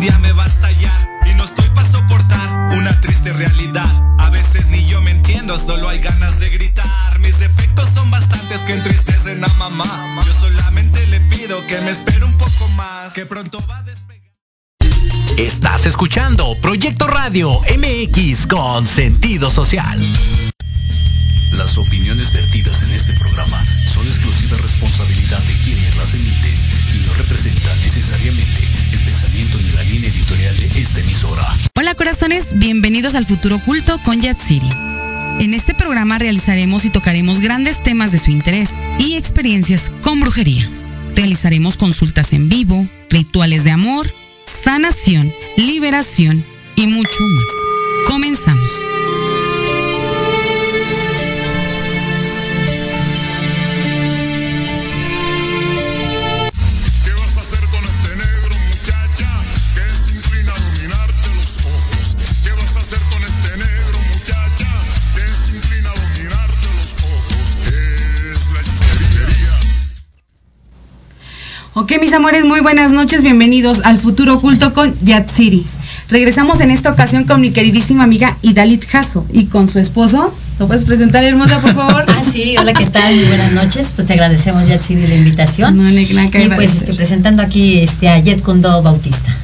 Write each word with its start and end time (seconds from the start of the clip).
algún 0.00 0.08
día 0.08 0.18
me 0.18 0.32
va 0.32 0.44
a 0.44 0.48
estallar. 0.48 1.08
Y 1.30 1.34
no 1.34 1.44
estoy 1.44 1.68
para 1.70 1.88
soportar 1.88 2.76
una 2.78 3.00
triste 3.00 3.32
realidad. 3.32 4.16
A 4.18 4.30
veces 4.30 4.66
ni 4.68 4.86
yo 4.86 5.00
me 5.02 5.10
entiendo, 5.10 5.58
solo 5.58 5.88
hay 5.88 5.98
ganas 5.98 6.38
de 6.40 6.50
gritar. 6.50 7.18
Mis 7.20 7.38
defectos 7.38 7.88
son 7.90 8.10
bastantes 8.10 8.60
que 8.62 8.72
entristecen 8.74 9.44
a 9.44 9.48
mamá. 9.54 10.22
Yo 10.26 10.32
solamente 10.32 11.06
le 11.08 11.20
pido 11.20 11.64
que 11.66 11.80
me 11.82 11.90
espere 11.90 12.24
un 12.24 12.36
poco 12.38 12.68
más. 12.76 13.12
Que 13.14 13.26
pronto 13.26 13.62
va 13.68 13.78
a 13.78 13.82
despegar. 13.82 14.32
Estás 15.36 15.86
escuchando 15.86 16.56
Proyecto 16.60 17.06
Radio 17.06 17.50
MX 17.76 18.46
con 18.46 18.86
sentido 18.86 19.50
social. 19.50 19.98
Las 21.52 21.76
opiniones 21.76 22.32
vertidas 22.32 22.82
en 22.82 22.92
este 22.92 23.12
programa 23.14 23.62
son 23.84 24.06
exclusiva 24.06 24.56
responsabilidad 24.56 25.42
de 25.42 25.54
quienes 25.64 25.96
las 25.96 26.14
emiten 26.14 26.54
y 26.94 27.06
no 27.06 27.14
representan 27.14 27.80
necesariamente 27.82 28.79
editorial 29.40 30.56
de 30.56 30.66
esta 30.80 31.00
emisora. 31.00 31.56
Hola 31.78 31.94
corazones, 31.94 32.58
bienvenidos 32.58 33.14
al 33.14 33.24
Futuro 33.24 33.56
Oculto 33.56 33.98
con 34.04 34.20
Yatsiri. 34.20 34.68
En 35.40 35.54
este 35.54 35.74
programa 35.74 36.18
realizaremos 36.18 36.84
y 36.84 36.90
tocaremos 36.90 37.40
grandes 37.40 37.82
temas 37.82 38.12
de 38.12 38.18
su 38.18 38.30
interés 38.30 38.70
y 38.98 39.16
experiencias 39.16 39.90
con 40.02 40.20
brujería. 40.20 40.68
Realizaremos 41.14 41.76
consultas 41.76 42.34
en 42.34 42.48
vivo, 42.50 42.86
rituales 43.08 43.64
de 43.64 43.70
amor, 43.70 44.12
sanación, 44.44 45.32
liberación 45.56 46.44
y 46.76 46.86
mucho 46.86 47.22
más. 47.22 47.44
Comenzamos. 48.06 48.89
Ok, 71.72 71.92
mis 72.00 72.12
amores, 72.12 72.44
muy 72.44 72.58
buenas 72.58 72.90
noches. 72.90 73.22
Bienvenidos 73.22 73.82
al 73.84 73.96
Futuro 73.98 74.34
Oculto 74.34 74.74
con 74.74 74.92
Yatsiri. 75.04 75.64
Regresamos 76.08 76.60
en 76.60 76.72
esta 76.72 76.90
ocasión 76.90 77.22
con 77.22 77.40
mi 77.40 77.50
queridísima 77.50 78.02
amiga 78.02 78.36
Idalit 78.42 78.84
Jasso 78.88 79.24
y 79.32 79.44
con 79.44 79.68
su 79.68 79.78
esposo. 79.78 80.34
¿Lo 80.58 80.66
puedes 80.66 80.84
presentar, 80.84 81.22
hermosa, 81.22 81.60
por 81.60 81.72
favor? 81.72 82.04
Ah, 82.08 82.24
sí, 82.24 82.56
hola, 82.58 82.72
¿qué 82.72 82.86
tal? 82.86 83.14
Muy 83.14 83.24
buenas 83.26 83.52
noches. 83.52 83.92
Pues 83.94 84.08
te 84.08 84.14
agradecemos 84.14 84.66
ya, 84.66 84.78
Silvia, 84.78 85.06
la 85.10 85.14
invitación. 85.14 85.76
No, 85.76 85.84
no 85.84 86.30
que 86.32 86.42
y 86.42 86.48
pues 86.48 86.74
este, 86.74 86.92
presentando 86.92 87.40
aquí 87.40 87.78
este, 87.78 88.08
a 88.08 88.18
Jet 88.18 88.42
Kundo 88.42 88.82
Bautista. 88.82 89.36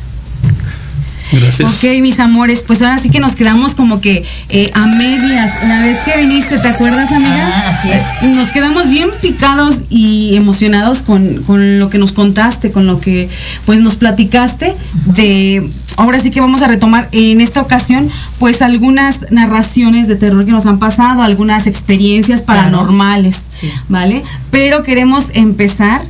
Gracias. 1.33 1.85
Ok, 1.85 1.91
mis 2.01 2.21
amores, 2.21 2.63
pues 2.67 2.83
ahora 2.83 2.99
sí 2.99 3.11
que 3.11 3.19
nos 3.21 3.35
quedamos 3.37 3.75
como 3.75 4.01
que 4.01 4.25
eh, 4.49 4.71
a 4.75 4.87
medias. 4.87 5.65
La 5.67 5.81
vez 5.81 5.99
que 5.99 6.21
viniste, 6.21 6.59
¿te 6.59 6.69
acuerdas, 6.69 7.11
amiga? 7.13 7.53
Ah, 7.55 7.65
así 7.71 7.91
es. 7.91 8.03
Eh, 8.23 8.35
Nos 8.35 8.49
quedamos 8.51 8.89
bien 8.89 9.09
picados 9.23 9.85
y 9.91 10.37
emocionados 10.37 11.03
con, 11.03 11.43
con 11.45 11.79
lo 11.79 11.91
que 11.91 11.99
nos 11.99 12.13
contaste, 12.13 12.71
con 12.73 12.87
lo 12.87 13.01
que 13.01 13.29
pues 13.65 13.81
nos 13.81 13.97
platicaste 13.97 14.75
de... 15.15 15.69
Ahora 15.99 16.19
sí 16.21 16.31
que 16.31 16.41
vamos 16.43 16.61
a 16.61 16.69
retomar 16.69 17.09
en 17.13 17.41
esta 17.41 17.63
ocasión 17.63 18.11
pues 18.39 18.61
algunas 18.61 19.31
narraciones 19.33 20.09
de 20.09 20.17
terror 20.17 20.45
que 20.45 20.53
nos 20.53 20.67
han 20.67 20.79
pasado, 20.79 21.23
algunas 21.23 21.67
experiencias 21.67 22.43
Claro. 22.43 22.61
paranormales, 22.61 23.41
Sí. 23.49 23.71
¿vale? 23.89 24.23
Pero 24.51 24.83
queremos 24.83 25.31
empezar 25.33 26.03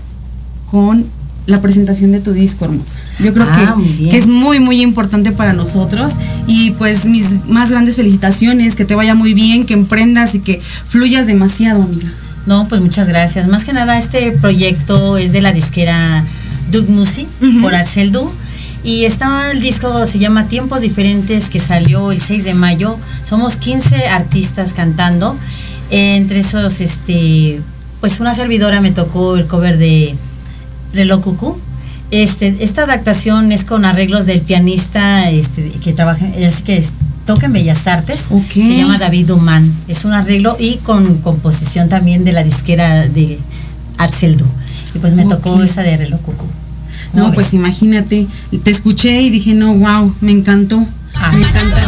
con 0.70 1.06
la 1.46 1.60
presentación 1.60 2.12
de 2.12 2.20
tu 2.20 2.32
disco, 2.32 2.64
hermosa. 2.64 2.98
Yo 3.20 3.32
creo 3.32 3.46
Ah, 3.48 3.76
que, 4.10 4.16
es 4.16 4.26
muy, 4.26 4.58
muy 4.58 4.82
importante 4.82 5.30
para 5.32 5.52
nosotros. 5.52 6.14
Y 6.46 6.72
pues 6.72 7.06
mis 7.06 7.46
más 7.46 7.70
grandes 7.70 7.96
felicitaciones, 7.96 8.74
que 8.74 8.84
te 8.84 8.94
vaya 8.94 9.14
muy 9.14 9.32
bien, 9.32 9.64
que 9.64 9.74
emprendas 9.74 10.34
y 10.34 10.40
que 10.40 10.60
fluyas 10.88 11.26
demasiado, 11.26 11.82
amiga. 11.82 12.08
No, 12.46 12.66
pues 12.68 12.80
muchas 12.80 13.08
gracias. 13.08 13.48
Más 13.48 13.64
que 13.64 13.72
nada, 13.72 13.96
este 13.96 14.32
proyecto 14.32 15.18
es 15.18 15.32
de 15.32 15.40
la 15.40 15.52
disquera 15.52 16.24
Doug 16.70 16.88
Musi 16.88 17.26
por 17.62 17.74
Axel 17.74 18.12
Du. 18.12 18.30
Y 18.84 19.04
está 19.04 19.50
el 19.50 19.60
disco, 19.60 20.06
se 20.06 20.18
llama 20.18 20.46
Tiempos 20.46 20.80
Diferentes, 20.80 21.48
que 21.48 21.58
salió 21.58 22.12
el 22.12 22.20
6 22.20 22.44
de 22.44 22.54
mayo. 22.54 22.98
Somos 23.24 23.56
15 23.56 24.08
artistas 24.08 24.72
cantando. 24.72 25.36
Entre 25.90 26.40
esos, 26.40 26.80
este, 26.80 27.60
pues 28.00 28.20
una 28.20 28.34
servidora 28.34 28.80
me 28.80 28.92
tocó 28.92 29.36
el 29.36 29.46
cover 29.46 29.78
de 29.78 30.14
Reloj 30.92 31.22
Cucú. 31.22 31.58
Este, 32.10 32.56
esta 32.60 32.84
adaptación 32.84 33.50
es 33.52 33.64
con 33.64 33.84
arreglos 33.84 34.26
del 34.26 34.40
pianista 34.40 35.28
este, 35.30 35.68
que 35.82 35.92
trabaja, 35.92 36.26
es 36.36 36.62
que 36.62 36.76
es- 36.76 36.92
toca 37.24 37.46
en 37.46 37.52
Bellas 37.52 37.86
Artes. 37.88 38.26
Ok. 38.30 38.52
Se 38.52 38.76
llama 38.76 38.98
David 38.98 39.26
Duman. 39.26 39.72
Es 39.88 40.04
un 40.04 40.12
arreglo 40.12 40.56
y 40.60 40.76
con 40.76 41.18
composición 41.18 41.88
también 41.88 42.24
de 42.24 42.32
la 42.32 42.44
disquera 42.44 43.08
de 43.08 43.38
Axel 43.98 44.36
Du. 44.36 44.44
Y 44.94 44.98
pues 45.00 45.14
me 45.14 45.24
tocó 45.26 45.60
esa 45.62 45.82
de 45.82 45.96
Reloj 45.96 46.20
Cucú. 46.20 46.44
No, 47.12 47.22
¿Cómo 47.22 47.34
pues 47.34 47.52
imagínate, 47.54 48.26
te 48.62 48.70
escuché 48.70 49.20
y 49.22 49.30
dije, 49.30 49.54
no, 49.54 49.74
wow, 49.74 50.14
me 50.20 50.32
encantó. 50.32 50.86
Ah. 51.14 51.32
me 51.32 51.38
encanta. 51.40 51.80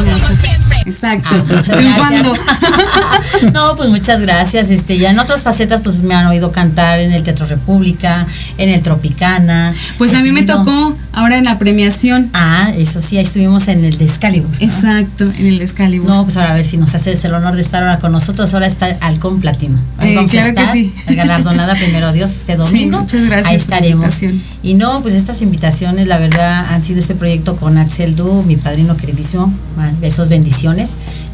Exacto, 0.89 1.29
Ah, 1.31 1.43
muchas 1.49 1.77
triunfando. 1.77 2.33
gracias. 2.33 3.53
no, 3.53 3.77
pues 3.77 3.89
muchas 3.91 4.21
gracias. 4.21 4.71
Este, 4.71 4.99
ya 4.99 5.11
en 5.11 5.19
otras 5.19 5.43
facetas, 5.43 5.81
pues 5.83 6.03
me 6.03 6.15
han 6.15 6.27
oído 6.27 6.51
cantar 6.53 6.99
en 7.01 7.13
el 7.13 7.23
Teatro 7.23 7.47
República, 7.47 8.27
en 8.57 8.69
el 8.71 8.83
Tropicana. 8.83 9.73
Pues 9.99 10.15
a 10.15 10.21
mí 10.21 10.33
me 10.33 10.43
tocó 10.43 10.97
ahora 11.13 11.39
en 11.39 11.45
la 11.45 11.59
premiación. 11.59 12.31
Ah, 12.33 12.71
eso 12.77 13.01
sí, 13.01 13.17
ahí 13.19 13.25
estuvimos 13.25 13.69
en 13.69 13.85
el 13.85 13.99
de 13.99 14.05
Excalibur. 14.05 14.51
¿no? 14.51 14.57
Exacto, 14.61 15.25
en 15.25 15.47
el 15.47 15.61
Excalibur. 15.61 16.09
No, 16.09 16.25
pues 16.25 16.37
ahora 16.37 16.53
a 16.53 16.55
ver 16.55 16.65
si 16.65 16.77
nos 16.79 16.95
haces 16.95 17.23
el 17.25 17.35
honor 17.35 17.55
de 17.55 17.63
estar 17.63 17.83
ahora 17.83 17.99
con 17.99 18.13
nosotros. 18.13 18.53
Ahora 18.55 18.67
está 18.67 18.97
Halcón 19.01 19.41
Platino. 19.41 19.79
Ahí 19.99 20.13
Eh, 20.13 20.17
vamos 20.17 20.31
claro 20.31 20.51
a 20.51 20.55
que 20.55 20.61
estar, 20.61 20.73
sí. 20.75 20.95
galardonada 21.15 21.75
primero 21.75 22.13
Dios 22.13 22.31
este 22.31 22.57
domingo. 22.57 23.01
muchas 23.01 23.25
gracias 23.27 23.49
Ahí 23.49 23.57
estaremos. 23.57 24.15
Y 24.63 24.75
no, 24.75 25.01
pues 25.03 25.15
estas 25.15 25.43
invitaciones, 25.43 26.07
la 26.07 26.19
verdad, 26.19 26.67
han 26.71 26.81
sido 26.83 27.01
este 27.01 27.15
proyecto 27.15 27.57
con 27.57 27.79
Axel 27.79 28.17
Du, 28.17 28.43
mi 28.43 28.57
padrino 28.57 28.97
queridísimo. 28.97 29.53
Besos, 30.01 30.29
bendiciones, 30.29 30.78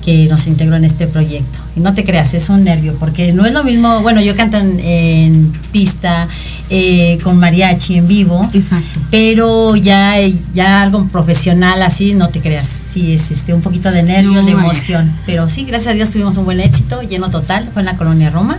que 0.05 0.27
nos 0.27 0.47
integró 0.47 0.77
en 0.77 0.85
este 0.85 1.07
proyecto. 1.07 1.59
Y 1.77 1.81
no 1.81 1.95
te 1.95 2.05
creas, 2.05 2.35
es 2.35 2.49
un 2.51 2.63
nervio, 2.65 2.95
porque 3.01 3.33
no 3.33 3.47
es 3.47 3.53
lo 3.53 3.65
mismo. 3.65 4.01
Bueno, 4.03 4.21
yo 4.21 4.37
canto 4.37 4.59
en, 4.59 4.79
en 4.81 5.53
pista, 5.73 6.29
eh, 6.71 7.19
con 7.23 7.39
mariachi 7.39 7.97
en 7.99 8.09
vivo 8.09 8.49
Exacto. 8.55 8.99
pero 9.11 9.77
ya, 9.77 10.15
ya 10.55 10.81
algo 10.83 11.05
profesional 11.09 11.83
así, 11.83 12.15
no 12.15 12.31
te 12.31 12.41
creas, 12.41 12.67
sí 12.67 13.13
es 13.13 13.31
este 13.31 13.53
un 13.53 13.61
poquito 13.61 13.91
de 13.91 14.03
nervios, 14.03 14.43
No, 14.43 14.47
de 14.49 14.55
vaya. 14.55 14.65
emoción, 14.65 15.13
pero 15.27 15.49
sí, 15.51 15.65
gracias 15.65 15.93
a 15.93 15.95
Dios 15.95 16.09
tuvimos 16.11 16.39
un 16.39 16.47
buen 16.47 16.61
éxito, 16.61 17.03
lleno 17.03 17.29
total, 17.31 17.69
fue 17.73 17.83
en 17.83 17.87
la 17.87 17.97
colonia 17.99 18.31
Roma, 18.31 18.59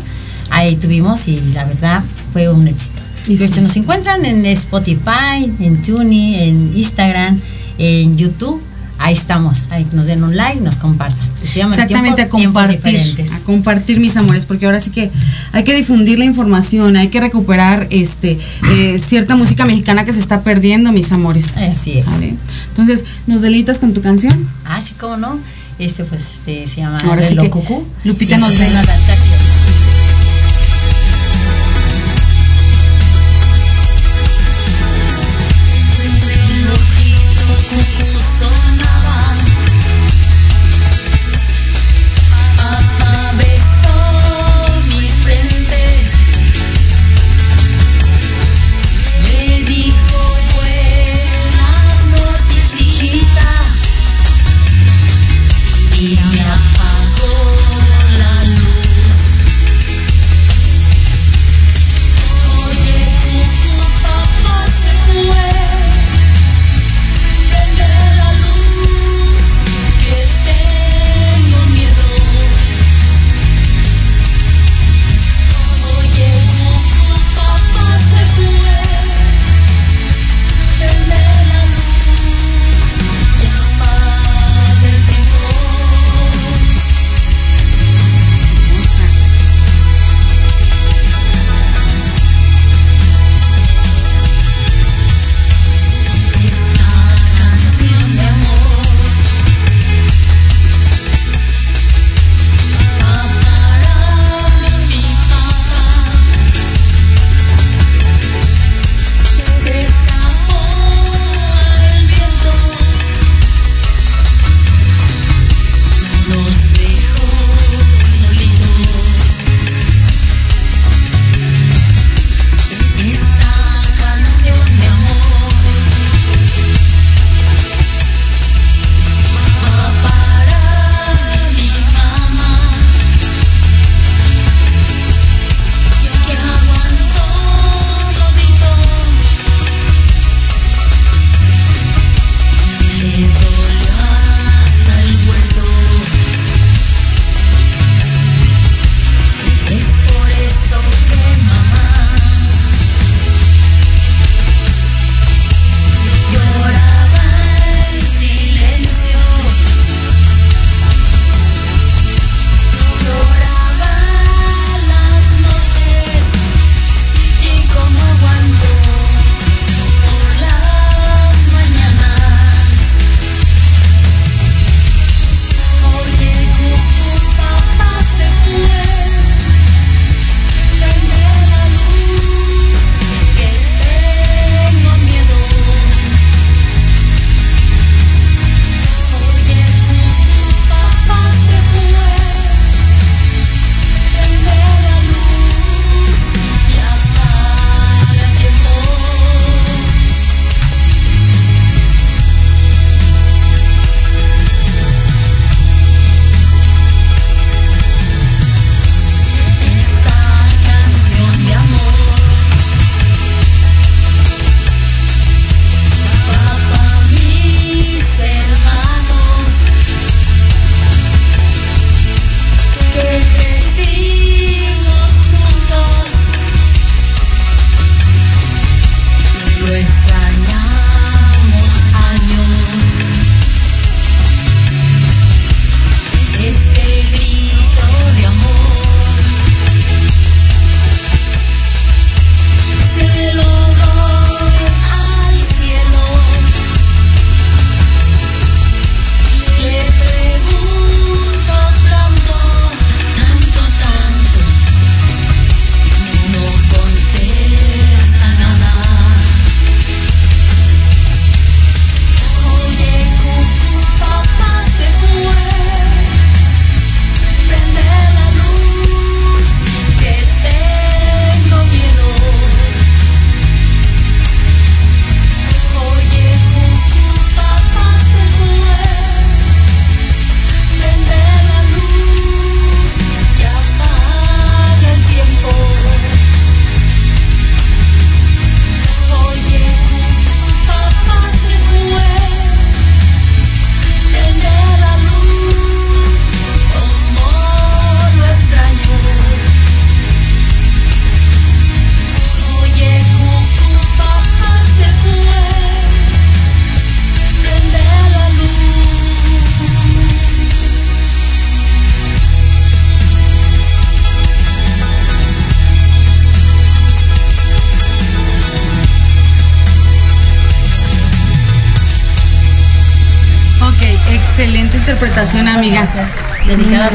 ahí 0.52 0.76
tuvimos 0.76 1.28
y 1.28 1.42
la 1.56 1.66
verdad 1.66 2.04
fue 2.32 2.48
un 2.48 2.68
éxito. 2.68 3.02
Y 3.28 3.40
se 3.40 3.60
nos 3.60 3.76
encuentran 3.76 4.24
en 4.24 4.46
Spotify, 4.46 5.52
en 5.60 5.82
Tuning, 5.82 6.36
en 6.36 6.74
Instagram, 6.78 7.42
en 7.80 8.18
YouTube, 8.18 8.62
ahí 8.98 9.14
estamos, 9.14 9.68
ahí 9.72 9.86
nos 9.94 10.06
den 10.06 10.24
un 10.24 10.36
like, 10.36 10.62
nos 10.62 10.78
compartan. 10.78 11.28
Se 11.42 11.60
llama 11.60 11.76
Exactamente, 11.76 12.26
Tiempo- 12.26 12.60
a 12.60 12.68
compartir, 12.68 13.28
a 13.32 13.40
compartir 13.46 14.00
mis 14.00 14.16
amores, 14.18 14.46
porque 14.46 14.66
ahora 14.66 14.80
sí 14.80 14.90
que 14.90 15.12
hay 15.52 15.64
que 15.64 15.74
difundir 15.76 16.18
la 16.20 16.26
información, 16.26 16.96
hay 16.96 17.10
que 17.10 17.20
recuperar 17.20 17.88
este 17.90 18.38
eh, 18.72 18.98
cierta 19.00 19.36
música 19.36 19.66
mexicana 19.66 20.06
que 20.06 20.14
se 20.14 20.20
está 20.20 20.42
perdiendo, 20.42 20.92
mis 20.92 21.12
amores. 21.12 21.56
Así 21.58 21.98
es. 21.98 22.06
¿Sale? 22.06 22.36
Entonces, 22.70 23.06
¿nos 23.28 23.42
delitas 23.42 23.80
con 23.80 23.94
tu 23.94 24.02
canción? 24.02 24.48
Ah, 24.66 24.82
sí, 24.82 24.94
cómo 25.00 25.18
no. 25.18 25.40
Este 25.78 26.06
pues 26.06 26.36
este 26.36 26.68
se 26.68 26.78
llama 26.78 27.00
Ahora 27.00 27.28
sí 27.28 27.36
que 27.36 27.50
Cucú. 27.50 27.86
Lupita 28.06 28.38
nos 28.38 28.58
ve. 28.58 28.66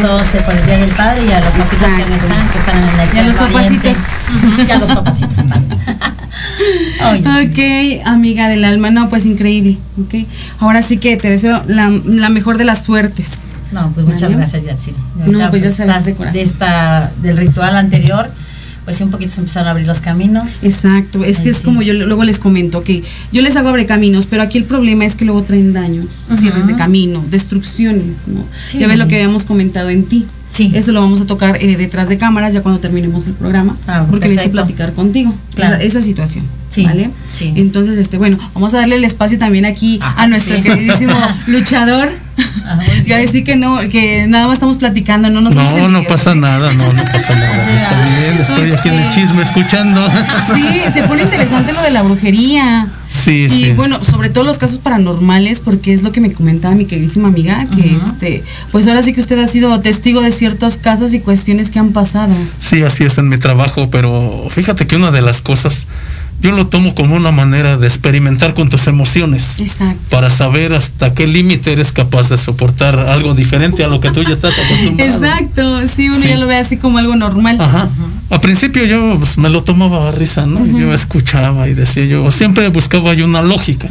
Eh, 0.02 0.40
por 0.46 0.54
el 0.54 0.64
Día 0.64 0.78
del 0.78 0.88
Padre 0.90 1.26
y 1.26 1.32
a 1.32 1.40
los 1.40 1.50
papitos 1.50 1.88
que 1.94 2.08
no 2.08 2.14
están, 2.16 2.48
que 2.48 2.58
están 2.58 2.76
en 2.82 3.00
el 3.00 3.14
Y 3.14 3.18
a 3.18 3.22
los 3.26 3.34
papacitos. 3.34 3.96
Y 4.66 4.70
a 4.70 4.78
los 4.78 4.92
papacitos 4.92 5.36
también. 5.46 5.78
Sí. 7.00 8.00
Ok, 8.00 8.06
amiga 8.06 8.48
del 8.48 8.64
alma, 8.64 8.90
no, 8.90 9.08
pues 9.08 9.26
increíble. 9.26 9.78
Ok, 10.00 10.26
ahora 10.58 10.82
sí 10.82 10.98
que 10.98 11.16
te 11.16 11.28
deseo 11.30 11.62
la, 11.66 11.90
la 12.04 12.28
mejor 12.28 12.56
de 12.58 12.64
las 12.64 12.84
suertes. 12.84 13.46
No, 13.72 13.90
pues 13.92 14.06
muchas 14.06 14.22
¿Vale? 14.22 14.36
gracias, 14.36 14.64
Yatsiri. 14.64 14.96
No, 15.26 15.50
pues 15.50 15.62
ya 15.62 15.70
sabes, 15.70 15.88
estás 15.88 16.04
de 16.04 16.14
corazón. 16.14 16.34
de 16.34 16.42
esta, 16.42 17.12
del 17.22 17.36
ritual 17.36 17.76
anterior, 17.76 18.30
pues 18.84 18.96
sí, 18.96 19.04
un 19.04 19.10
poquito 19.10 19.30
se 19.32 19.40
empezaron 19.40 19.68
a 19.68 19.70
abrir 19.72 19.86
los 19.86 20.00
caminos. 20.00 20.64
Exacto, 20.64 21.24
es 21.24 21.40
que 21.40 21.50
es 21.50 21.58
sí. 21.58 21.64
como 21.64 21.82
yo 21.82 21.92
luego 21.92 22.24
les 22.24 22.38
comento, 22.38 22.82
que 22.82 23.02
yo 23.32 23.42
les 23.42 23.56
hago 23.56 23.68
abre 23.68 23.86
caminos, 23.86 24.26
pero 24.26 24.42
aquí 24.42 24.58
el 24.58 24.64
problema 24.64 25.04
es 25.04 25.16
que 25.16 25.24
luego 25.24 25.42
traen 25.42 25.72
daños, 25.72 26.06
cierres 26.38 26.66
de 26.66 26.76
camino, 26.76 27.24
destrucciones, 27.30 28.22
¿no? 28.26 28.44
Sí. 28.64 28.78
Ya 28.78 28.86
ves 28.86 28.98
lo 28.98 29.08
que 29.08 29.16
habíamos 29.16 29.44
comentado 29.44 29.90
en 29.90 30.04
ti. 30.04 30.26
Sí. 30.52 30.72
Eso 30.74 30.92
lo 30.92 31.00
vamos 31.00 31.20
a 31.20 31.26
tocar 31.26 31.62
eh, 31.62 31.76
detrás 31.76 32.08
de 32.08 32.18
cámaras 32.18 32.52
ya 32.52 32.60
cuando 32.60 32.80
terminemos 32.80 33.26
el 33.26 33.34
programa, 33.34 33.76
Ah, 33.86 34.04
porque 34.10 34.28
necesito 34.28 34.52
platicar 34.52 34.92
contigo. 34.94 35.32
Claro. 35.54 35.76
Esa, 35.76 35.84
esa 35.84 36.02
situación. 36.02 36.44
Sí, 36.70 36.84
¿Vale? 36.84 37.10
sí. 37.32 37.52
Entonces, 37.56 37.96
este, 37.98 38.18
bueno, 38.18 38.38
vamos 38.54 38.74
a 38.74 38.78
darle 38.78 38.96
el 38.96 39.04
espacio 39.04 39.38
también 39.38 39.64
aquí 39.64 39.98
a 40.02 40.26
nuestro 40.26 40.56
sí. 40.56 40.62
queridísimo 40.62 41.16
luchador. 41.46 42.08
Ah. 42.64 42.78
Ya 43.06 43.18
decir 43.18 43.44
que 43.44 43.56
no, 43.56 43.78
que 43.88 44.26
nada 44.28 44.46
más 44.46 44.54
estamos 44.54 44.76
platicando, 44.76 45.28
no 45.30 45.40
nos 45.40 45.54
No, 45.54 45.88
no 45.88 46.02
pasa 46.04 46.34
nada, 46.34 46.72
no, 46.72 46.84
no 46.84 47.04
pasa 47.04 47.34
nada. 47.34 47.70
Está 47.82 48.20
bien, 48.20 48.38
estoy 48.40 48.72
aquí 48.72 48.88
en 48.88 48.94
el 49.00 49.10
chisme 49.12 49.42
escuchando. 49.42 50.06
Sí, 50.54 50.64
se 50.92 51.02
pone 51.04 51.22
interesante 51.22 51.72
lo 51.72 51.82
de 51.82 51.90
la 51.90 52.02
brujería. 52.02 52.88
Sí, 53.08 53.46
Y 53.46 53.50
sí. 53.50 53.72
bueno, 53.72 54.04
sobre 54.04 54.30
todo 54.30 54.44
los 54.44 54.58
casos 54.58 54.78
paranormales, 54.78 55.60
porque 55.60 55.92
es 55.92 56.02
lo 56.02 56.12
que 56.12 56.20
me 56.20 56.32
comentaba 56.32 56.74
mi 56.76 56.86
queridísima 56.86 57.28
amiga, 57.28 57.66
que 57.74 57.96
este, 57.96 58.44
pues 58.70 58.86
ahora 58.86 59.02
sí 59.02 59.12
que 59.12 59.20
usted 59.20 59.38
ha 59.40 59.48
sido 59.48 59.78
testigo 59.80 60.20
de 60.20 60.30
ciertos 60.30 60.76
casos 60.76 61.12
y 61.12 61.18
cuestiones 61.20 61.70
que 61.70 61.80
han 61.80 61.90
pasado. 61.90 62.32
Sí, 62.60 62.82
así 62.82 63.04
es 63.04 63.18
en 63.18 63.28
mi 63.28 63.36
trabajo, 63.36 63.90
pero 63.90 64.46
fíjate 64.50 64.86
que 64.86 64.94
una 64.94 65.10
de 65.10 65.22
las 65.22 65.40
cosas, 65.42 65.88
yo 66.42 66.52
lo 66.52 66.66
tomo 66.68 66.94
como 66.94 67.16
una 67.16 67.30
manera 67.30 67.76
de 67.76 67.86
experimentar 67.86 68.54
con 68.54 68.68
tus 68.70 68.86
emociones. 68.86 69.60
Exacto. 69.60 70.00
Para 70.08 70.30
saber 70.30 70.72
hasta 70.74 71.12
qué 71.12 71.26
límite 71.26 71.72
eres 71.72 71.92
capaz 71.92 72.28
de 72.30 72.38
soportar 72.38 72.98
algo 72.98 73.34
diferente 73.34 73.84
a 73.84 73.88
lo 73.88 74.00
que 74.00 74.10
tú 74.10 74.22
ya 74.22 74.32
estás 74.32 74.54
acostumbrado. 74.58 75.10
Exacto, 75.10 75.86
sí, 75.86 76.08
uno 76.08 76.18
Sí. 76.18 76.28
ya 76.28 76.36
lo 76.36 76.46
ve 76.46 76.56
así 76.56 76.76
como 76.78 76.98
algo 76.98 77.14
normal. 77.16 77.58
Ajá. 77.60 77.88
Al 78.30 78.40
principio 78.40 78.84
yo 78.84 79.16
pues, 79.18 79.36
me 79.38 79.50
lo 79.50 79.62
tomaba 79.64 80.08
a 80.08 80.12
risa, 80.12 80.46
¿no? 80.46 80.64
Yo 80.66 80.94
escuchaba 80.94 81.68
y 81.68 81.74
decía 81.74 82.04
yo, 82.06 82.30
siempre 82.30 82.68
buscaba 82.68 83.12
yo 83.14 83.24
una 83.26 83.42
lógica. 83.42 83.88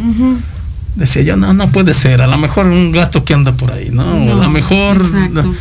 Decía 0.95 1.21
yo, 1.21 1.37
no, 1.37 1.53
no 1.53 1.67
puede 1.71 1.93
ser, 1.93 2.21
a 2.21 2.27
lo 2.27 2.37
mejor 2.37 2.65
un 2.65 2.91
gato 2.91 3.23
que 3.23 3.33
anda 3.33 3.53
por 3.53 3.71
ahí, 3.71 3.89
¿no? 3.91 4.03
O 4.03 4.31
a 4.33 4.43
lo 4.43 4.49
mejor, 4.49 4.97
exacto. 4.97 5.53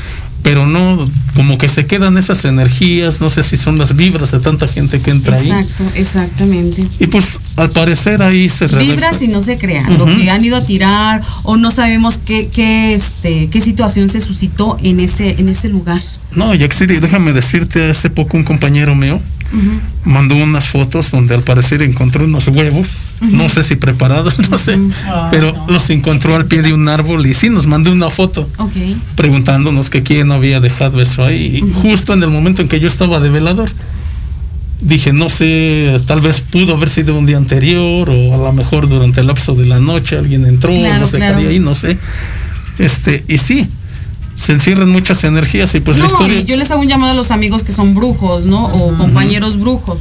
Pero 0.43 0.67
no, 0.67 1.09
como 1.35 1.59
que 1.59 1.69
se 1.69 1.87
quedan 1.87 2.17
esas 2.19 2.45
energías, 2.45 3.21
no 3.21 3.31
sé 3.31 3.43
si 3.43 3.57
son 3.57 3.79
las 3.79 3.97
vibras 3.97 4.31
de 4.31 4.41
tanta 4.41 4.67
gente 4.69 5.01
que 5.01 5.11
entra 5.11 5.37
ahí. 5.37 5.51
Exacto, 5.51 5.85
exactamente. 5.95 6.87
Y 6.99 7.07
pues 7.07 7.41
al 7.57 7.71
parecer 7.71 8.23
ahí 8.23 8.49
se 8.49 8.67
Vibras 8.67 9.21
y 9.23 9.29
no 9.29 9.41
se 9.41 9.59
crean, 9.59 9.99
lo 9.99 10.07
que 10.07 10.31
han 10.31 10.45
ido 10.45 10.57
a 10.57 10.65
tirar 10.65 11.23
o 11.43 11.57
no 11.57 11.71
sabemos 11.71 12.19
qué, 12.25 12.49
qué, 12.49 12.95
este, 12.95 13.49
qué 13.51 13.61
situación 13.61 14.09
se 14.09 14.21
suscitó 14.21 14.79
en 14.83 15.01
ese, 15.01 15.37
en 15.39 15.49
ese 15.49 15.69
lugar. 15.69 16.01
No, 16.33 16.55
Yaxiri, 16.55 17.01
déjame 17.01 17.33
decirte, 17.33 17.91
hace 17.91 18.11
poco 18.11 18.37
un 18.37 18.45
compañero 18.45 18.95
mío 18.95 19.21
mandó 20.05 20.37
unas 20.37 20.69
fotos 20.69 21.11
donde 21.11 21.35
al 21.35 21.43
parecer 21.43 21.83
encontró 21.83 22.25
unos 22.25 22.49
huevos, 22.49 23.13
no 23.21 23.49
sé 23.49 23.63
si 23.63 23.77
preparados, 23.77 24.49
no 24.51 24.59
sé, 24.59 24.79
Ah, 25.07 25.29
pero 25.31 25.53
no. 25.53 25.67
los 25.73 25.89
encontró 25.91 26.37
al 26.37 26.47
pie 26.47 26.63
de 26.63 26.73
un 26.75 26.89
árbol 26.89 27.27
y 27.27 27.35
sí 27.35 27.49
nos 27.49 27.67
mandó 27.67 27.91
una 27.93 28.11
foto 28.11 28.49
preguntándonos 29.17 29.91
que 29.91 30.03
quién 30.03 30.33
había 30.33 30.61
dejado 30.61 31.01
eso 31.01 31.25
ahí, 31.25 31.63
y 31.65 31.73
justo 31.81 32.13
en 32.13 32.23
el 32.23 32.31
momento 32.31 32.63
en 32.63 32.69
que 32.69 32.79
yo 32.81 32.87
estaba 32.87 33.21
de 33.21 33.31
velador. 33.31 33.71
Dije, 34.81 35.13
no 35.13 35.29
sé, 35.29 35.99
tal 36.07 36.21
vez 36.21 36.41
pudo 36.41 36.77
haber 36.77 36.89
sido 36.89 37.19
un 37.19 37.27
día 37.27 37.37
anterior 37.37 38.09
o 38.09 38.35
a 38.35 38.37
lo 38.37 38.53
mejor 38.53 38.89
durante 38.89 39.21
el 39.21 39.27
lapso 39.27 39.57
de 39.57 39.67
la 39.67 39.81
noche 39.81 40.17
alguien 40.17 40.47
entró, 40.47 40.73
Claro, 40.73 41.01
nos 41.01 41.11
dejaría 41.11 41.35
claro. 41.35 41.51
ahí, 41.51 41.59
no 41.59 41.75
sé. 41.75 41.99
Este, 42.79 43.25
y 43.27 43.39
sí, 43.39 43.67
se 44.39 44.53
encierran 44.53 44.89
muchas 44.89 45.25
energías 45.25 45.75
y 45.75 45.81
pues 45.81 45.99
la 45.99 46.05
no, 46.05 46.11
historia... 46.11 46.39
y 46.39 46.45
yo 46.45 46.57
les 46.57 46.71
hago 46.71 46.81
un 46.81 46.89
llamado 46.89 47.13
a 47.13 47.17
los 47.17 47.33
amigos 47.33 47.65
que 47.65 47.73
son 47.73 47.95
brujos, 47.95 48.45
¿no? 48.45 48.67
O 48.67 48.97
compañeros 48.97 49.59
brujos. 49.59 49.99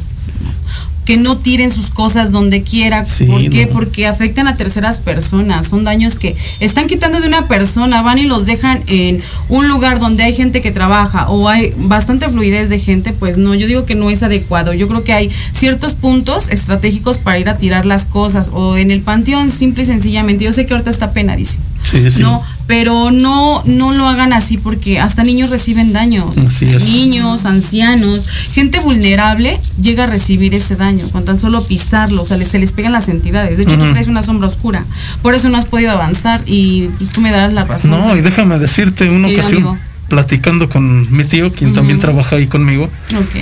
Que 1.06 1.18
no 1.18 1.38
tiren 1.38 1.72
sus 1.72 1.90
cosas 1.90 2.32
donde 2.32 2.62
quiera. 2.62 3.04
Sí, 3.06 3.26
¿Por 3.26 3.50
qué? 3.50 3.66
no. 3.66 3.72
Porque 3.72 4.06
afectan 4.06 4.48
a 4.48 4.58
terceras 4.58 5.00
personas. 5.00 5.68
Son 5.68 5.86
daños 5.86 6.18
que 6.18 6.36
están 6.60 6.86
quitando 6.86 7.20
de 7.20 7.28
una 7.28 7.48
persona, 7.48 8.02
van 8.02 8.20
y 8.20 8.24
los 8.26 8.46
dejan 8.46 8.84
en 8.88 9.24
un 9.50 9.70
lugar 9.70 10.00
donde 10.00 10.24
hay 10.24 10.34
gente 10.34 10.62
que 10.62 10.70
trabaja 10.70 11.30
o 11.30 11.48
hay 11.50 11.74
bastante 11.78 12.28
fluidez 12.30 12.70
de 12.70 12.78
gente. 12.78 13.14
Pues 13.14 13.38
no, 13.40 13.56
yo 13.56 13.66
digo 13.66 13.86
que 13.86 13.96
no 13.96 14.12
es 14.12 14.22
adecuado. 14.22 14.74
Yo 14.74 14.88
creo 14.88 15.04
que 15.04 15.14
hay 15.14 15.32
ciertos 15.54 15.94
puntos 15.94 16.50
estratégicos 16.50 17.18
para 17.18 17.40
ir 17.40 17.50
a 17.50 17.58
tirar 17.58 17.86
las 17.86 18.06
cosas. 18.06 18.52
O 18.54 18.78
en 18.78 18.92
el 18.92 19.02
panteón, 19.02 19.50
simple 19.50 19.84
y 19.84 19.86
sencillamente. 19.88 20.44
Yo 20.44 20.52
sé 20.52 20.68
que 20.68 20.74
ahorita 20.74 20.92
está 20.92 21.14
penadísimo. 21.14 21.64
Sí, 21.84 22.10
sí. 22.12 22.22
No, 22.22 22.44
pero 22.68 23.12
no, 23.12 23.64
no 23.66 23.94
lo 23.94 24.08
hagan 24.08 24.34
así 24.34 24.58
porque 24.58 25.00
hasta 25.00 25.24
niños 25.24 25.50
reciben 25.50 25.94
daños. 25.94 26.38
Así 26.38 26.66
es. 26.68 26.84
Niños, 26.92 27.46
ancianos, 27.46 28.26
gente 28.52 28.80
vulnerable 28.82 29.60
llega 29.82 30.04
a 30.04 30.08
recibir 30.08 30.54
ese 30.54 30.76
daño 30.76 31.10
con 31.12 31.24
tan 31.26 31.40
solo 31.40 31.66
pisarlo, 31.66 32.24
o 32.24 32.26
sea, 32.26 32.36
les- 32.38 32.50
se 32.50 32.60
les 32.60 32.74
pegan 32.74 32.92
las 32.92 33.08
entidades. 33.10 33.58
De 33.58 33.64
hecho, 33.64 33.76
tú 33.78 33.84
Ujú. 33.84 33.92
traes 33.94 34.08
una 34.08 34.22
sombra 34.22 34.48
oscura, 34.48 34.86
por 35.22 35.34
eso 35.34 35.48
no 35.50 35.58
has 35.58 35.66
podido 35.66 35.92
avanzar 35.92 36.42
y 36.46 36.90
pues, 36.98 37.10
tú 37.12 37.22
me 37.22 37.32
darás 37.32 37.54
la 37.54 37.64
razón. 37.64 37.92
No, 37.92 38.16
y 38.16 38.22
déjame 38.22 38.60
decirte, 38.60 39.10
una 39.10 39.28
ocasión, 39.30 39.54
amigo. 39.64 39.78
platicando 40.10 40.70
con 40.70 41.10
mi 41.16 41.24
tío, 41.24 41.52
quien 41.54 41.74
también 41.74 42.00
trabaja 42.00 42.36
ahí 42.36 42.48
conmigo, 42.48 42.86
Ok. 42.86 43.36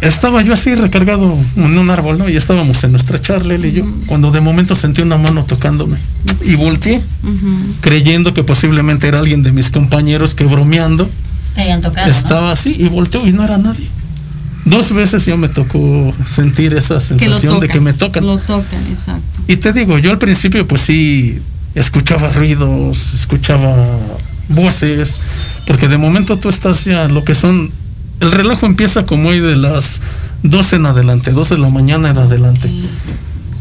Estaba 0.00 0.42
yo 0.42 0.52
así 0.52 0.74
recargado 0.74 1.36
en 1.56 1.78
un 1.78 1.90
árbol, 1.90 2.18
¿no? 2.18 2.28
Y 2.28 2.36
estábamos 2.36 2.82
en 2.84 2.92
nuestra 2.92 3.20
charla, 3.20 3.54
él 3.54 3.64
y 3.64 3.72
yo, 3.72 3.84
cuando 4.06 4.30
de 4.30 4.40
momento 4.40 4.74
sentí 4.74 5.02
una 5.02 5.16
mano 5.16 5.44
tocándome. 5.44 5.96
Y 6.44 6.56
volteé, 6.56 7.02
creyendo 7.80 8.34
que 8.34 8.44
posiblemente 8.44 9.08
era 9.08 9.20
alguien 9.20 9.42
de 9.42 9.52
mis 9.52 9.70
compañeros 9.70 10.34
que 10.34 10.44
bromeando 10.44 11.08
tocado. 11.82 12.06
¿no? 12.06 12.10
estaba 12.10 12.52
así, 12.52 12.74
y 12.78 12.88
volteó 12.88 13.26
y 13.26 13.32
no 13.32 13.44
era 13.44 13.58
nadie. 13.58 13.88
Dos 14.64 14.92
veces 14.92 15.26
yo 15.26 15.36
me 15.36 15.48
tocó 15.48 16.14
sentir 16.24 16.74
esa 16.74 16.94
Que 16.94 17.00
sensación 17.02 17.60
de 17.60 17.68
que 17.68 17.80
me 17.80 17.92
tocan. 17.92 18.24
Lo 18.24 18.38
tocan, 18.38 18.86
exacto. 18.90 19.22
Y 19.46 19.56
te 19.56 19.72
digo, 19.72 19.98
yo 19.98 20.10
al 20.10 20.18
principio 20.18 20.66
pues 20.66 20.80
sí 20.82 21.38
escuchaba 21.74 22.30
ruidos, 22.30 23.12
escuchaba 23.12 23.76
voces, 24.48 25.20
porque 25.66 25.88
de 25.88 25.98
momento 25.98 26.38
tú 26.38 26.48
estás 26.48 26.84
ya 26.84 27.08
lo 27.08 27.24
que 27.24 27.34
son, 27.34 27.70
el 28.20 28.32
relajo 28.32 28.66
empieza 28.66 29.04
como 29.06 29.30
hoy 29.30 29.40
de 29.40 29.56
las 29.56 30.00
12 30.42 30.76
en 30.76 30.86
adelante, 30.86 31.30
12 31.32 31.54
de 31.56 31.60
la 31.60 31.70
mañana 31.70 32.10
en 32.10 32.18
adelante. 32.18 32.70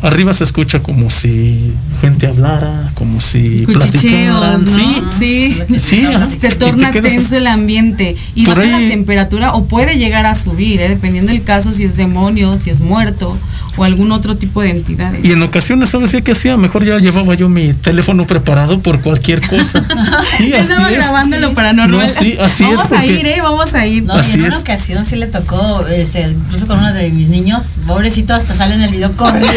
Arriba 0.01 0.33
se 0.33 0.43
escucha 0.43 0.81
como 0.81 1.09
si 1.09 1.71
gente 2.01 2.27
hablara, 2.27 2.91
como 2.95 3.21
si 3.21 3.63
platicaran, 3.65 4.65
¿no? 4.65 4.71
sí. 4.71 5.01
Sí. 5.17 5.79
Sí, 5.79 6.05
Se 6.41 6.49
torna 6.51 6.91
tenso 6.91 7.37
el 7.37 7.47
ambiente 7.47 8.17
y 8.35 8.45
baja 8.45 8.61
ahí- 8.63 8.69
la 8.71 8.79
temperatura 8.89 9.53
o 9.53 9.63
puede 9.65 9.97
llegar 9.97 10.25
a 10.25 10.35
subir, 10.35 10.81
¿eh? 10.81 10.89
dependiendo 10.89 11.31
del 11.31 11.41
caso, 11.43 11.71
si 11.71 11.85
es 11.85 11.95
demonio, 11.95 12.53
si 12.61 12.69
es 12.69 12.81
muerto 12.81 13.37
o 13.75 13.83
algún 13.83 14.11
otro 14.11 14.35
tipo 14.37 14.61
de 14.61 14.69
entidades. 14.71 15.25
Y 15.25 15.31
en 15.31 15.41
ocasiones, 15.43 15.89
¿sabes 15.89 16.11
qué 16.11 16.21
que 16.21 16.31
hacía? 16.33 16.57
Mejor 16.57 16.83
ya 16.85 16.99
llevaba 16.99 17.33
yo 17.35 17.49
mi 17.49 17.73
teléfono 17.73 18.27
preparado 18.27 18.79
por 18.79 18.99
cualquier 19.01 19.41
cosa. 19.47 19.83
Sí, 20.37 20.53
así 20.53 20.71
estaba 20.71 20.89
es. 20.91 20.97
grabando 20.97 21.37
lo 21.39 21.49
Sí. 21.49 21.55
paranormal. 21.55 22.05
No, 22.07 22.21
sí, 22.21 22.37
así 22.39 22.63
es, 22.63 22.69
Vamos 22.77 22.85
a 22.85 22.89
porque- 22.89 23.19
ir, 23.19 23.27
¿eh? 23.27 23.39
Vamos 23.41 23.73
a 23.73 23.85
ir. 23.87 24.03
No, 24.03 24.15
y 24.21 24.31
en 24.31 24.39
una 24.39 24.47
es. 24.49 24.55
ocasión 24.55 25.05
sí 25.05 25.15
le 25.15 25.27
tocó, 25.27 25.85
este, 25.87 26.21
incluso 26.29 26.67
con 26.67 26.79
uno 26.79 26.93
de 26.93 27.09
mis 27.11 27.27
niños, 27.29 27.73
pobrecito, 27.87 28.33
hasta 28.33 28.53
sale 28.53 28.75
en 28.75 28.81
el 28.83 28.91
video 28.91 29.11
corriendo. 29.15 29.51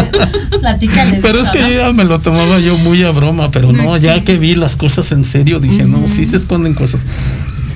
Platícales. 0.60 1.22
Pero 1.22 1.40
es 1.40 1.50
que 1.50 1.60
¿no? 1.60 1.68
yo 1.68 1.74
ya 1.78 1.92
me 1.92 2.04
lo 2.04 2.18
tomaba 2.20 2.58
yo 2.58 2.76
muy 2.78 3.02
a 3.02 3.10
broma, 3.10 3.50
pero 3.50 3.72
no, 3.72 3.96
ya 3.96 4.22
que 4.24 4.36
vi 4.38 4.54
las 4.54 4.76
cosas 4.76 5.12
en 5.12 5.24
serio, 5.24 5.60
dije, 5.60 5.84
no, 5.84 6.08
sí 6.08 6.24
se 6.24 6.36
esconden 6.36 6.74
cosas. 6.74 7.02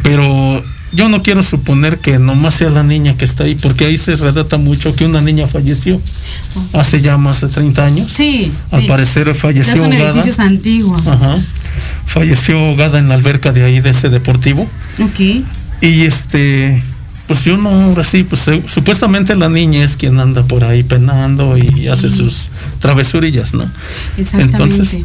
Pero 0.03 0.63
yo 0.93 1.09
no 1.09 1.23
quiero 1.23 1.43
suponer 1.43 1.99
que 1.99 2.19
nomás 2.19 2.55
sea 2.55 2.71
la 2.71 2.83
niña 2.83 3.17
que 3.17 3.25
está 3.25 3.45
ahí, 3.45 3.55
porque 3.55 3.85
ahí 3.87 3.97
se 3.97 4.17
relata 4.17 4.57
mucho 4.59 4.95
que 4.97 5.05
una 5.07 5.21
niña 5.21 5.47
falleció 5.47 6.01
hace 6.73 7.01
ya 7.01 7.17
más 7.17 7.41
de 7.41 7.49
30 7.49 7.85
años. 7.85 8.13
Sí, 8.13 8.51
Al 8.73 8.83
sí. 8.83 8.87
parecer 8.89 9.27
Ya 9.29 9.35
falleció 9.35 9.77
son 9.77 9.85
ahogada. 9.93 10.11
edificios 10.11 10.39
antiguos. 10.41 11.07
Ajá. 11.07 11.37
Falleció 12.07 12.59
ahogada 12.59 12.99
en 12.99 13.09
la 13.09 13.15
alberca 13.15 13.53
de 13.53 13.63
ahí 13.65 13.81
de 13.81 13.91
ese 13.91 14.09
deportivo. 14.09 14.69
Ok. 15.01 15.21
Y 15.83 16.01
este, 16.03 16.83
pues 17.27 17.45
yo 17.45 17.57
no, 17.57 17.69
ahora 17.71 18.03
sí, 18.05 18.25
pues 18.25 18.43
se- 18.43 18.63
supuestamente 18.69 19.35
la 19.37 19.49
niña 19.49 19.85
es 19.85 19.97
quien 19.97 20.19
anda 20.19 20.43
por 20.43 20.65
ahí 20.65 20.83
penando 20.83 21.57
y 21.57 21.87
hace 21.89 22.11
sus 22.11 22.51
travesurillas, 22.81 23.55
¿no? 23.55 23.71
Exactamente. 24.19 24.57
Entonces, 24.63 25.01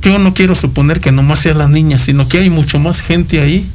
yo 0.00 0.18
no 0.18 0.32
quiero 0.32 0.54
suponer 0.54 1.00
que 1.00 1.10
nomás 1.12 1.40
sea 1.40 1.54
la 1.54 1.66
niña, 1.68 1.98
sino 1.98 2.28
que 2.28 2.38
hay 2.38 2.50
mucho 2.50 2.78
más 2.78 3.00
gente 3.00 3.40
ahí 3.40 3.66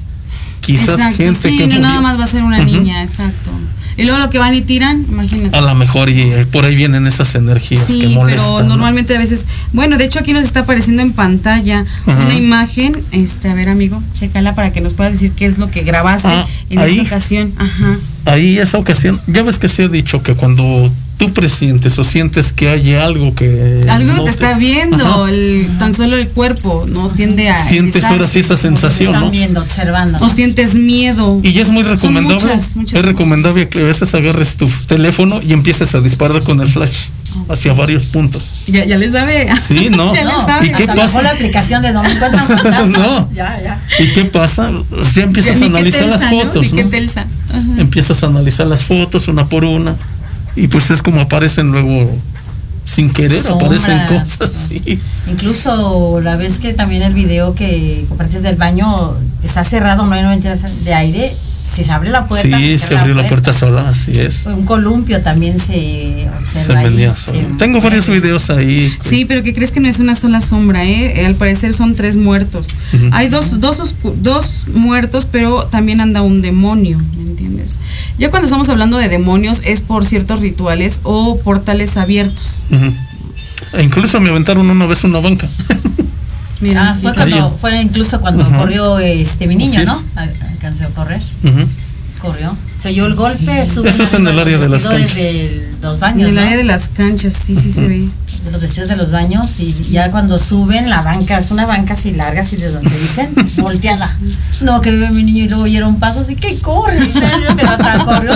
quizás 0.61 0.99
Exacto, 0.99 1.17
gente 1.17 1.49
sí, 1.49 1.57
que 1.57 1.67
no 1.67 1.75
murió. 1.75 1.81
nada 1.81 2.01
más 2.01 2.19
va 2.19 2.23
a 2.23 2.27
ser 2.27 2.43
una 2.43 2.59
niña, 2.63 3.01
exacto. 3.03 3.51
Y 3.97 4.03
luego 4.03 4.17
lo 4.19 4.29
que 4.29 4.39
van 4.39 4.53
y 4.53 4.61
tiran, 4.61 5.05
imagínate. 5.09 5.57
A 5.57 5.59
lo 5.59 5.75
mejor 5.75 6.07
y 6.09 6.21
eh, 6.21 6.45
por 6.49 6.63
ahí 6.63 6.73
vienen 6.73 7.05
esas 7.05 7.35
energías 7.35 7.85
que 7.87 7.93
Sí, 7.93 8.07
molestan. 8.07 8.45
pero 8.55 8.63
¿no? 8.63 8.69
normalmente 8.69 9.13
a 9.13 9.19
veces, 9.19 9.45
bueno, 9.73 9.97
de 9.97 10.05
hecho 10.05 10.19
aquí 10.19 10.31
nos 10.31 10.43
está 10.43 10.61
apareciendo 10.61 11.01
en 11.01 11.11
pantalla 11.11 11.83
una 12.05 12.33
imagen, 12.33 12.95
este, 13.11 13.49
a 13.49 13.53
ver 13.55 13.67
amigo, 13.67 14.01
chécala 14.13 14.55
para 14.55 14.71
que 14.71 14.79
nos 14.79 14.93
puedas 14.93 15.13
decir 15.13 15.33
qué 15.33 15.45
es 15.47 15.57
lo 15.57 15.69
que 15.69 15.81
grabaste 15.81 16.29
Ah, 16.29 16.45
en 16.69 16.79
ahí. 16.79 16.91
esta 16.99 17.03
ocasión. 17.15 17.51
Ajá. 17.57 17.97
Ahí 18.25 18.57
esa 18.57 18.77
ocasión, 18.77 19.19
ya 19.27 19.43
ves 19.43 19.59
que 19.59 19.67
se 19.67 19.83
ha 19.83 19.87
dicho 19.89 20.23
que 20.23 20.33
cuando 20.33 20.89
tú 21.19 21.33
presientes 21.33 21.99
o 21.99 22.03
sientes 22.05 22.53
que 22.53 22.69
hay 22.69 22.93
algo 22.95 23.35
que 23.35 23.85
Algo 23.89 24.13
no 24.13 24.23
te 24.23 24.29
está 24.29 24.57
viendo, 24.57 25.05
Ajá. 25.05 25.29
el, 25.29 25.67
tan 25.77 25.93
solo 25.93 26.15
el 26.15 26.29
cuerpo, 26.29 26.85
¿no? 26.87 27.09
Tiende 27.09 27.49
a... 27.49 27.61
sientes 27.67 28.05
ahora 28.05 28.25
sí 28.25 28.39
esa 28.39 28.55
sensación, 28.55 29.09
Están 29.09 29.25
¿no? 29.25 29.29
viendo, 29.29 29.59
observando. 29.59 30.17
O 30.21 30.29
sientes 30.29 30.75
miedo. 30.75 31.41
Y 31.43 31.51
ya 31.51 31.61
es 31.61 31.69
muy 31.69 31.83
recomendable. 31.83 32.35
muchas, 32.55 32.73
muchas 32.77 32.93
es 32.93 32.99
cosas. 33.01 33.05
recomendable 33.05 33.67
que 33.67 33.81
a 33.81 33.83
veces 33.83 34.15
agarres 34.15 34.55
tu 34.55 34.69
teléfono 34.87 35.41
y 35.41 35.51
empieces 35.51 35.93
a 35.93 35.99
disparar 35.99 36.41
con 36.43 36.61
el 36.61 36.69
flash 36.69 37.07
hacia 37.49 37.73
varios 37.73 38.05
puntos. 38.05 38.61
Ya, 38.67 38.85
ya 38.85 38.97
le 38.97 39.09
sabe. 39.09 39.49
Sí, 39.59 39.89
¿no? 39.91 40.15
ya 40.15 40.23
le 40.23 40.31
No, 40.31 40.45
sabe. 40.45 40.67
¿Y 40.67 40.69
qué 40.69 40.83
hasta 40.83 40.95
pasa? 40.95 41.21
la 41.21 41.31
aplicación 41.31 41.81
de 41.81 41.91
donde 41.91 42.11
encuentran 42.13 42.47
fantasmas. 42.47 42.89
No. 42.91 43.31
Ya, 43.33 43.59
ya. 43.61 43.81
¿Y 43.99 44.13
qué 44.13 44.23
pasa? 44.23 44.71
Ya 45.15 45.23
empiezas 45.23 45.61
a 45.61 45.65
analizar 45.65 46.05
las 46.07 46.21
telsa, 46.21 46.31
¿no? 46.35 46.43
fotos, 46.43 46.73
¿no? 46.73 46.79
Ajá. 46.81 47.81
Empiezas 47.81 48.23
a 48.23 48.27
analizar 48.27 48.67
las 48.67 48.85
fotos 48.85 49.27
una 49.27 49.43
por 49.43 49.65
una 49.65 49.97
y 50.55 50.67
pues 50.67 50.91
es 50.91 51.01
como 51.01 51.21
aparecen 51.21 51.71
luego 51.71 52.09
sin 52.83 53.11
querer 53.11 53.43
Sombras, 53.43 53.87
aparecen 53.87 54.19
cosas. 54.19 54.49
Sí. 54.69 54.99
Incluso 55.27 56.19
la 56.21 56.37
vez 56.37 56.57
que 56.57 56.73
también 56.73 57.03
el 57.03 57.13
video 57.13 57.53
que 57.53 58.05
compartiste 58.09 58.47
del 58.47 58.55
baño 58.55 59.13
está 59.43 59.63
cerrado, 59.63 60.05
no 60.05 60.13
hay 60.13 60.23
mentiras 60.23 60.83
de 60.83 60.93
aire, 60.93 61.31
si 61.63 61.83
se 61.83 61.91
abre 61.91 62.09
la 62.09 62.27
puerta. 62.27 62.57
Sí, 62.59 62.77
se 62.79 62.87
cierra 62.87 63.01
abrió 63.01 63.15
la 63.15 63.27
puerta 63.27 63.53
sola, 63.53 63.89
así 63.89 64.11
es. 64.19 64.45
Un 64.47 64.65
columpio 64.65 65.21
también 65.21 65.59
se 65.59 66.27
Se 66.45 66.57
observa 66.57 66.79
ahí. 66.81 66.89
venía 66.89 67.15
se. 67.15 67.33
Tengo 67.57 67.79
varios 67.81 68.07
videos 68.09 68.49
ahí. 68.49 68.91
Sí, 69.01 69.25
pero 69.25 69.43
¿qué 69.43 69.53
crees 69.53 69.71
que 69.71 69.79
no 69.79 69.87
es 69.87 69.99
una 69.99 70.15
sola 70.15 70.41
sombra? 70.41 70.83
Eh? 70.85 71.21
Eh, 71.21 71.25
Al 71.25 71.35
parecer 71.35 71.73
son 71.73 71.95
tres 71.95 72.15
muertos. 72.15 72.67
Ujú. 72.93 73.09
Hay 73.11 73.29
dos, 73.29 73.59
dos, 73.59 73.79
oscu- 73.79 74.15
dos 74.15 74.65
muertos, 74.73 75.27
pero 75.31 75.63
también 75.65 76.01
anda 76.01 76.21
un 76.21 76.41
demonio, 76.41 76.97
¿me 77.17 77.29
entiendes? 77.31 77.77
Ya 78.17 78.29
cuando 78.31 78.45
estamos 78.45 78.67
hablando 78.69 78.97
de 78.97 79.07
demonios 79.09 79.61
es 79.63 79.81
por 79.81 80.05
ciertos 80.05 80.39
rituales 80.41 81.01
o 81.03 81.39
portales 81.39 81.95
abiertos. 81.97 82.63
Ujú. 82.71 82.93
E 83.77 83.83
incluso 83.83 84.19
me 84.19 84.29
aventaron 84.29 84.69
una 84.69 84.85
vez 84.87 85.03
una 85.03 85.19
banca. 85.19 85.47
Mira, 86.61 86.89
Ah, 86.89 86.97
fue 87.01 87.13
cuando, 87.13 87.57
fue 87.61 87.81
incluso 87.81 88.19
cuando 88.19 88.43
Ajá. 88.43 88.57
corrió 88.57 88.99
este 88.99 89.47
mi 89.47 89.55
niño, 89.55 89.83
¿no? 89.85 90.03
Es. 90.67 90.81
Al- 90.81 90.85
Alcanzó 90.85 90.85
a 90.85 90.87
correr, 90.89 91.21
Ujú. 91.43 91.67
corrió. 92.21 92.57
Se 92.77 92.89
oyó 92.89 93.07
el 93.07 93.15
golpe, 93.15 93.65
suben 93.65 93.89
Eso 93.89 94.03
es 94.03 94.13
en 94.13 94.25
el 94.27 94.39
área 94.39 94.57
de 94.57 94.69
las 94.69 94.87
canchas. 94.87 95.15
de 95.15 95.67
los 95.81 95.95
en 95.95 95.99
baños, 96.01 96.29
el 96.29 96.35
¿no? 96.35 96.41
área 96.41 96.55
de 96.57 96.63
las 96.63 96.87
canchas, 96.89 97.33
sí, 97.33 97.53
sí 97.55 97.71
se 97.73 97.87
ve. 97.87 98.07
de 98.45 98.51
los 98.51 98.61
vestidos 98.61 98.87
de 98.87 98.95
los 98.95 99.11
baños 99.11 99.59
y 99.59 99.73
ya 99.91 100.11
cuando 100.11 100.39
suben 100.39 100.89
la 100.89 101.01
banca, 101.01 101.37
es 101.39 101.51
una 101.51 101.65
banca 101.65 101.91
así 101.93 102.11
larga, 102.13 102.39
así 102.39 102.55
de 102.55 102.71
donde 102.71 102.89
se 102.89 102.97
visten, 102.97 103.29
volteada. 103.57 104.15
No, 104.61 104.79
que 104.79 104.91
ve 104.95 105.09
mi 105.09 105.23
niño 105.23 105.43
y 105.43 105.47
luego 105.49 105.63
oyeron 105.63 105.99
pasos 105.99 106.29
y 106.29 106.35
que 106.37 106.57
corre, 106.59 107.05
y 107.05 107.11
se- 107.11 107.19
pero 107.57 107.69
hasta 107.69 108.05
corrió, 108.05 108.31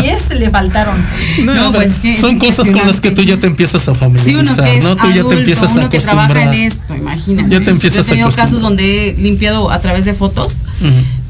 pies 0.00 0.30
le 0.38 0.50
faltaron. 0.50 0.96
No, 1.44 1.70
pues 1.72 1.92
es 1.92 1.98
que 1.98 2.14
Son 2.18 2.38
cosas 2.38 2.70
con 2.70 2.86
las 2.86 3.02
que 3.02 3.10
tú 3.10 3.22
ya 3.24 3.38
te 3.38 3.46
empiezas 3.46 3.86
a 3.88 3.92
Sí, 3.92 3.98
familiarizar, 4.00 4.40
uno 4.56 4.64
que 4.64 4.76
es 4.78 4.84
¿no? 4.84 4.96
Tú 4.96 5.06
ya 5.14 5.22
te 5.28 5.34
empiezas 5.38 5.70
a 5.70 5.74
uno 5.80 5.90
que 5.90 5.98
trabaja 5.98 6.42
en 6.44 6.52
esto, 6.54 6.96
imagínate. 6.96 7.50
Ya 7.50 7.60
te 7.60 7.70
empiezas 7.70 8.06
Yo 8.06 8.12
he 8.12 8.16
tenido 8.16 8.28
a 8.28 8.32
casos 8.32 8.62
donde 8.62 9.10
he 9.10 9.12
limpiado 9.18 9.70
a 9.70 9.78
través 9.80 10.06
de 10.06 10.14
fotos. 10.14 10.56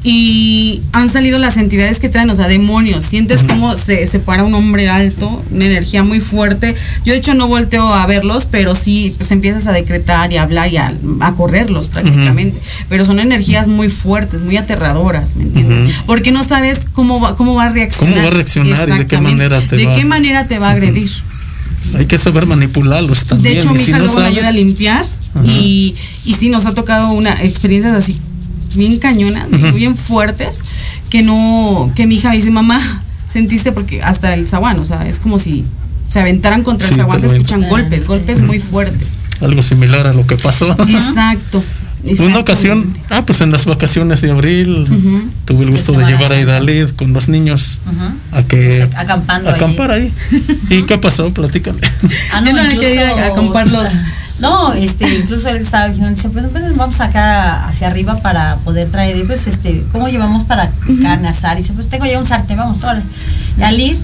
Y 0.09 0.81
han 0.93 1.09
salido 1.09 1.37
las 1.37 1.57
entidades 1.57 1.99
que 1.99 2.07
traen, 2.07 2.29
o 2.29 2.35
sea, 2.35 2.47
demonios. 2.47 3.03
Sientes 3.03 3.43
como 3.43 3.75
se, 3.75 4.07
se 4.07 4.19
para 4.19 4.45
un 4.45 4.53
hombre 4.53 4.87
alto, 4.87 5.43
una 5.51 5.65
energía 5.65 6.01
muy 6.01 6.21
fuerte. 6.21 6.75
Yo, 7.03 7.11
de 7.11 7.19
hecho, 7.19 7.33
no 7.33 7.49
volteo 7.49 7.93
a 7.93 8.05
verlos, 8.07 8.45
pero 8.49 8.73
sí, 8.73 9.13
pues 9.17 9.31
empiezas 9.31 9.67
a 9.67 9.73
decretar 9.73 10.31
y 10.31 10.37
a 10.37 10.43
hablar 10.43 10.71
y 10.71 10.77
a, 10.77 10.93
a 11.19 11.33
correrlos 11.33 11.89
prácticamente. 11.89 12.57
Pero 12.87 13.03
son 13.03 13.19
energías 13.19 13.67
muy 13.67 13.89
fuertes, 13.89 14.41
muy 14.41 14.55
aterradoras, 14.55 15.35
¿me 15.35 15.43
entiendes? 15.43 15.99
Porque 16.05 16.31
no 16.31 16.41
sabes 16.45 16.87
cómo 16.93 17.19
va, 17.19 17.35
cómo 17.35 17.53
va 17.55 17.65
a 17.65 17.69
reaccionar. 17.69 18.13
¿Cómo 18.15 18.23
va 18.27 18.31
a 18.31 18.33
reaccionar 18.33 18.87
y 18.89 18.97
de 18.99 19.07
qué 19.07 19.17
manera 19.19 19.59
te 19.59 19.75
¿De 19.75 19.87
va- 19.87 19.93
qué 19.93 20.05
manera 20.05 20.47
te 20.47 20.57
va 20.57 20.69
a 20.69 20.71
agredir? 20.71 21.11
Hay 21.97 22.05
que 22.05 22.17
saber 22.17 22.45
manipularlos 22.45 23.25
también. 23.25 23.55
De 23.55 23.59
hecho, 23.59 23.69
y 23.71 23.73
mi 23.73 23.79
si 23.79 23.89
hija 23.89 23.99
no 23.99 24.05
luego 24.05 24.21
me 24.21 24.27
ayuda 24.27 24.43
a 24.43 24.51
sabes- 24.51 24.55
limpiar 24.63 25.05
y, 25.45 25.95
y 26.23 26.33
sí 26.33 26.47
nos 26.47 26.65
ha 26.65 26.73
tocado 26.73 27.11
una 27.11 27.43
experiencias 27.43 27.93
así 27.93 28.19
bien 28.77 28.99
cañonas, 28.99 29.47
Ujú. 29.51 29.73
bien 29.73 29.95
fuertes, 29.95 30.63
que 31.09 31.23
no, 31.23 31.91
que 31.95 32.05
mi 32.05 32.15
hija 32.15 32.29
me 32.29 32.35
dice, 32.35 32.51
mamá, 32.51 33.03
sentiste 33.27 33.71
porque 33.71 34.01
hasta 34.01 34.33
el 34.33 34.45
zaguán, 34.45 34.79
o 34.79 34.85
sea, 34.85 35.07
es 35.07 35.19
como 35.19 35.39
si 35.39 35.65
se 36.07 36.19
aventaran 36.19 36.63
contra 36.63 36.87
Sí, 36.87 36.93
el 36.93 36.99
zaguán, 37.01 37.19
se 37.21 37.27
escuchan 37.27 37.67
golpes, 37.67 38.07
golpes 38.07 38.39
muy 38.39 38.59
fuertes. 38.59 39.23
Algo 39.41 39.61
similar 39.61 40.07
a 40.07 40.13
lo 40.13 40.25
que 40.25 40.37
pasó. 40.37 40.71
Exacto. 40.87 41.63
Una 42.19 42.39
ocasión, 42.39 42.93
ah, 43.09 43.23
pues 43.25 43.41
en 43.41 43.51
las 43.51 43.65
vacaciones 43.65 44.21
de 44.21 44.31
abril, 44.31 44.87
Ujú. 44.89 45.29
tuve 45.45 45.63
el 45.65 45.71
gusto 45.71 45.91
De 45.93 46.05
llevar 46.05 46.31
a. 46.33 46.39
Idalid 46.39 46.89
con 46.91 47.13
los 47.13 47.29
niños 47.29 47.79
Ujú. 47.85 48.37
a 48.37 48.43
que 48.43 48.83
O 48.83 48.89
sea, 48.89 48.99
acampando 49.01 49.49
ahí. 49.49 49.55
acampar 49.55 49.91
ahí. 49.91 50.13
¿Y 50.69 50.83
qué 50.83 50.97
pasó? 50.97 51.33
Platícame. 51.33 51.79
Ah, 52.33 52.41
Yo 52.45 52.53
no 52.53 52.63
le 52.63 52.77
quería 52.77 53.13
ir 53.13 53.19
a 53.21 53.27
acampar 53.27 53.67
los- 53.67 53.89
No, 54.39 54.71
este, 54.73 55.09
incluso 55.17 55.49
él 55.49 55.57
estaba 55.57 55.87
diciendo, 55.87 56.13
dice, 56.13 56.29
pues 56.29 56.51
bueno, 56.51 56.67
vamos 56.75 56.99
acá 57.01 57.67
hacia 57.67 57.87
arriba 57.87 58.17
para 58.17 58.57
poder 58.57 58.87
traer, 58.87 59.17
y 59.17 59.23
pues 59.23 59.47
este, 59.47 59.83
¿cómo 59.91 60.09
llevamos 60.09 60.43
para 60.43 60.69
carne 61.01 61.29
asar? 61.29 61.57
Y 61.57 61.61
dice, 61.61 61.73
pues 61.73 61.89
tengo 61.89 62.05
ya 62.05 62.19
un 62.19 62.25
sartén, 62.27 62.55
vamos, 62.55 62.83
ahora. 62.83 63.01
Y 63.57 63.63
al 63.63 63.79
ir, 63.79 63.97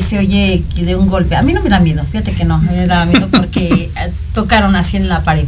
se 0.00 0.18
oye 0.18 0.62
que 0.74 0.84
de 0.86 0.96
un 0.96 1.06
golpe. 1.08 1.36
A 1.36 1.42
mí 1.42 1.52
no 1.52 1.60
me 1.62 1.68
da 1.68 1.80
miedo, 1.80 2.02
fíjate 2.10 2.32
que 2.32 2.46
no, 2.46 2.56
me 2.56 2.86
da 2.86 3.04
miedo 3.04 3.28
porque 3.30 3.90
eh, 3.94 4.12
tocaron 4.32 4.74
así 4.74 4.96
en 4.96 5.06
la 5.10 5.22
pared. 5.22 5.44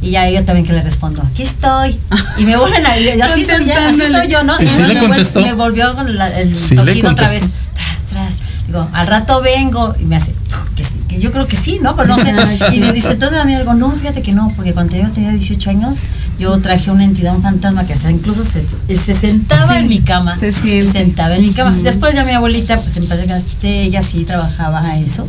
Y 0.00 0.10
ya 0.10 0.30
yo 0.30 0.44
también 0.44 0.64
que 0.66 0.72
le 0.72 0.82
respondo, 0.82 1.22
aquí 1.22 1.42
estoy. 1.42 1.98
Y 2.38 2.44
me 2.44 2.56
vuelven 2.56 2.86
a 2.86 2.96
y 2.98 3.20
así 3.20 3.44
soy, 3.44 3.64
ya, 3.64 3.88
así 3.88 4.00
soy 4.00 4.28
yo, 4.28 4.44
¿no? 4.44 4.60
¿Y 4.60 4.66
sí 4.68 4.82
le 4.82 4.94
me 4.94 5.00
contestó? 5.00 5.40
Me 5.40 5.52
volvió 5.54 5.94
con 5.94 6.16
la- 6.16 6.38
el 6.38 6.56
Sí 6.56 6.76
le 6.76 6.84
toquido 6.84 7.10
otra 7.10 7.28
vez, 7.30 7.44
tras, 7.74 8.02
tras. 8.04 8.38
Digo, 8.68 8.86
al 8.92 9.06
rato 9.06 9.40
vengo 9.40 9.94
y 9.98 10.04
me 10.04 10.16
hace 10.16 10.34
que 10.76 10.84
sí, 10.84 11.00
que 11.08 11.18
yo 11.18 11.32
creo 11.32 11.46
que 11.48 11.56
sí, 11.56 11.78
¿no? 11.82 11.96
Pero 11.96 12.08
no 12.08 12.18
sé. 12.18 12.32
Y 12.74 12.80
le 12.80 12.92
dice, 12.92 13.12
entonces 13.12 13.38
a 13.40 13.44
mí 13.44 13.54
algo, 13.54 13.72
no, 13.74 13.90
fíjate 13.92 14.20
que 14.22 14.32
no, 14.32 14.52
porque 14.54 14.72
cuando 14.74 14.94
yo 14.96 15.10
tenía 15.10 15.30
18 15.30 15.70
años, 15.70 16.00
yo 16.38 16.56
traje 16.58 16.90
una 16.90 17.02
entidad, 17.04 17.34
un 17.34 17.42
fantasma 17.42 17.86
que 17.86 17.94
hasta 17.94 18.10
incluso 18.10 18.44
se, 18.44 18.60
se 18.60 19.14
sentaba 19.14 19.72
Sí, 19.72 19.78
en 19.78 19.88
mi 19.88 20.00
cama. 20.00 20.36
se 20.36 20.52
siente. 20.52 20.92
sentaba 20.92 21.34
en 21.36 21.42
mi 21.42 21.52
cama. 21.52 21.76
Después 21.82 22.14
ya 22.14 22.24
mi 22.24 22.32
abuelita, 22.32 22.76
pues 22.78 22.96
empecé 22.98 23.32
a 23.32 23.38
ella 23.70 24.02
sí 24.02 24.24
trabajaba 24.24 24.80
a 24.84 24.98
eso, 24.98 25.26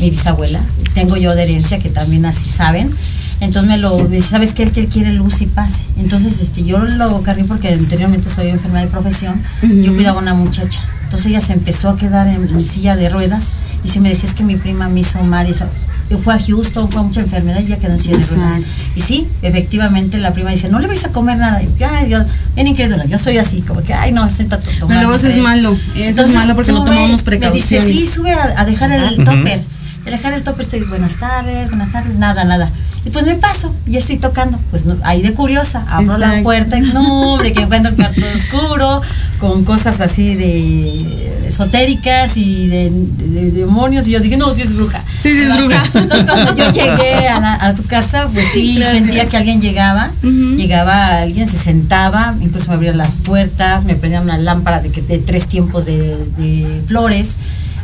mi 0.00 0.08
bisabuela. 0.10 0.60
Tengo 0.94 1.16
yo 1.18 1.34
de 1.36 1.42
herencia 1.44 1.78
que 1.78 1.90
también 1.90 2.24
así 2.24 2.48
saben. 2.48 2.96
Entonces 3.40 3.68
me 3.68 3.78
lo 3.78 3.98
me 4.08 4.16
dice, 4.16 4.28
¿sabes 4.28 4.52
qué? 4.52 4.62
Él 4.64 4.72
que 4.72 4.80
él 4.80 4.88
quiere 4.88 5.12
luz 5.12 5.40
y 5.40 5.46
paz. 5.46 5.80
Entonces 5.98 6.40
este, 6.40 6.62
yo 6.64 6.78
lo 6.78 7.22
cargué 7.22 7.44
porque 7.44 7.68
anteriormente 7.72 8.28
soy 8.28 8.48
enferma 8.48 8.80
de 8.80 8.86
profesión. 8.88 9.40
Yo 9.62 9.94
cuidaba 9.94 10.18
a 10.18 10.22
una 10.22 10.34
muchacha. 10.34 10.80
Entonces 11.04 11.28
ella 11.28 11.40
se 11.40 11.54
empezó 11.54 11.88
a 11.88 11.96
quedar 11.96 12.28
en, 12.28 12.48
en 12.48 12.60
silla 12.60 12.96
de 12.96 13.08
ruedas 13.08 13.54
y 13.82 13.88
se 13.88 13.98
me 14.00 14.10
decía, 14.10 14.28
es 14.28 14.34
que 14.34 14.44
mi 14.44 14.56
prima 14.56 14.88
me 14.88 15.00
hizo 15.00 15.22
mal. 15.24 15.48
Y 15.48 16.14
fue 16.16 16.34
a 16.34 16.38
Houston, 16.38 16.90
fue 16.90 17.00
a 17.00 17.04
mucha 17.04 17.20
enfermedad 17.20 17.60
y 17.60 17.66
ya 17.68 17.78
quedó 17.78 17.92
en 17.92 17.98
silla 17.98 18.18
de 18.18 18.26
ruedas. 18.26 18.60
Y 18.96 19.00
sí, 19.00 19.28
efectivamente 19.42 20.18
la 20.18 20.32
prima 20.32 20.50
dice, 20.50 20.68
no 20.68 20.78
le 20.80 20.86
vais 20.88 21.04
a 21.04 21.08
comer 21.10 21.38
nada. 21.38 21.62
Y 21.62 21.68
yo, 21.78 21.86
ay, 21.90 22.10
yo, 22.10 22.18
bien 22.54 22.66
incrédula, 22.66 23.04
yo 23.06 23.16
soy 23.16 23.38
así, 23.38 23.62
como 23.62 23.80
que, 23.82 23.94
ay, 23.94 24.12
no, 24.12 24.28
siéntate 24.28 24.68
a 24.70 24.78
tomar. 24.80 24.96
Pero 24.96 25.00
luego 25.08 25.14
eso 25.16 25.28
es 25.28 25.34
café". 25.34 25.42
malo, 25.42 25.78
eso 25.94 26.24
es 26.24 26.34
malo 26.34 26.54
porque 26.54 26.72
no 26.72 26.84
tomamos 26.84 27.08
Me 27.08 27.12
dice, 27.12 27.24
precauciones. 27.24 27.88
sí, 27.88 28.06
sube 28.06 28.32
a, 28.32 28.60
a 28.60 28.64
dejar 28.64 28.90
el 28.92 29.24
topper. 29.24 29.62
Al 30.04 30.12
dejar 30.12 30.32
el 30.32 30.42
topper 30.42 30.62
estoy, 30.62 30.80
buenas 30.80 31.16
tardes, 31.16 31.68
buenas 31.68 31.92
tardes, 31.92 32.14
nada, 32.16 32.44
nada. 32.44 32.70
Y 33.04 33.08
pues 33.10 33.24
me 33.24 33.34
paso, 33.36 33.74
y 33.86 33.96
estoy 33.96 34.18
tocando, 34.18 34.58
pues 34.70 34.84
no, 34.84 34.94
ahí 35.04 35.22
de 35.22 35.32
curiosa, 35.32 35.84
abro 35.88 36.18
la 36.18 36.42
puerta 36.42 36.76
y 36.78 36.82
no, 36.82 37.32
hombre, 37.34 37.52
que 37.54 37.62
encuentro 37.62 37.90
un 37.92 37.96
cuarto 37.96 38.20
oscuro, 38.34 39.00
con 39.38 39.64
cosas 39.64 40.02
así 40.02 40.34
de 40.34 41.46
esotéricas 41.46 42.36
y 42.36 42.68
de, 42.68 42.90
de- 42.90 43.40
de 43.40 43.50
demonios, 43.52 44.06
y 44.06 44.10
yo 44.12 44.20
dije, 44.20 44.36
no, 44.36 44.52
sí 44.54 44.62
es 44.62 44.74
bruja. 44.74 45.02
Sí, 45.22 45.30
sí 45.30 45.40
es 45.42 45.56
bruja. 45.56 45.82
Entonces 45.94 46.26
cuando 46.30 46.56
yo 46.56 46.70
llegué 46.72 47.28
a, 47.28 47.40
la- 47.40 47.54
a 47.68 47.74
tu 47.74 47.84
casa, 47.84 48.28
pues 48.32 48.46
sí 48.52 48.76
sentía 48.92 49.24
que 49.26 49.36
alguien 49.38 49.60
llegaba, 49.62 50.10
llegaba 50.56 51.18
alguien, 51.20 51.46
se 51.46 51.56
sentaba, 51.56 52.34
incluso 52.40 52.68
me 52.68 52.74
abrían 52.74 52.98
las 52.98 53.14
puertas, 53.14 53.84
me 53.84 53.94
prendían 53.94 54.24
una 54.24 54.36
lámpara 54.38 54.80
de, 54.80 54.90
de 54.90 55.18
tres 55.18 55.46
tiempos 55.46 55.86
de, 55.86 56.16
de 56.36 56.82
flores. 56.86 57.36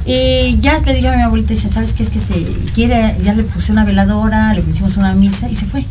Y 0.06 0.58
ya 0.60 0.78
le 0.78 0.94
dije 0.94 1.08
a 1.08 1.16
mi 1.16 1.22
abuelita, 1.22 1.52
dice, 1.54 1.68
¿sabes 1.68 1.92
qué? 1.92 2.02
Es 2.04 2.10
que 2.10 2.20
se 2.20 2.34
quiere, 2.74 3.16
ya 3.24 3.34
le 3.34 3.42
puse 3.42 3.72
una 3.72 3.84
veladora, 3.84 4.54
le 4.54 4.62
pusimos 4.62 4.96
una 4.96 5.14
misa 5.14 5.48
y 5.50 5.54
se 5.56 5.66
fue. 5.66 5.84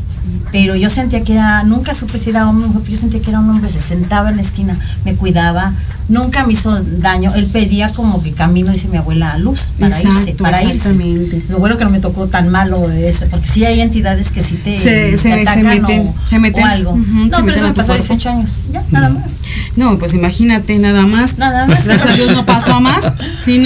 pero 0.52 0.76
yo 0.76 0.90
sentía 0.90 1.22
que 1.24 1.34
era, 1.34 1.64
nunca 1.64 1.94
supe 1.94 2.18
si 2.18 2.30
era 2.30 2.48
hombre 2.50 2.70
yo 2.90 2.98
sentía 2.98 3.20
que 3.22 3.30
era 3.30 3.40
un 3.42 3.50
hombre, 3.50 3.70
se 3.70 3.80
sentaba 3.82 4.30
en 4.30 4.38
la 4.38 4.42
esquina, 4.42 4.80
me 5.04 5.16
cuidaba, 5.16 5.74
nunca 6.08 6.46
me 6.46 6.54
hizo 6.54 6.82
daño, 6.82 7.32
él 7.36 7.46
pedía 7.52 7.90
como 7.92 8.24
que 8.24 8.32
camino, 8.32 8.72
dice 8.72 8.88
mi 8.88 8.96
abuela, 8.98 9.34
a 9.34 9.38
luz, 9.38 9.74
para 9.78 9.96
Exacto, 9.98 10.20
irse, 10.20 10.34
para 10.34 10.62
exactamente. 10.62 11.36
irse. 11.38 11.52
Lo 11.52 11.60
bueno 11.60 11.78
que 11.78 11.84
no 11.84 11.90
me 11.90 12.00
tocó 12.00 12.28
tan 12.28 12.48
malo 12.50 12.90
es, 12.90 13.26
porque 13.30 13.48
sí 13.48 13.66
hay 13.66 13.82
entidades 13.82 14.32
que 14.32 14.42
sí 14.42 14.56
te, 14.56 14.78
Se- 14.80 15.12
te 15.12 15.18
se- 15.18 15.18
se 15.18 15.34
atacan 15.34 15.64
meten, 15.64 16.08
o, 16.08 16.16
se 16.26 16.40
meten. 16.40 16.64
o 16.64 16.68
algo. 16.68 16.96
No, 16.96 17.30
pero 17.44 17.54
eso 17.54 17.68
me 17.68 17.74
pasó 17.74 17.92
a 17.94 17.98
cuerpo. 17.98 18.14
18 18.16 18.30
años, 18.30 18.64
ya, 18.72 18.84
nada 18.92 19.10
más. 19.10 19.42
No, 19.76 19.98
pues 20.00 20.14
imagínate, 20.14 20.80
nada 20.80 21.06
más. 21.06 21.38
Nada 21.38 21.66
más. 21.68 21.86
Gracias 21.86 22.14
a 22.14 22.16
Dios 22.16 22.32
no 22.32 22.46
pasó 22.46 22.74
a 22.74 22.80
más. 22.80 23.18
Si 23.40 23.60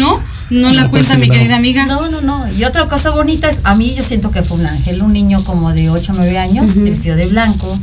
no, 0.49 0.71
la 0.71 0.89
cuenta 0.89 1.17
mi 1.17 1.29
querida 1.29 1.55
amiga. 1.57 1.85
No, 1.85 2.09
no, 2.09 2.21
no. 2.21 2.51
Y 2.51 2.63
otra 2.63 2.87
cosa 2.87 3.11
bonita 3.11 3.49
es, 3.49 3.61
a 3.63 3.75
mí 3.75 3.93
yo 3.95 4.03
siento 4.03 4.31
que 4.31 4.41
fue 4.43 4.57
un 4.57 4.65
ángel, 4.65 5.01
un 5.01 5.13
niño 5.13 5.43
como 5.43 5.73
de 5.73 5.89
8 5.89 6.13
o 6.13 6.15
9 6.15 6.37
años, 6.37 6.75
vestido 6.77 7.15
de 7.15 7.27
blanco. 7.27 7.77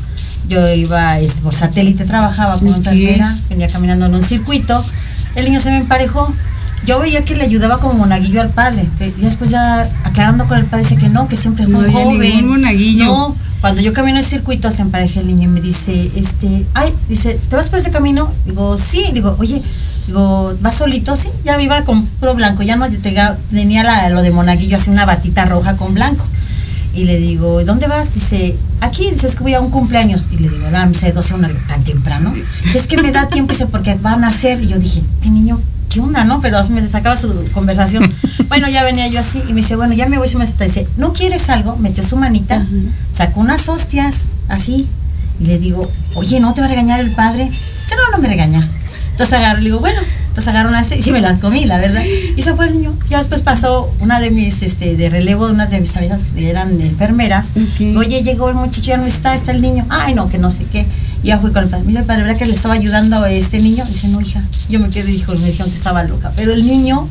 Yo 0.48 0.68
iba 0.72 1.18
este, 1.18 1.42
por 1.42 1.54
satélite, 1.54 2.04
trabajaba 2.04 2.58
como 2.58 2.70
Ok. 2.70 2.76
enfermera, 2.78 3.36
venía 3.48 3.68
caminando 3.68 4.06
en 4.06 4.14
un 4.14 4.22
circuito. 4.22 4.84
El 5.34 5.44
niño 5.46 5.60
se 5.60 5.70
me 5.70 5.78
emparejó. 5.78 6.32
Yo 6.84 7.00
veía 7.00 7.24
que 7.24 7.34
le 7.34 7.44
ayudaba 7.44 7.78
como 7.78 7.94
monaguillo 7.94 8.40
al 8.40 8.50
padre. 8.50 8.88
ya 9.00 9.06
después 9.24 9.50
ya 9.50 9.90
aclarando 10.04 10.46
con 10.46 10.58
el 10.58 10.66
padre 10.66 10.84
dice 10.84 10.96
que 10.96 11.08
no, 11.08 11.26
que 11.28 11.36
siempre 11.36 11.64
fue 11.64 11.72
No 11.72 11.78
un 11.80 11.90
joven. 11.90 12.48
monaguillo. 12.48 13.04
No, 13.06 13.36
cuando 13.60 13.80
yo 13.80 13.92
camino 13.92 14.18
el 14.18 14.24
circuito 14.24 14.70
se 14.70 14.82
empareja 14.82 15.20
el 15.20 15.26
niño 15.26 15.44
y 15.44 15.46
me 15.48 15.60
dice, 15.60 16.10
este, 16.14 16.66
ay, 16.74 16.92
dice, 17.08 17.40
¿te 17.48 17.56
vas 17.56 17.70
por 17.70 17.78
ese 17.80 17.90
camino? 17.90 18.32
Digo, 18.44 18.76
sí, 18.78 19.04
digo, 19.12 19.34
oye, 19.40 19.60
digo, 20.06 20.54
¿vas 20.60 20.74
solito? 20.74 21.16
Sí, 21.16 21.28
ya 21.44 21.60
iba 21.60 21.82
con 21.82 22.04
puro 22.06 22.34
blanco, 22.34 22.62
ya 22.62 22.76
no 22.76 22.86
tenía 23.50 23.82
la- 23.82 24.10
lo 24.10 24.22
de 24.22 24.30
monaguillo, 24.30 24.76
así 24.76 24.90
una 24.90 25.06
batita 25.06 25.44
roja 25.46 25.76
con 25.76 25.94
blanco. 25.94 26.24
Y 26.94 27.04
le 27.04 27.18
digo, 27.18 27.64
¿dónde 27.64 27.88
vas? 27.88 28.14
Dice, 28.14 28.56
aquí, 28.80 29.10
dice, 29.10 29.26
es 29.26 29.34
que 29.34 29.42
voy 29.42 29.54
a 29.54 29.60
un 29.60 29.70
cumpleaños. 29.70 30.28
Y 30.30 30.36
le 30.38 30.48
digo, 30.48 30.70
la 30.70 30.86
misa 30.86 31.06
de 31.06 31.12
12 31.12 31.34
una 31.34 31.48
tan 31.68 31.82
temprano. 31.84 32.32
Dice, 32.62 32.78
es 32.78 32.86
que 32.86 32.96
me 32.96 33.10
da 33.10 33.28
tiempo, 33.28 33.52
dice, 33.52 33.66
porque 33.66 33.94
van 34.00 34.22
a 34.24 34.28
hacer. 34.28 34.62
Y 34.62 34.68
yo 34.68 34.78
dije, 34.78 35.02
este 35.14 35.28
niño, 35.28 35.60
¿qué 35.96 36.02
onda, 36.02 36.24
no? 36.24 36.42
Pero 36.42 36.58
así 36.58 36.72
me 36.72 36.86
sacaba 36.86 37.16
su 37.16 37.32
conversación. 37.52 38.12
bueno, 38.48 38.68
ya 38.68 38.84
venía 38.84 39.06
yo 39.08 39.18
así 39.18 39.42
y 39.48 39.54
me 39.54 39.62
dice, 39.62 39.76
bueno, 39.76 39.94
ya 39.94 40.06
me 40.06 40.18
voy, 40.18 40.28
se 40.28 40.36
me 40.36 40.44
está. 40.44 40.64
Dice, 40.64 40.86
¿no 40.98 41.14
quieres 41.14 41.48
algo? 41.48 41.76
Metió 41.76 42.02
su 42.02 42.16
manita, 42.16 42.66
sacó 43.10 43.40
unas 43.40 43.66
hostias, 43.70 44.26
así. 44.48 44.88
Y 45.40 45.46
le 45.46 45.58
digo, 45.58 45.90
oye, 46.14 46.38
¿no 46.38 46.52
te 46.52 46.60
va 46.60 46.66
a 46.66 46.70
regañar 46.70 47.00
el 47.00 47.12
padre? 47.12 47.46
Dice, 47.46 47.94
no, 47.96 48.14
no 48.14 48.22
me 48.22 48.28
regaña. 48.28 48.68
Entonces 49.12 49.32
agarro, 49.32 49.58
le 49.60 49.64
digo, 49.64 49.80
bueno, 49.80 50.02
entonces 50.36 50.52
agarro 50.52 50.68
una 50.68 50.82
y 50.82 51.00
sí 51.00 51.12
me 51.12 51.22
las 51.22 51.38
comí, 51.40 51.64
la 51.64 51.78
verdad. 51.78 52.02
Y 52.04 52.42
se 52.42 52.52
fue 52.52 52.66
el 52.66 52.74
niño. 52.74 52.92
Ya 53.08 53.16
después 53.16 53.40
pasó 53.40 53.90
una 54.00 54.20
de 54.20 54.30
mis, 54.30 54.62
este, 54.62 54.94
de 54.94 55.08
relevo, 55.08 55.46
unas 55.46 55.70
de 55.70 55.80
mis 55.80 55.96
amigas 55.96 56.28
que 56.34 56.50
eran 56.50 56.78
enfermeras. 56.78 57.54
Oye, 57.96 58.22
llegó 58.22 58.50
el 58.50 58.54
muchacho, 58.54 58.82
ya 58.82 58.98
no 58.98 59.06
está, 59.06 59.34
está 59.34 59.52
el 59.52 59.62
niño. 59.62 59.86
Ay, 59.88 60.12
no, 60.12 60.28
que 60.28 60.36
no 60.36 60.50
sé 60.50 60.66
qué. 60.70 60.84
Y 61.22 61.28
ya 61.28 61.38
fui 61.38 61.52
con 61.52 61.64
el 61.64 61.70
padre. 61.70 61.84
Mira, 61.86 62.00
el 62.00 62.06
padre, 62.06 62.24
¿verdad 62.24 62.38
que 62.38 62.44
le 62.44 62.52
estaba 62.52 62.74
ayudando 62.74 63.16
a 63.16 63.30
este 63.30 63.60
niño? 63.60 63.86
Dice, 63.86 64.08
no, 64.08 64.20
hija. 64.20 64.42
Yo 64.68 64.78
me 64.78 64.90
quedé, 64.90 65.10
dijo, 65.10 65.32
me 65.36 65.46
dijeron 65.46 65.70
que 65.70 65.76
estaba 65.78 66.02
loca. 66.02 66.30
Pero 66.36 66.52
el 66.52 66.66
niño 66.66 67.08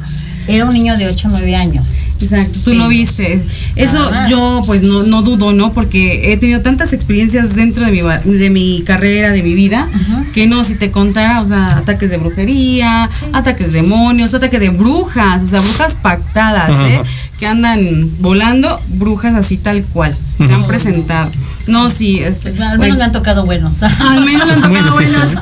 era 0.47 0.65
un 0.65 0.73
niño 0.73 0.97
de 0.97 1.07
8 1.07 1.27
o 1.27 1.31
9 1.31 1.55
años. 1.55 2.01
Exacto, 2.19 2.59
tú 2.63 2.71
no 2.73 2.87
Pero- 2.87 2.89
viste. 2.89 3.43
Eso 3.75 4.11
yo 4.29 4.63
pues 4.65 4.81
no, 4.83 5.03
no 5.03 5.21
dudo, 5.21 5.51
¿no? 5.53 5.73
Porque 5.73 6.31
he 6.31 6.37
tenido 6.37 6.61
tantas 6.61 6.93
experiencias 6.93 7.55
dentro 7.55 7.85
de 7.85 7.91
mi, 7.91 8.01
de 8.37 8.49
mi 8.49 8.83
carrera, 8.85 9.31
de 9.31 9.43
mi 9.43 9.53
vida, 9.53 9.87
que 10.33 10.47
no, 10.47 10.63
si 10.63 10.75
te 10.75 10.91
contara, 10.91 11.41
o 11.41 11.45
sea, 11.45 11.77
ataques 11.77 12.09
de 12.09 12.17
brujería, 12.17 13.09
Sí. 13.13 13.25
ataques 13.33 13.71
de 13.73 13.81
demonios, 13.81 14.33
ataques 14.33 14.59
de 14.59 14.69
brujas, 14.69 15.43
o 15.43 15.47
sea, 15.47 15.59
brujas 15.59 15.95
pactadas, 15.95 16.71
¿eh? 16.89 17.01
Que 17.39 17.47
andan 17.47 18.09
volando, 18.19 18.81
brujas 18.87 19.35
así 19.35 19.57
tal 19.57 19.83
cual, 19.83 20.15
se 20.37 20.53
han 20.53 20.65
presentado. 20.67 21.31
No, 21.67 21.89
sí, 21.89 22.19
este, 22.19 22.51
Pues, 22.51 22.61
al 22.61 22.77
menos 22.77 22.77
bueno, 22.77 22.95
me 22.97 23.03
han 23.03 23.11
tocado 23.11 23.45
buenos. 23.45 23.83
al 23.83 24.23
menos 24.23 24.47
le 24.47 24.53
han 24.53 24.61
tocado 24.61 24.93
buenas. 24.93 25.35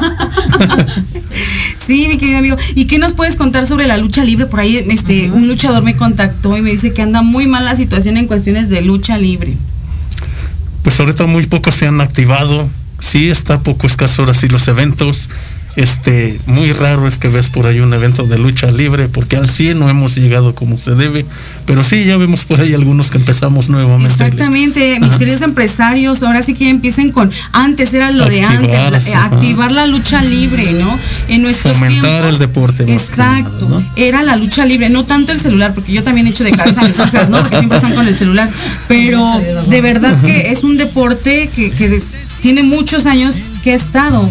sí, 1.77 2.08
mi 2.08 2.17
querido 2.17 2.39
amigo. 2.39 2.58
¿Y 2.75 2.86
qué 2.86 2.97
nos 2.97 3.13
puedes 3.13 3.36
contar 3.36 3.67
sobre 3.67 3.88
la 3.88 3.97
lucha 3.97 4.23
libre? 4.23 4.45
Por 4.45 4.60
ahí 4.60 4.77
este, 4.89 5.32
un 5.32 5.47
luchador 5.47 5.84
me 5.84 5.95
contactó 5.95 6.58
y 6.58 6.62
me 6.62 6.71
dice 6.71 6.93
que 6.93 7.01
anda 7.01 7.21
muy 7.21 7.47
mal 7.47 7.65
la 7.65 7.75
situación 7.75 8.17
en 8.17 8.27
cuestiones 8.27 8.69
de 8.69 8.82
lucha 8.82 9.17
libre. 9.17 9.56
Pues 10.82 10.99
ahorita 10.99 11.25
muy 11.25 11.45
pocos 11.45 11.75
se 11.75 11.88
han 11.88 12.01
activado. 12.01 12.69
Sí, 12.99 13.29
está 13.29 13.60
poco 13.60 13.86
escaso 13.86 14.21
ahora 14.21 14.34
sí 14.34 14.47
los 14.47 14.67
eventos. 14.67 15.29
Este, 15.75 16.39
muy 16.45 16.71
raro 16.71 17.07
es 17.07 17.17
que 17.17 17.29
ves 17.29 17.49
por 17.49 17.65
ahí 17.65 17.79
un 17.79 17.93
evento 17.93 18.23
de 18.25 18.38
lucha 18.38 18.69
libre, 18.69 19.07
porque 19.07 19.38
al 19.38 19.49
100 19.49 19.79
no 19.79 19.89
hemos 19.89 20.15
llegado 20.15 20.53
como 20.53 20.77
se 20.77 20.91
debe. 20.91 21.25
Pero 21.65 21.83
sí, 21.83 22.05
ya 22.05 22.15
vemos 22.17 22.45
por 22.45 22.62
ahí 22.62 22.73
algunos 22.75 23.09
que 23.09 23.17
empezamos 23.17 23.69
nuevamente. 23.69 24.05
Exactamente, 24.12 24.99
mis 24.99 25.09
Ajá. 25.09 25.17
queridos 25.17 25.41
empresarios, 25.41 26.21
ahora 26.21 26.41
sí 26.43 26.53
que 26.53 26.69
empiecen 26.69 27.12
con, 27.12 27.31
antes 27.53 27.91
era 27.93 28.12
lo 28.12 28.29
de 28.29 28.43
antes, 28.43 28.69
la- 28.69 28.97
eh, 29.09 29.15
activar 29.15 29.71
la 29.71 29.88
lucha 29.88 30.21
libre, 30.21 30.71
¿no? 30.73 30.99
En 31.27 31.41
nuestros 31.41 31.75
Fomentar 31.75 32.01
tiempos, 32.21 32.33
el 32.33 32.39
deporte, 32.39 32.83
nada, 32.83 32.93
Exacto, 32.95 33.69
¿no? 33.69 33.83
era 33.95 34.21
la 34.21 34.36
lucha 34.36 34.65
libre, 34.65 34.89
no 34.89 35.05
tanto 35.05 35.31
el 35.31 35.39
celular, 35.39 35.73
porque 35.73 35.91
yo 35.91 36.03
también 36.03 36.27
echo 36.27 36.43
de 36.43 36.51
cabeza 36.51 36.81
a 36.81 36.88
mis 36.88 36.99
hijas, 36.99 37.29
¿no? 37.29 37.39
Porque 37.41 37.57
siempre 37.57 37.77
están 37.79 37.95
con 37.95 38.07
el 38.07 38.15
celular, 38.15 38.49
pero 38.88 39.23
de 39.67 39.81
verdad 39.81 40.15
que 40.23 40.51
es 40.51 40.63
un 40.63 40.77
deporte 40.77 41.49
que, 41.55 41.71
que 41.71 41.99
tiene 42.41 42.62
muchos 42.63 43.05
años 43.07 43.36
que 43.63 43.71
ha 43.71 43.76
estado 43.76 44.30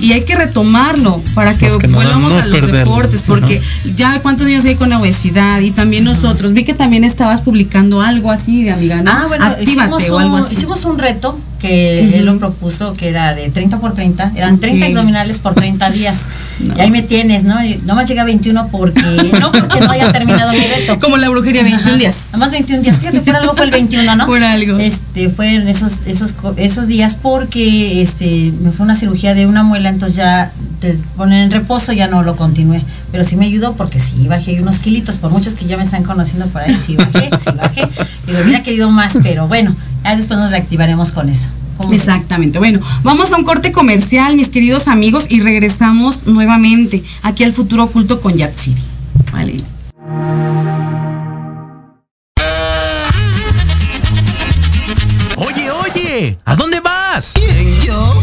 y 0.00 0.12
hay 0.12 0.22
que 0.24 0.34
retomarlo 0.34 1.22
para 1.34 1.56
que 1.56 1.68
Más 1.68 1.78
que 1.78 1.86
nada, 1.88 2.04
volvamos 2.04 2.34
no 2.34 2.40
a 2.40 2.46
los 2.46 2.60
perderlo. 2.60 2.78
deportes, 2.78 3.22
porque 3.22 3.60
ya 3.96 4.20
cuántos 4.20 4.46
niños 4.46 4.64
hay 4.64 4.74
con 4.74 4.90
la 4.90 4.98
obesidad 4.98 5.60
y 5.60 5.70
también 5.70 6.04
nosotros, 6.04 6.52
vi 6.52 6.64
que 6.64 6.74
también 6.74 7.04
estabas 7.04 7.40
publicando 7.42 8.00
algo 8.02 8.30
así 8.30 8.64
de 8.64 8.72
amiga, 8.72 9.00
¿no? 9.02 9.12
Ah, 9.12 9.24
bueno, 9.28 9.44
Actívate 9.46 9.70
hicimos 9.70 10.10
o 10.10 10.18
algo 10.18 10.34
un, 10.34 10.40
así. 10.40 10.54
hicimos 10.56 10.84
un 10.84 10.98
reto 10.98 11.38
que 11.62 12.18
él 12.18 12.26
lo 12.26 12.38
propuso, 12.38 12.92
que 12.92 13.08
era 13.08 13.34
de 13.34 13.48
30 13.48 13.78
por 13.78 13.94
30, 13.94 14.32
eran 14.36 14.58
30 14.58 14.84
Ok. 14.86 14.90
abdominales 14.90 15.38
por 15.38 15.54
30 15.54 15.90
días. 15.90 16.28
No. 16.62 16.76
Y 16.76 16.80
ahí 16.80 16.90
me 16.92 17.02
tienes, 17.02 17.42
¿no? 17.42 17.64
Y 17.64 17.76
nomás 17.86 18.06
llega 18.06 18.22
a 18.22 18.24
21 18.24 18.68
porque, 18.68 19.00
no 19.40 19.50
porque 19.50 19.80
no 19.80 19.90
haya 19.90 20.12
terminado 20.12 20.52
mi 20.52 20.60
reto. 20.60 21.00
Como 21.00 21.16
la 21.16 21.28
brujería 21.28 21.62
21 21.62 21.88
Ajá. 21.88 21.98
días. 21.98 22.16
Nomás 22.32 22.52
21 22.52 22.82
días, 22.82 23.00
fíjate, 23.00 23.20
por 23.20 23.34
algo 23.34 23.54
fue 23.56 23.64
el 23.64 23.72
21, 23.72 24.14
¿no? 24.14 24.26
Por 24.26 24.40
algo. 24.44 24.78
Este, 24.78 25.28
fue 25.28 25.54
en 25.56 25.66
esos, 25.66 26.02
esos, 26.06 26.34
esos 26.58 26.86
días 26.86 27.16
porque 27.20 28.00
este, 28.00 28.52
me 28.62 28.70
fue 28.70 28.84
una 28.84 28.94
cirugía 28.94 29.34
de 29.34 29.46
una 29.46 29.64
muela, 29.64 29.88
entonces 29.88 30.16
ya 30.18 30.52
te 30.80 30.96
ponen 31.16 31.38
en 31.44 31.50
reposo, 31.50 31.92
ya 31.92 32.06
no 32.06 32.22
lo 32.22 32.36
continué. 32.36 32.82
Pero 33.10 33.24
sí 33.24 33.34
me 33.34 33.46
ayudó 33.46 33.72
porque 33.72 33.98
sí 33.98 34.26
bajé 34.28 34.60
unos 34.60 34.78
kilitos, 34.78 35.18
por 35.18 35.30
muchos 35.32 35.54
que 35.54 35.64
ya 35.66 35.76
me 35.76 35.82
están 35.82 36.04
conociendo 36.04 36.46
por 36.46 36.62
ahí, 36.62 36.76
sí 36.76 36.94
bajé, 36.96 37.30
sí 37.38 37.50
bajé. 37.56 37.88
Digo, 38.26 38.38
hubiera 38.44 38.62
querido 38.62 38.88
más, 38.90 39.18
pero 39.22 39.48
bueno, 39.48 39.74
ya 40.04 40.16
después 40.16 40.38
nos 40.38 40.50
reactivaremos 40.50 41.12
con 41.12 41.28
eso. 41.28 41.48
Exactamente. 41.90 42.58
Bueno, 42.58 42.80
vamos 43.02 43.32
a 43.32 43.36
un 43.36 43.44
corte 43.44 43.72
comercial, 43.72 44.36
mis 44.36 44.50
queridos 44.50 44.88
amigos, 44.88 45.26
y 45.28 45.40
regresamos 45.40 46.26
nuevamente 46.26 47.02
aquí 47.22 47.44
al 47.44 47.52
futuro 47.52 47.84
oculto 47.84 48.20
con 48.20 48.34
Yatsiri. 48.34 48.82
Vale. 49.32 49.56
Oye, 55.36 55.70
oye, 55.70 56.38
¿a 56.44 56.54
dónde 56.54 56.80
vas? 56.80 57.34
yo? 57.84 58.22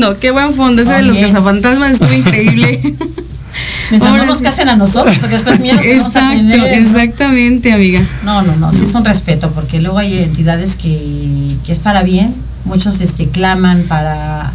Fondo, 0.00 0.18
qué 0.18 0.30
buen 0.30 0.52
fondo. 0.54 0.82
Ese 0.82 0.92
de 0.92 1.02
los 1.02 1.18
cazafantasmas 1.18 1.92
estuvo 1.92 2.12
increíble. 2.12 2.80
Mientras 3.90 4.12
Ahora 4.12 4.24
no 4.24 4.30
nos 4.30 4.38
sí. 4.38 4.44
casen 4.44 4.68
a 4.68 4.76
nosotros, 4.76 5.16
porque 5.18 5.34
después 5.36 5.60
miedo 5.60 5.80
que 5.80 5.96
vamos 5.96 6.14
a 6.16 6.18
Exacto, 6.18 6.36
tener, 6.36 6.58
¿no? 6.58 6.66
exactamente, 6.66 7.72
amiga. 7.72 8.06
No, 8.22 8.42
no, 8.42 8.54
no, 8.56 8.70
sí 8.72 8.82
es 8.82 8.94
un 8.94 9.04
respeto, 9.04 9.50
porque 9.52 9.80
luego 9.80 9.98
hay 9.98 10.18
entidades 10.18 10.76
que, 10.76 11.56
que 11.64 11.72
es 11.72 11.78
para 11.78 12.02
bien, 12.02 12.34
muchos 12.64 13.00
este 13.00 13.28
claman 13.28 13.84
para 13.84 14.45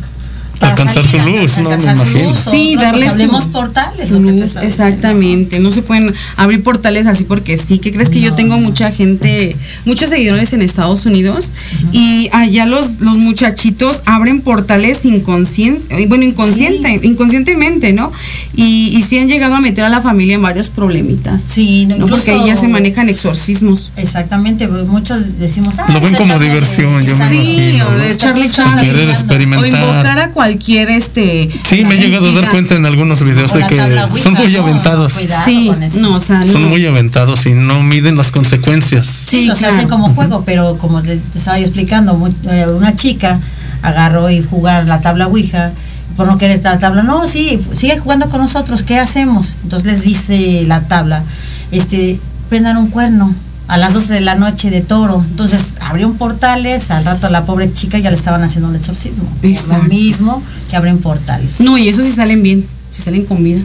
Alcanzar 0.62 1.06
su 1.06 1.18
luz, 1.18 1.58
¿no? 1.58 1.70
Me 1.70 1.76
imagino. 1.76 2.30
luz, 2.30 2.40
Sí, 2.52 2.74
otro, 2.76 2.84
darles 2.86 3.10
hablemos 3.10 3.44
su- 3.46 3.52
portales, 3.52 4.08
Su 4.10 4.20
lo 4.20 4.28
que 4.28 4.34
te 4.34 4.40
luz, 4.40 4.56
exactamente, 4.58 5.60
no 5.60 5.72
se 5.72 5.82
pueden 5.82 6.14
abrir 6.38 6.64
portales 6.64 7.08
así 7.08 7.24
porque 7.24 7.58
sí. 7.58 7.80
¿Qué 7.80 7.92
crees 7.92 8.10
que 8.10 8.22
yo 8.22 8.34
tengo 8.34 8.58
mucha 8.60 8.92
gente, 8.92 9.56
muchos 9.86 10.10
seguidores 10.10 10.54
en 10.54 10.62
Estados 10.62 11.06
Unidos 11.06 11.52
y 11.92 12.30
allá 12.34 12.66
los, 12.66 13.00
los 13.02 13.18
muchachitos 13.18 14.02
abren 14.06 14.42
portales 14.42 15.06
inconscientes, 15.06 15.88
bueno, 16.08 16.24
inconsciente, 16.24 17.00
inconscientemente, 17.04 17.71
¿no? 17.94 18.12
Y, 18.56 18.94
y 18.96 19.02
sí 19.02 19.18
han 19.18 19.28
llegado 19.28 19.56
a 19.56 19.62
meter 19.62 19.84
a 19.84 19.90
la 19.90 20.02
familia 20.02 20.36
en 20.36 20.42
varios 20.42 20.70
problemitas. 20.70 21.44
Sí, 21.44 21.86
no, 21.88 21.98
¿no? 21.98 22.08
Porque 22.08 22.32
ahí 22.32 22.38
ya 22.38 22.44
incluso- 22.46 22.62
se 22.62 22.68
manejan 22.68 23.10
exorcismos. 23.10 23.92
Exactamente, 23.98 24.68
pues, 24.68 24.86
muchos 24.86 25.40
decimos, 25.40 25.80
ah, 25.80 25.86
Lo 25.92 26.00
ven 26.00 26.14
como 26.16 26.38
diversión, 26.40 27.04
yo 27.06 27.18
me. 27.18 27.30
Sí, 27.30 27.36
imagino, 27.36 27.88
o 27.88 27.92
¿no? 27.92 27.98
de 27.98 28.12
Estás 28.12 28.30
Charlie 28.30 28.48
buscando 28.48 28.72
Charlie. 28.76 28.90
Querer 28.92 29.02
ayudando. 29.02 29.12
O 29.12 29.26
experimentar. 29.26 29.68
invocar 29.68 30.20
a 30.20 30.30
cualquier 30.32 30.90
este. 30.92 31.50
Sí, 31.64 31.84
me 31.86 31.96
he 31.96 31.98
llegado 32.00 32.30
a 32.30 32.42
dar 32.42 32.52
cuenta 32.52 32.76
en 32.76 32.86
algunos 32.86 33.24
videos 33.24 33.52
O 33.54 33.58
de 33.58 33.68
que 33.68 33.82
Ouija, 33.82 34.16
son 34.16 34.34
muy 34.36 34.52
¿no? 34.54 34.62
aventados. 34.64 35.14
Sí, 35.46 35.68
con 35.68 35.82
eso. 35.84 36.00
no, 36.02 36.16
o 36.16 36.20
sea, 36.20 36.44
Son 36.44 36.62
no. 36.64 36.70
muy 36.70 36.86
aventados 36.86 37.46
y 37.46 37.52
no 37.54 37.82
miden 37.84 38.18
las 38.18 38.32
consecuencias. 38.32 39.08
Sí, 39.08 39.42
Sí, 39.42 39.46
los 39.46 39.58
claro. 39.60 39.76
hacen 39.76 39.90
como 39.90 40.10
juego, 40.14 40.44
pero 40.46 40.78
como 40.78 41.02
te, 41.02 41.18
te 41.18 41.38
estaba 41.38 41.58
yo 41.58 41.66
explicando, 41.66 42.30
eh, 42.50 42.66
una 42.68 42.96
chica 42.96 43.40
agarró 43.82 44.30
y 44.30 44.44
jugar 44.44 44.86
la 44.86 45.02
tabla 45.02 45.28
Ouija, 45.28 45.72
por 46.16 46.28
no 46.28 46.38
querer 46.38 46.62
la 46.64 46.80
tabla, 46.80 47.04
no, 47.04 47.28
sí, 47.28 47.60
sigue 47.74 47.98
jugando 47.98 48.30
con 48.30 48.42
nosotros, 48.42 48.84
¿qué 48.84 49.00
hacemos? 49.00 49.56
Entonces 49.64 49.92
les 49.92 50.04
dice 50.04 50.64
la 50.68 50.82
tabla, 50.82 51.24
este, 51.72 52.20
prendan 52.50 52.78
un 52.78 52.88
cuerno 52.88 53.34
a 53.68 53.78
las 53.78 53.94
12 53.94 54.16
de 54.16 54.22
la 54.22 54.36
noche 54.36 54.70
de 54.70 54.82
toro. 54.82 55.24
Entonces 55.30 55.78
abrieron 55.80 56.16
portales, 56.16 56.92
al 56.92 57.06
rato 57.06 57.28
a 57.28 57.30
la 57.30 57.46
pobre 57.46 57.72
chica 57.72 57.98
ya 58.00 58.10
le 58.10 58.18
estaban 58.18 58.44
haciendo 58.44 58.68
un 58.68 58.76
exorcismo. 58.76 59.24
Exacto. 59.42 59.84
Lo 59.84 59.90
mismo 59.90 60.44
que 60.70 60.76
abren 60.76 60.98
portales. 60.98 61.62
No, 61.62 61.78
y 61.78 61.88
eso 61.88 62.04
sí 62.04 62.12
salen 62.12 62.44
bien, 62.44 62.66
sí 62.90 63.02
salen 63.02 63.26
con 63.26 63.42
vida. 63.42 63.62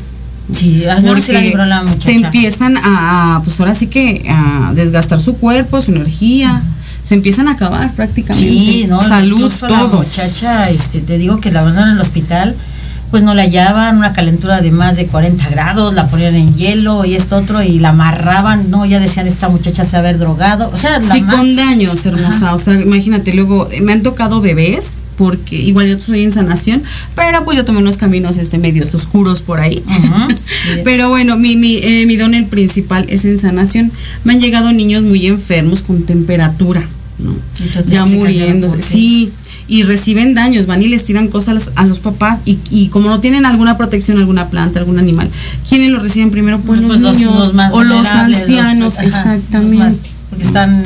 Sí, 0.53 0.85
ah, 0.87 1.01
no, 1.01 1.21
sí 1.21 1.33
la 1.33 1.41
libró 1.41 1.65
la 1.65 1.83
se 1.83 2.13
empiezan 2.13 2.77
a, 2.77 3.37
a, 3.37 3.43
pues 3.43 3.59
ahora 3.59 3.75
sí 3.75 3.89
que 3.89 4.25
a 4.29 4.73
desgastar 4.75 5.21
su 5.21 5.37
cuerpo, 5.39 5.81
su 5.81 5.91
energía, 5.91 6.63
se 7.07 7.15
empiezan 7.15 7.47
a 7.47 7.53
acabar 7.53 7.93
prácticamente. 7.93 8.51
Sí, 8.51 8.87
no, 8.89 8.99
salud, 8.99 9.37
incluso 9.37 9.69
la 9.69 9.83
todo. 9.83 9.99
muchacha, 9.99 10.71
este, 10.71 11.01
te 11.01 11.19
digo 11.19 11.41
que 11.41 11.53
la 11.53 11.63
mandaron 11.63 11.91
al 11.91 12.01
hospital, 12.01 12.57
pues 13.13 13.23
no 13.23 13.33
la 13.33 13.43
hallaban, 13.43 13.97
una 13.97 14.13
calentura 14.13 14.61
de 14.61 14.73
más 14.73 14.97
de 14.97 15.07
40 15.07 15.49
grados, 15.51 15.95
la 15.95 16.09
ponían 16.09 16.35
en 16.35 16.57
hielo 16.57 17.05
y 17.05 17.15
esto 17.15 17.37
otro 17.37 17.63
y 17.63 17.79
la 17.79 17.91
amarraban, 17.91 18.73
no, 18.73 18.85
ya 18.87 18.99
decían 18.99 19.29
esta 19.29 19.49
muchacha 19.49 19.85
se 19.85 19.97
haber 19.97 20.19
drogado, 20.19 20.69
o 20.75 20.77
sea, 20.77 20.99
la 20.99 21.15
Sí, 21.15 21.23
con 21.23 21.55
daños, 21.55 22.05
hermosa. 22.07 22.53
O 22.55 22.59
sea, 22.59 22.75
imagínate, 22.75 23.33
luego 23.35 23.69
eh, 23.71 23.81
me 23.81 23.93
han 23.93 24.03
tocado 24.03 24.41
bebés, 24.41 24.95
porque 25.17 25.55
igual 25.55 25.87
yo 25.87 25.97
estoy 25.99 26.25
en 26.25 26.33
sanación, 26.33 26.83
pero 27.15 27.45
pues 27.45 27.57
yo 27.57 27.65
tomé 27.65 27.79
unos 27.79 27.99
caminos 27.99 28.37
este 28.37 28.59
medios 28.59 28.93
oscuros 28.97 29.43
por 29.43 29.61
ahí. 29.61 29.83
Pero 30.85 31.09
bueno, 31.09 31.37
mi, 31.37 31.57
mi, 31.57 31.77
eh, 31.77 32.05
mi 32.07 32.17
don 32.17 32.35
el 32.35 32.47
principal 32.47 33.07
es 33.09 33.25
en 33.25 33.39
sanación. 33.39 33.93
Me 34.25 34.35
han 34.35 34.41
llegado 34.41 34.73
niños 34.73 35.05
muy 35.05 35.27
enfermos 35.27 35.81
con 35.81 36.03
temperatura, 36.03 36.83
¿no? 37.19 37.35
Ya 37.87 38.05
qué. 38.05 38.83
Sí, 38.83 39.33
y 39.69 39.83
reciben 39.83 40.35
daños, 40.35 40.67
van 40.67 40.83
y 40.83 40.89
les 40.89 41.05
tiran 41.05 41.29
cosas 41.29 41.71
a 41.75 41.85
los, 41.85 41.99
papás 41.99 42.43
y, 42.45 42.59
y 42.71 42.89
como 42.89 43.09
no 43.09 43.21
tienen 43.21 43.47
alguna 43.47 43.77
protección, 43.77 44.19
alguna 44.19 44.49
planta, 44.49 44.79
algún 44.79 44.99
animal, 44.99 45.29
¿quiénes 45.69 45.91
lo 45.91 45.99
reciben 46.01 46.31
primero? 46.31 46.61
Pues, 46.61 46.81
Pues 46.81 47.01
los, 47.01 47.17
niños 47.19 47.55
más 47.55 47.73
o 47.73 47.83
los 47.83 48.07
ancianos, 48.07 48.95
ajá, 48.95 49.05
los 49.05 49.15
exactamente. 49.15 49.77
más- 49.77 50.03
porque 50.31 50.45
están 50.45 50.85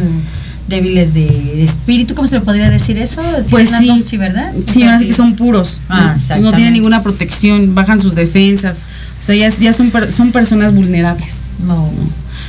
débiles 0.69 1.12
de, 1.12 1.27
de 1.27 1.64
espíritu, 1.64 2.14
¿cómo 2.14 2.29
se 2.29 2.37
le 2.37 2.40
podría 2.43 2.71
decir 2.71 2.97
eso? 2.97 3.21
Pues 3.51 3.71
sí. 3.71 4.16
¿verdad? 4.16 4.53
Sí, 4.66 4.85
que 5.07 5.12
son 5.12 5.35
puros. 5.35 5.81
Ah, 5.88 6.16
¿no? 6.31 6.38
no 6.38 6.53
tienen 6.53 6.73
ninguna 6.73 7.03
protección, 7.03 7.75
bajan 7.75 8.01
sus 8.01 8.14
defensas. 8.14 8.79
O 9.21 9.23
sea, 9.23 9.35
ya, 9.35 9.49
ya 9.49 9.73
son, 9.75 9.93
son 10.16 10.33
personas 10.33 10.75
vulnerables. 10.75 11.51
No. 11.66 11.90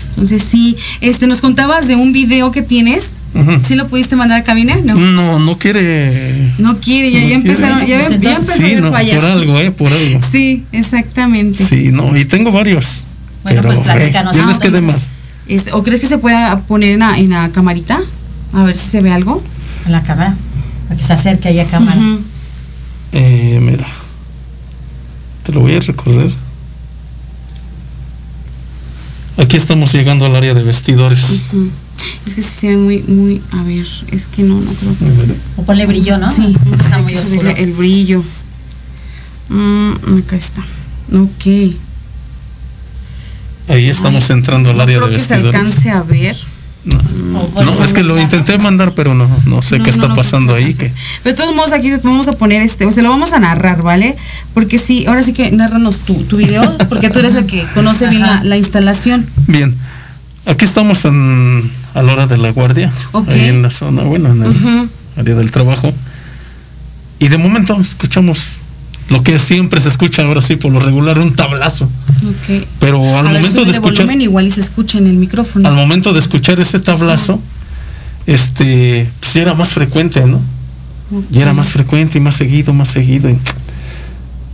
Entonces, 0.10 0.44
sí, 0.44 0.78
este, 1.02 1.28
nos 1.28 1.42
contabas 1.42 1.88
de 1.88 1.96
un 1.96 2.14
video 2.14 2.52
que 2.52 2.62
tienes. 2.62 3.16
Ujú. 3.34 3.62
¿Sí 3.66 3.76
lo 3.76 3.88
pudiste 3.88 4.16
mandar 4.18 4.42
a 4.42 4.44
cabina? 4.44 4.78
No. 4.84 4.96
No, 4.96 5.40
no 5.40 5.58
quiere. 5.58 6.52
No 6.58 6.78
quiere, 6.80 7.12
ya, 7.12 7.20
No 7.20 7.24
ya 7.28 7.28
quiere. 7.28 7.50
empezaron, 7.52 7.86
ya, 7.86 7.98
Pues 8.08 8.20
ya 8.22 8.36
Sí, 8.36 8.76
no, 8.76 8.92
fallas. 8.92 9.16
por 9.16 9.26
algo, 9.26 9.60
¿eh? 9.60 9.72
Por 9.72 9.94
algo. 9.94 10.20
Sí, 10.32 10.66
exactamente. 10.74 11.64
Sí, 11.64 11.90
no, 11.94 12.16
y 12.18 12.26
tengo 12.26 12.52
varios. 12.52 13.06
Bueno, 13.44 13.62
pues 13.64 13.80
pero, 13.80 13.94
platícanos, 13.94 14.36
eh, 14.36 14.40
ya 14.40 14.46
les 14.46 14.56
entonces. 14.58 14.60
quedé 14.72 14.82
más. 14.82 15.02
Este, 15.48 15.72
¿O 15.74 15.82
crees 15.84 16.02
que 16.02 16.08
se 16.08 16.18
pueda 16.18 16.60
poner 16.62 16.92
en 16.92 17.00
la, 17.00 17.18
en 17.18 17.30
la 17.30 17.50
camarita? 17.52 18.00
A 18.54 18.64
ver 18.64 18.76
si 18.76 18.90
se 18.90 19.02
ve 19.02 19.12
algo. 19.12 19.42
En 19.86 19.94
la 19.94 20.04
cámara, 20.04 20.36
para 20.88 20.98
que 21.00 21.04
se 21.06 21.14
acerque 21.14 21.48
ahí 21.48 21.60
a 21.60 21.66
cámara. 21.66 22.00
Eh, 23.14 23.60
mira. 23.62 23.88
Te 25.46 25.52
lo 25.54 25.62
voy 25.62 25.76
a 25.76 25.80
recorrer. 25.80 26.32
Aquí 29.38 29.58
estamos 29.58 29.92
llegando 29.94 30.26
al 30.26 30.36
área 30.36 30.54
de 30.54 30.64
vestidores. 30.64 31.44
Es 32.26 32.36
que 32.36 32.42
sí 32.42 32.50
se 32.50 32.68
ve 32.70 32.78
muy, 32.78 33.02
muy. 33.04 33.42
A 33.52 33.64
ver, 33.64 33.86
es 34.12 34.26
que 34.26 34.44
no, 34.44 34.56
no 34.60 34.72
creo 34.74 34.98
que. 34.98 35.06
O 35.58 35.64
ponle 35.64 35.86
brillo, 35.86 36.18
¿no? 36.18 36.34
Sí, 36.34 36.56
está 36.80 37.00
muy 37.00 37.16
oscuro. 37.16 37.50
el 37.50 37.74
brillo. 37.74 38.24
Mm, 39.50 39.92
acá 40.20 40.36
está. 40.36 40.62
Ok. 41.14 41.76
Ahí 43.68 43.90
estamos 43.90 44.30
Ay, 44.30 44.38
entrando 44.38 44.72
al 44.72 44.78
no 44.78 44.84
área 44.84 44.98
creo 44.98 45.10
de 45.10 45.16
que 45.16 45.20
se 45.22 45.34
vestidores. 45.36 45.60
alcance 45.60 45.90
a 45.90 46.02
ver. 46.04 46.36
No, 46.84 47.00
no, 47.64 47.84
es 47.84 47.94
que 47.94 48.02
lo 48.02 48.20
intenté 48.20 48.58
mandar, 48.58 48.94
pero 48.96 49.14
no, 49.14 49.30
no 49.46 49.62
sé 49.62 49.78
No, 49.78 49.84
qué 49.84 49.92
está 49.92 50.16
pasando 50.16 50.56
ahí. 50.56 50.74
Que, 50.74 50.92
Pero 51.22 51.36
de 51.36 51.38
todos 51.40 51.56
modos 51.56 51.74
aquí 51.74 51.92
vamos 52.02 52.28
a 52.28 52.32
poner 52.32 52.64
este, 52.64 52.88
o 52.88 52.92
sea, 52.92 53.04
lo 53.04 53.10
vamos 53.10 53.34
a 53.34 53.40
narrar, 53.40 53.84
¿vale? 53.84 54.16
Porque 54.56 54.80
sí, 54.80 55.06
ahora 55.06 55.22
sí 55.22 55.32
que 55.32 55.52
narranos 55.52 55.98
tu, 56.00 56.16
tu 56.24 56.38
video, 56.38 56.64
porque 56.90 57.12
tú 57.12 57.20
eres 57.20 57.36
el 57.36 57.46
que 57.46 57.68
conoce 57.76 58.08
bien 58.10 58.24
la, 58.24 58.44
la 58.44 58.58
instalación. 58.58 59.28
bien, 59.46 59.76
aquí 60.48 60.66
estamos 60.66 61.06
en, 61.06 61.70
a 61.94 62.02
la 62.02 62.14
hora 62.14 62.28
de 62.28 62.38
la 62.38 62.52
guardia, 62.52 62.92
ahí 63.28 63.46
en 63.48 63.62
la 63.62 63.70
zona, 63.70 64.04
bueno, 64.04 64.32
en 64.32 64.44
el 64.44 64.90
área 65.18 65.36
del 65.36 65.52
trabajo. 65.52 65.94
Y 67.20 67.28
de 67.28 67.38
momento 67.38 67.80
escuchamos 67.80 68.58
lo 69.10 69.24
que 69.24 69.38
siempre 69.40 69.82
se 69.82 69.90
escucha 69.90 70.24
ahora 70.24 70.42
sí 70.42 70.56
por 70.56 70.72
lo 70.72 70.80
regular, 70.80 71.20
un 71.20 71.36
tablazo. 71.36 71.90
Pero 72.80 73.04
al 73.20 73.28
A 73.28 73.32
ver, 73.32 73.42
momento 73.42 73.66
de 73.66 73.72
escuchar, 73.72 74.06
volumen 74.06 74.22
igual 74.22 74.48
y 74.48 74.52
se 74.52 74.62
escucha 74.62 74.98
en 74.98 75.08
el 75.08 75.16
micrófono. 75.18 75.68
al 75.68 75.76
momento 75.76 76.14
de 76.14 76.20
escuchar 76.20 76.60
ese 76.60 76.80
tablazo, 76.80 77.40
este, 78.26 79.10
pues 79.20 79.36
era 79.36 79.54
más 79.54 79.74
frecuente, 79.74 80.26
¿no? 80.26 80.40
Y 81.30 81.40
era 81.40 81.52
más 81.54 81.70
frecuente 81.70 82.18
y 82.20 82.22
más 82.22 82.36
seguido, 82.36 82.74
más 82.74 82.90
seguido. 82.90 83.30
y 83.30 83.38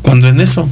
cuando 0.02 0.28
en 0.28 0.42
eso 0.42 0.68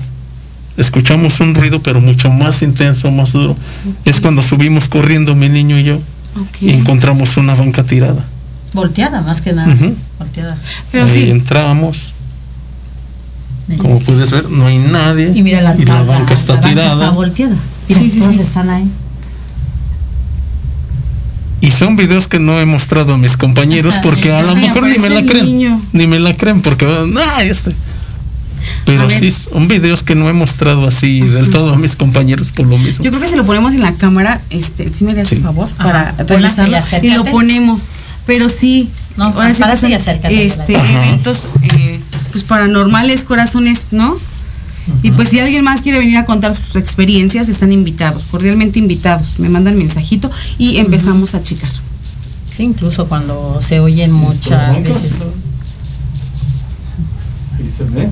escuchamos 0.77 1.39
un 1.39 1.53
ruido, 1.53 1.81
pero 1.83 2.01
mucho 2.01 2.31
más 2.31 2.61
intenso, 2.63 3.11
más 3.11 3.33
duro, 3.33 3.55
es 4.03 4.19
cuando 4.19 4.41
subimos 4.41 4.87
corriendo 4.87 5.35
mi 5.35 5.47
niño 5.49 5.77
y 5.77 5.83
yo 5.83 5.99
Y 6.61 6.71
encontramos 6.71 7.37
una 7.37 7.55
banca 7.55 7.83
tirada. 7.83 8.25
Volteada, 8.73 9.21
más 9.21 9.41
que 9.41 9.53
nada. 9.53 9.73
Volteada. 10.19 10.57
Pero 10.91 11.05
Ahí 11.05 11.09
sí, 11.09 11.29
entramos, 11.29 12.13
como 13.77 13.99
puedes 13.99 14.31
ver, 14.31 14.49
no 14.49 14.67
hay 14.67 14.77
nadie 14.77 15.31
Y 15.33 15.41
mira 15.43 15.61
la, 15.61 15.75
la- 15.75 16.03
banca 16.03 16.33
está 16.33 16.55
la 16.55 16.59
banca 16.61 16.69
tirada. 16.69 16.93
está 16.93 17.09
volteada. 17.11 17.55
Mira, 17.87 18.01
Sí, 18.01 18.09
sí, 18.09 18.21
sí. 18.21 18.39
están 18.41 18.69
ahí. 18.69 18.89
Y 21.61 21.71
son 21.71 21.95
videos 21.95 22.27
que 22.27 22.39
no 22.39 22.59
he 22.59 22.65
mostrado 22.65 23.13
a 23.13 23.17
mis 23.17 23.37
compañeros 23.37 23.95
porque 24.03 24.31
a 24.31 24.41
lo 24.43 24.53
sí, 24.53 24.59
mejor 24.61 24.83
ni 24.87 24.97
me 24.99 25.09
la 25.09 25.23
creen. 25.25 25.45
niño. 25.45 25.81
Ni 25.93 26.05
me 26.05 26.19
la 26.19 26.35
creen 26.35 26.61
porque, 26.61 26.85
ay, 27.35 27.49
este. 27.49 27.71
Pero 28.85 29.09
sí, 29.09 29.31
son 29.31 29.67
videos 29.67 30.03
que 30.03 30.15
no 30.15 30.29
he 30.29 30.33
mostrado 30.33 30.87
así 30.87 31.21
del 31.21 31.49
todo 31.49 31.73
a 31.73 31.77
mis 31.77 31.95
compañeros 31.95 32.49
por 32.49 32.67
lo 32.67 32.77
mismo. 32.77 33.03
yo 33.03 33.11
creo 33.11 33.21
que 33.21 33.27
si 33.27 33.35
lo 33.35 33.45
ponemos 33.45 33.73
en 33.73 33.81
la 33.81 33.93
cámara, 33.93 34.41
este, 34.49 34.89
sí 34.91 35.03
me 35.03 35.11
harías 35.11 35.29
Sí. 35.29 35.37
un 35.37 35.43
favor 35.43 35.69
Ajá, 35.77 35.83
para 35.83 36.11
revisarlo 36.23 36.77
y 37.01 37.07
y 37.07 37.09
lo 37.11 37.23
ponemos. 37.25 37.89
Pero 38.25 38.49
sí, 38.49 38.89
No, 39.17 39.25
ahora 39.25 39.53
sí 39.53 39.63
que 39.63 39.77
son, 39.77 39.91
y 39.91 39.93
acércate. 39.93 40.45
este, 40.45 40.75
Ajá. 40.75 41.05
eventos 41.07 41.45
eh, 41.61 41.99
pues 42.31 42.43
paranormales, 42.43 43.23
corazones, 43.23 43.89
¿no? 43.91 44.17
Y 45.01 45.09
pues 45.11 45.29
si 45.29 45.39
alguien 45.39 45.63
más 45.63 45.81
quiere 45.81 45.97
venir 45.97 46.17
a 46.17 46.25
contar 46.25 46.53
sus 46.53 46.75
experiencias, 46.75 47.49
están 47.49 47.71
invitados, 47.71 48.25
cordialmente 48.29 48.77
invitados. 48.77 49.39
Me 49.39 49.49
mandan 49.49 49.77
mensajito 49.77 50.29
y 50.59 50.77
empezamos 50.77 51.33
a 51.33 51.41
checar. 51.41 51.71
Sí, 52.51 52.63
incluso 52.63 53.07
cuando 53.07 53.59
se 53.61 53.79
oyen 53.79 54.11
muchas 54.11 54.83
veces. 54.83 55.33
Ahí 57.57 57.69
se 57.69 57.83
ve. 57.85 58.09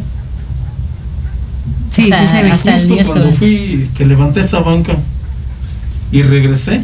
Sí, 1.94 2.12
sí 2.12 2.28
se 2.28 2.42
ve. 2.42 2.50
Justo 2.50 3.06
cuando 3.06 3.32
fui, 3.32 3.88
que 3.96 4.04
levanté 4.04 4.42
esa 4.42 4.60
banca 4.62 4.98
y 6.12 6.24
regresé, 6.24 6.82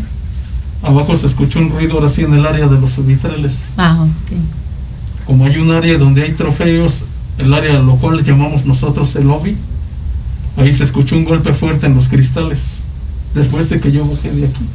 abajo 0.84 1.16
se 1.16 1.26
escuchó 1.26 1.58
un 1.58 1.72
ruido 1.72 1.96
ahora 1.96 2.10
sí 2.10 2.22
en 2.22 2.34
el 2.36 2.46
área 2.46 2.68
de 2.68 2.80
los 2.80 3.04
vitrales. 3.04 3.72
Ah, 3.78 4.04
ok. 4.04 5.26
Como 5.26 5.46
hay 5.46 5.58
un 5.58 5.72
área 5.72 5.98
donde 5.98 6.22
hay 6.22 6.34
trofeos, 6.34 7.06
el 7.40 7.52
área 7.56 7.80
lo 7.80 7.96
cual 7.96 8.18
le 8.18 8.24
llamamos 8.24 8.66
nosotros 8.66 9.16
el 9.16 9.26
lobby, 9.26 9.58
ahí 10.58 10.72
se 10.72 10.84
escuchó 10.84 11.16
un 11.16 11.26
golpe 11.26 11.56
fuerte 11.56 11.88
en 11.88 11.96
los 11.96 12.08
cristales. 12.08 12.82
Después 13.34 13.68
de 13.72 13.80
que 13.80 13.92
yo 13.92 14.08
bajé 14.08 14.30
de 14.30 14.46
aquí. 14.46 14.66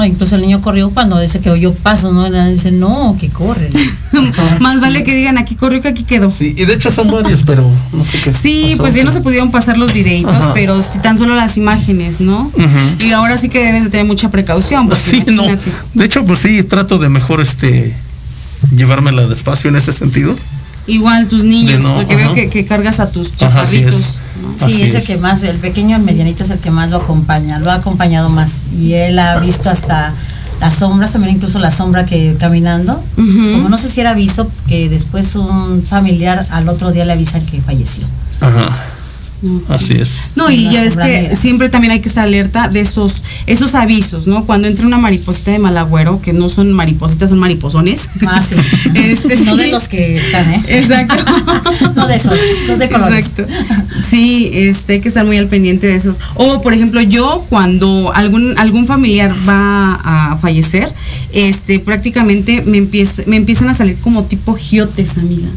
No, 0.00 0.06
incluso 0.06 0.36
el 0.36 0.40
niño 0.40 0.62
corrió 0.62 0.88
cuando 0.88 1.20
dice 1.20 1.40
que 1.40 1.50
oyó 1.50 1.74
pasos, 1.74 2.14
¿no? 2.14 2.26
Y 2.26 2.52
dice, 2.52 2.72
no, 2.72 3.18
que 3.20 3.28
corre. 3.28 3.68
Más 4.60 4.80
vale 4.80 5.02
que 5.02 5.14
digan 5.14 5.36
aquí 5.36 5.56
corrió 5.56 5.82
que 5.82 5.88
aquí 5.88 6.04
quedó. 6.04 6.30
Sí, 6.30 6.54
y 6.56 6.64
de 6.64 6.72
hecho 6.72 6.90
son 6.90 7.10
varios, 7.10 7.42
pero 7.42 7.70
no 7.92 8.02
sé 8.02 8.18
qué. 8.24 8.32
Sí, 8.32 8.68
pasó, 8.70 8.82
pues 8.82 8.94
ya 8.94 9.04
no 9.04 9.12
se 9.12 9.20
pudieron 9.20 9.50
pasar 9.50 9.76
los 9.76 9.92
videitos, 9.92 10.34
Ajá. 10.34 10.54
pero 10.54 10.82
sí 10.82 11.00
tan 11.00 11.18
solo 11.18 11.34
las 11.34 11.58
imágenes, 11.58 12.18
¿no? 12.18 12.50
Y 12.98 13.12
ahora 13.12 13.36
sí 13.36 13.50
que 13.50 13.62
debes 13.62 13.84
de 13.84 13.90
tener 13.90 14.06
mucha 14.06 14.30
precaución. 14.30 14.88
porque 14.88 15.02
Sí, 15.02 15.22
no. 15.26 15.44
De 15.92 16.04
hecho, 16.06 16.24
pues 16.24 16.38
sí, 16.38 16.62
trato 16.62 16.96
de 16.96 17.10
mejor 17.10 17.42
este 17.42 17.94
llevármela 18.74 19.26
despacio 19.26 19.68
en 19.68 19.76
ese 19.76 19.92
sentido. 19.92 20.34
Igual 20.86 21.28
tus 21.28 21.44
niños, 21.44 21.82
no, 21.82 21.94
porque 21.94 22.14
ajá. 22.14 22.22
veo 22.24 22.34
que, 22.34 22.48
que 22.48 22.64
cargas 22.64 23.00
a 23.00 23.12
tus 23.12 23.28
Ajá, 23.28 23.36
chaparritos. 23.36 24.14
¿No? 24.40 24.52
Sí, 24.58 24.64
Así 24.64 24.82
es 24.82 24.94
el 24.94 25.00
es. 25.00 25.06
que 25.06 25.16
más, 25.18 25.42
el 25.42 25.56
pequeño, 25.56 25.96
el 25.96 26.02
medianito 26.02 26.42
es 26.44 26.50
el 26.50 26.58
que 26.58 26.70
más 26.70 26.90
lo 26.90 26.98
acompaña, 26.98 27.58
lo 27.58 27.70
ha 27.70 27.74
acompañado 27.74 28.28
más. 28.28 28.62
Y 28.78 28.94
él 28.94 29.18
ha 29.18 29.38
visto 29.38 29.70
hasta 29.70 30.12
las 30.60 30.74
sombras, 30.74 31.12
también 31.12 31.36
incluso 31.36 31.58
la 31.58 31.70
sombra 31.70 32.04
que 32.06 32.36
caminando. 32.38 33.02
Como 33.16 33.68
no 33.68 33.78
sé 33.78 33.88
si 33.88 34.00
era 34.00 34.10
aviso, 34.10 34.50
que 34.68 34.88
después 34.88 35.34
un 35.34 35.82
familiar 35.82 36.46
al 36.50 36.68
otro 36.68 36.92
día 36.92 37.04
le 37.04 37.12
avisan 37.12 37.44
que 37.46 37.60
falleció. 37.60 38.04
Ajá, 38.40 38.68
Así 39.68 39.94
es. 39.94 40.20
No, 40.36 40.50
y 40.50 40.70
ya 40.70 40.84
es 40.84 40.96
que 40.96 41.34
siempre 41.34 41.70
también 41.70 41.92
hay 41.92 42.00
que 42.00 42.08
estar 42.08 42.24
alerta 42.24 42.68
de 42.68 42.80
esos 42.80 43.22
esos 43.46 43.74
avisos, 43.74 44.26
¿no? 44.26 44.44
Cuando 44.44 44.68
entra 44.68 44.86
una 44.86 44.98
mariposita 44.98 45.50
de 45.50 45.58
malagüero, 45.58 46.20
que 46.20 46.32
no 46.32 46.48
son 46.48 46.72
maripositas, 46.72 47.30
son 47.30 47.38
mariposones. 47.38 48.08
Ah, 48.26 48.42
sí. 48.42 48.54
Este, 48.94 49.36
no 49.38 49.56
sí. 49.56 49.62
de 49.62 49.66
los 49.68 49.88
que 49.88 50.16
están, 50.16 50.50
¿eh? 50.52 50.64
Exacto. 50.68 51.24
no 51.96 52.06
de 52.06 52.16
esos, 52.16 52.38
no 52.68 52.76
de 52.76 52.88
colores. 52.88 53.26
Exacto. 53.26 53.52
Sí, 54.06 54.50
este, 54.52 54.94
hay 54.94 55.00
que 55.00 55.08
estar 55.08 55.24
muy 55.24 55.38
al 55.38 55.48
pendiente 55.48 55.86
de 55.86 55.94
esos. 55.94 56.20
O, 56.34 56.60
por 56.60 56.74
ejemplo, 56.74 57.00
yo 57.00 57.44
cuando 57.48 58.12
algún 58.14 58.58
algún 58.58 58.86
familiar 58.86 59.34
va 59.48 59.94
a 59.94 60.36
fallecer, 60.36 60.92
este, 61.32 61.80
prácticamente 61.80 62.62
me 62.66 62.78
empiezo, 62.78 63.22
me 63.26 63.36
empiezan 63.36 63.68
a 63.68 63.74
salir 63.74 63.96
como 63.98 64.24
tipo 64.24 64.54
giotes, 64.54 65.16
amiga. 65.18 65.48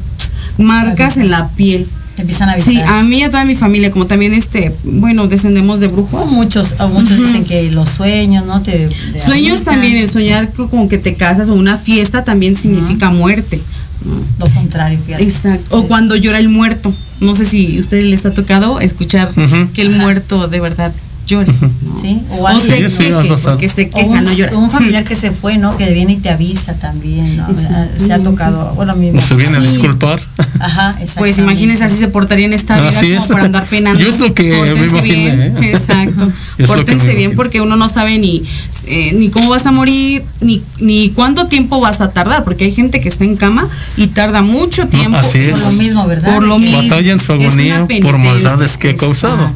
Marcas 0.57 1.17
en 1.17 1.29
la 1.29 1.49
piel. 1.49 1.87
Te 2.15 2.21
empiezan 2.21 2.49
a 2.49 2.53
avisar. 2.53 2.73
Sí, 2.73 2.79
a 2.79 3.01
mí 3.03 3.17
y 3.19 3.23
a 3.23 3.29
toda 3.31 3.43
mi 3.43 3.55
familia, 3.55 3.89
como 3.91 4.05
también 4.05 4.33
este, 4.35 4.71
bueno, 4.83 5.27
descendemos 5.27 5.79
de 5.79 5.87
O 5.87 5.91
brujos. 5.91 6.29
muchos, 6.31 6.75
o 6.79 6.87
muchos 6.87 7.17
dicen 7.17 7.43
que 7.43 7.71
los 7.71 7.89
sueños, 7.89 8.45
¿no? 8.45 8.61
Te, 8.61 8.89
te 9.13 9.19
Sueños 9.19 9.57
avisan. 9.57 9.73
también, 9.75 9.97
el 9.97 10.09
soñar 10.09 10.51
co- 10.53 10.69
como 10.69 10.87
que 10.89 10.97
te 10.99 11.15
casas 11.15 11.49
o 11.49 11.53
una 11.55 11.77
fiesta 11.77 12.23
también 12.23 12.55
significa 12.55 13.09
muerte. 13.09 13.59
¿no? 14.05 14.45
Lo 14.45 14.53
contrario, 14.53 14.99
fíjate. 15.03 15.23
Exacto. 15.23 15.77
O 15.77 15.87
cuando 15.87 16.15
llora 16.15 16.37
el 16.37 16.49
muerto. 16.49 16.93
No 17.19 17.33
sé 17.35 17.45
si 17.45 17.77
a 17.77 17.79
usted 17.79 18.03
les 18.03 18.25
ha 18.25 18.31
tocado 18.31 18.79
escuchar 18.81 19.29
Ujú. 19.35 19.71
que 19.73 19.81
el 19.81 19.89
muerto 19.91 20.47
de 20.49 20.59
verdad 20.59 20.91
llore. 21.25 21.47
¿no? 21.61 21.99
Sí, 21.99 22.21
o 22.31 22.35
O 22.43 22.47
alguien- 22.47 22.89
se 22.89 22.89
Sí, 22.89 23.03
sí, 23.05 23.09
queje, 23.11 23.35
porque 23.45 23.69
se 23.69 23.83
O 23.83 23.89
queja, 23.91 24.07
un, 24.19 24.23
no 24.25 24.33
llora. 24.33 24.57
un 24.57 24.69
familiar 24.69 25.05
que 25.05 25.15
se 25.15 25.31
fue, 25.31 25.57
¿no? 25.57 25.77
Que 25.77 25.93
viene 25.93 26.13
y 26.13 26.17
te 26.17 26.29
avisa 26.29 26.73
también, 26.73 27.37
¿no? 27.37 27.47
Se 27.95 28.11
ha 28.11 28.19
tocado, 28.21 28.73
bueno, 28.75 28.91
a 28.91 28.95
mí 28.95 29.05
me- 29.07 29.13
No 29.13 29.21
se 29.21 29.35
viene 29.35 29.55
a 29.55 29.61
Sí. 29.61 29.67
disculpar. 29.67 30.19
Ajá. 30.59 30.95
Pues 31.17 31.37
imagínense 31.39 31.83
así 31.83 31.97
se 31.97 32.07
portaría 32.07 32.45
en 32.45 32.53
esta 32.53 32.75
vida 32.79 32.89
Así 32.89 33.07
como 33.07 33.17
es. 33.17 33.31
por 33.31 33.41
andar 33.41 33.65
penando. 33.65 33.99
Yo 33.99 34.07
es 34.07 34.19
lo 34.19 34.33
que 34.33 34.43
me 34.51 34.85
imaginé, 34.87 35.01
bien, 35.01 35.41
¿eh? 35.41 35.53
Exacto. 35.71 36.31
Es 36.57 36.67
Pórtense 36.67 37.07
bien 37.07 37.17
imagino. 37.19 37.35
porque 37.35 37.61
uno 37.61 37.75
no 37.75 37.89
sabe 37.89 38.17
ni, 38.19 38.43
eh, 38.85 39.13
ni 39.13 39.29
cómo 39.29 39.49
vas 39.49 39.65
a 39.65 39.71
morir, 39.71 40.23
ni, 40.41 40.61
ni 40.79 41.09
cuánto 41.09 41.47
tiempo 41.47 41.79
vas 41.79 42.01
a 42.01 42.11
tardar, 42.11 42.43
porque 42.43 42.65
hay 42.65 42.71
gente 42.71 43.01
que 43.01 43.09
está 43.09 43.23
en 43.23 43.35
cama 43.35 43.67
y 43.97 44.07
tarda 44.07 44.41
mucho 44.41 44.87
tiempo. 44.87 45.17
así 45.17 45.39
es. 45.39 45.59
Por 45.59 45.71
lo 45.71 45.77
mismo, 45.77 46.07
¿verdad? 46.07 46.33
Por 46.35 46.43
lo 46.43 46.59
mismo. 46.59 46.81
Batalla 46.83 47.11
en 47.13 47.19
su 47.19 47.33
agonía 47.33 47.87
por 48.01 48.17
maldades 48.17 48.77
que 48.77 48.89
ha 48.91 48.95
causado. 48.95 49.51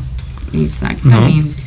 Exactamente. 0.53 1.63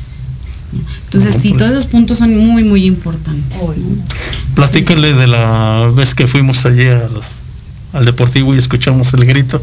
Entonces, 1.05 1.35
No, 1.35 1.41
sí, 1.41 1.49
pues- 1.51 1.59
todos 1.59 1.71
esos 1.73 1.87
puntos 1.87 2.19
son 2.19 2.37
muy, 2.37 2.63
muy 2.65 2.87
importantes. 2.87 3.61
¿no? 3.63 3.75
Platícale 4.55 5.15
de 5.15 5.27
la 5.27 5.91
vez 5.95 6.15
que 6.15 6.27
fuimos 6.29 6.65
allí 6.65 6.87
al, 6.87 7.11
al 7.93 8.05
deportivo 8.05 8.55
y 8.55 8.59
escuchamos 8.59 9.13
el 9.15 9.25
grito. 9.25 9.61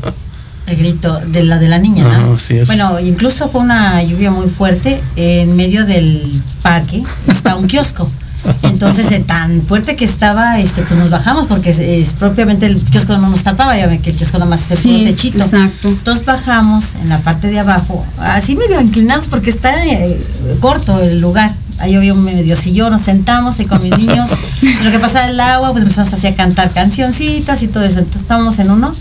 El 0.66 0.76
grito 0.76 1.20
de 1.20 1.44
la 1.44 1.60
de 1.60 1.70
la 1.70 1.78
niña, 1.78 2.04
¿no? 2.04 2.36
Es. 2.36 2.68
Bueno, 2.68 3.00
incluso 3.00 3.48
fue 3.48 3.62
una 3.62 4.04
lluvia 4.04 4.32
muy 4.32 4.50
fuerte. 4.50 5.02
En 5.16 5.56
medio 5.56 5.86
del 5.86 6.42
parque 6.62 7.04
está 7.28 7.56
un 7.56 7.68
kiosco. 7.68 8.12
Entonces, 8.64 9.10
de 9.10 9.20
tan 9.20 9.62
fuerte 9.62 9.96
que 9.96 10.06
estaba, 10.06 10.60
este, 10.60 10.82
pues 10.84 11.00
nos 11.00 11.10
bajamos 11.10 11.48
porque 11.48 11.72
es, 11.72 11.80
es 11.80 12.14
propiamente 12.14 12.66
el 12.68 12.82
kiosco 12.84 13.18
no 13.18 13.30
nos 13.30 13.44
tapaba, 13.44 13.76
ya 13.76 13.88
ven 13.88 14.00
que 14.02 14.12
el 14.12 14.16
kiosco 14.16 14.38
nada 14.38 14.50
más 14.50 14.62
es 14.66 14.72
el 14.72 14.78
Sí, 14.78 14.90
puro 14.90 15.04
techito. 15.10 15.44
exacto. 15.44 15.88
Entonces 15.90 16.26
bajamos 16.26 16.96
en 16.96 17.10
la 17.10 17.18
parte 17.20 17.48
de 17.50 17.60
abajo, 17.60 18.06
así 18.20 18.56
medio 18.56 18.80
inclinados 18.80 19.28
porque 19.28 19.50
está 19.50 19.86
eh, 19.86 20.20
corto 20.60 21.00
el 21.02 21.20
lugar. 21.20 21.54
Ahí 21.80 21.94
había 21.96 22.14
un 22.14 22.24
medio 22.24 22.56
sillón, 22.56 22.92
nos 22.92 23.02
sentamos 23.02 23.60
ahí 23.60 23.66
con 23.66 23.82
mis 23.84 23.96
niños. 23.98 24.30
Lo 24.84 24.92
que 24.92 25.00
pasa 25.00 25.30
el 25.30 25.40
agua, 25.40 25.72
pues 25.72 25.84
empezamos 25.84 26.12
así 26.14 26.26
a 26.28 26.36
cantar 26.36 26.72
cancioncitas 26.72 27.62
y 27.62 27.68
todo 27.68 27.84
eso. 27.84 28.00
Entonces 28.00 28.22
estábamos 28.24 28.58
en 28.60 28.72
uno, 28.72 28.96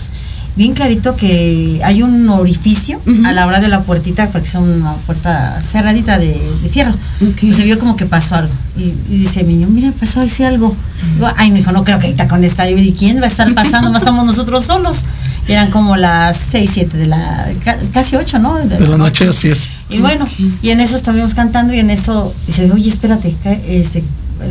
bien 0.57 0.73
clarito 0.75 1.17
que 1.17 1.81
hay 1.85 2.03
un 2.03 2.29
orificio 2.31 3.01
a 3.27 3.33
la 3.33 3.47
hora 3.47 3.61
de 3.61 3.69
la 3.69 3.81
puertita, 3.83 4.29
porque 4.31 4.49
es 4.49 4.55
una 4.55 4.95
puerta 5.07 5.61
cerradita 5.63 6.19
de, 6.19 6.29
de 6.63 6.69
fierro. 6.69 6.93
Ok. 7.21 7.41
Pues 7.43 7.57
se 7.57 7.65
vio 7.65 7.79
como 7.79 7.97
que 7.97 8.07
pasó 8.07 8.37
algo. 8.37 8.53
Y, 8.77 8.95
y 9.13 9.19
dice 9.19 9.45
mi 9.45 9.55
niño, 9.55 9.69
mira, 9.69 9.93
pasó 9.99 10.21
ahí 10.21 10.29
sí 10.31 10.43
algo. 10.45 10.75
Digo, 11.15 11.29
ay, 11.37 11.51
no, 11.51 11.59
hijo, 11.59 11.73
no 11.73 11.85
creo 11.85 11.99
que 11.99 12.07
ahorita 12.07 12.27
con 12.29 12.43
esta 12.45 12.69
lluvia, 12.69 12.85
¿y 12.85 12.93
quién 12.93 13.19
va 13.21 13.25
a 13.25 13.29
estar 13.29 13.53
pasando? 13.55 13.91
Más 13.91 14.03
estamos 14.03 14.25
nosotros 14.27 14.65
solos. 14.65 15.03
Y 15.49 15.53
eran 15.53 15.71
como 15.71 15.97
las 15.97 16.37
6, 16.39 16.71
7 16.75 16.97
de 16.97 17.07
la, 17.07 17.47
ca- 17.65 17.79
casi 17.93 18.17
8, 18.17 18.39
¿no? 18.41 18.57
De 18.59 18.81
la 18.81 18.97
noche, 18.97 19.29
así 19.29 19.49
es. 19.49 19.69
Y 19.89 19.99
bueno, 19.99 20.27
y 20.63 20.71
en 20.71 20.81
eso 20.81 20.97
estábamos 20.97 21.35
cantando 21.35 21.73
y 21.73 21.79
en 21.79 21.91
eso 21.91 22.35
dice, 22.49 22.69
oye, 22.73 22.89
espérate, 22.91 23.33
este, 23.69 24.03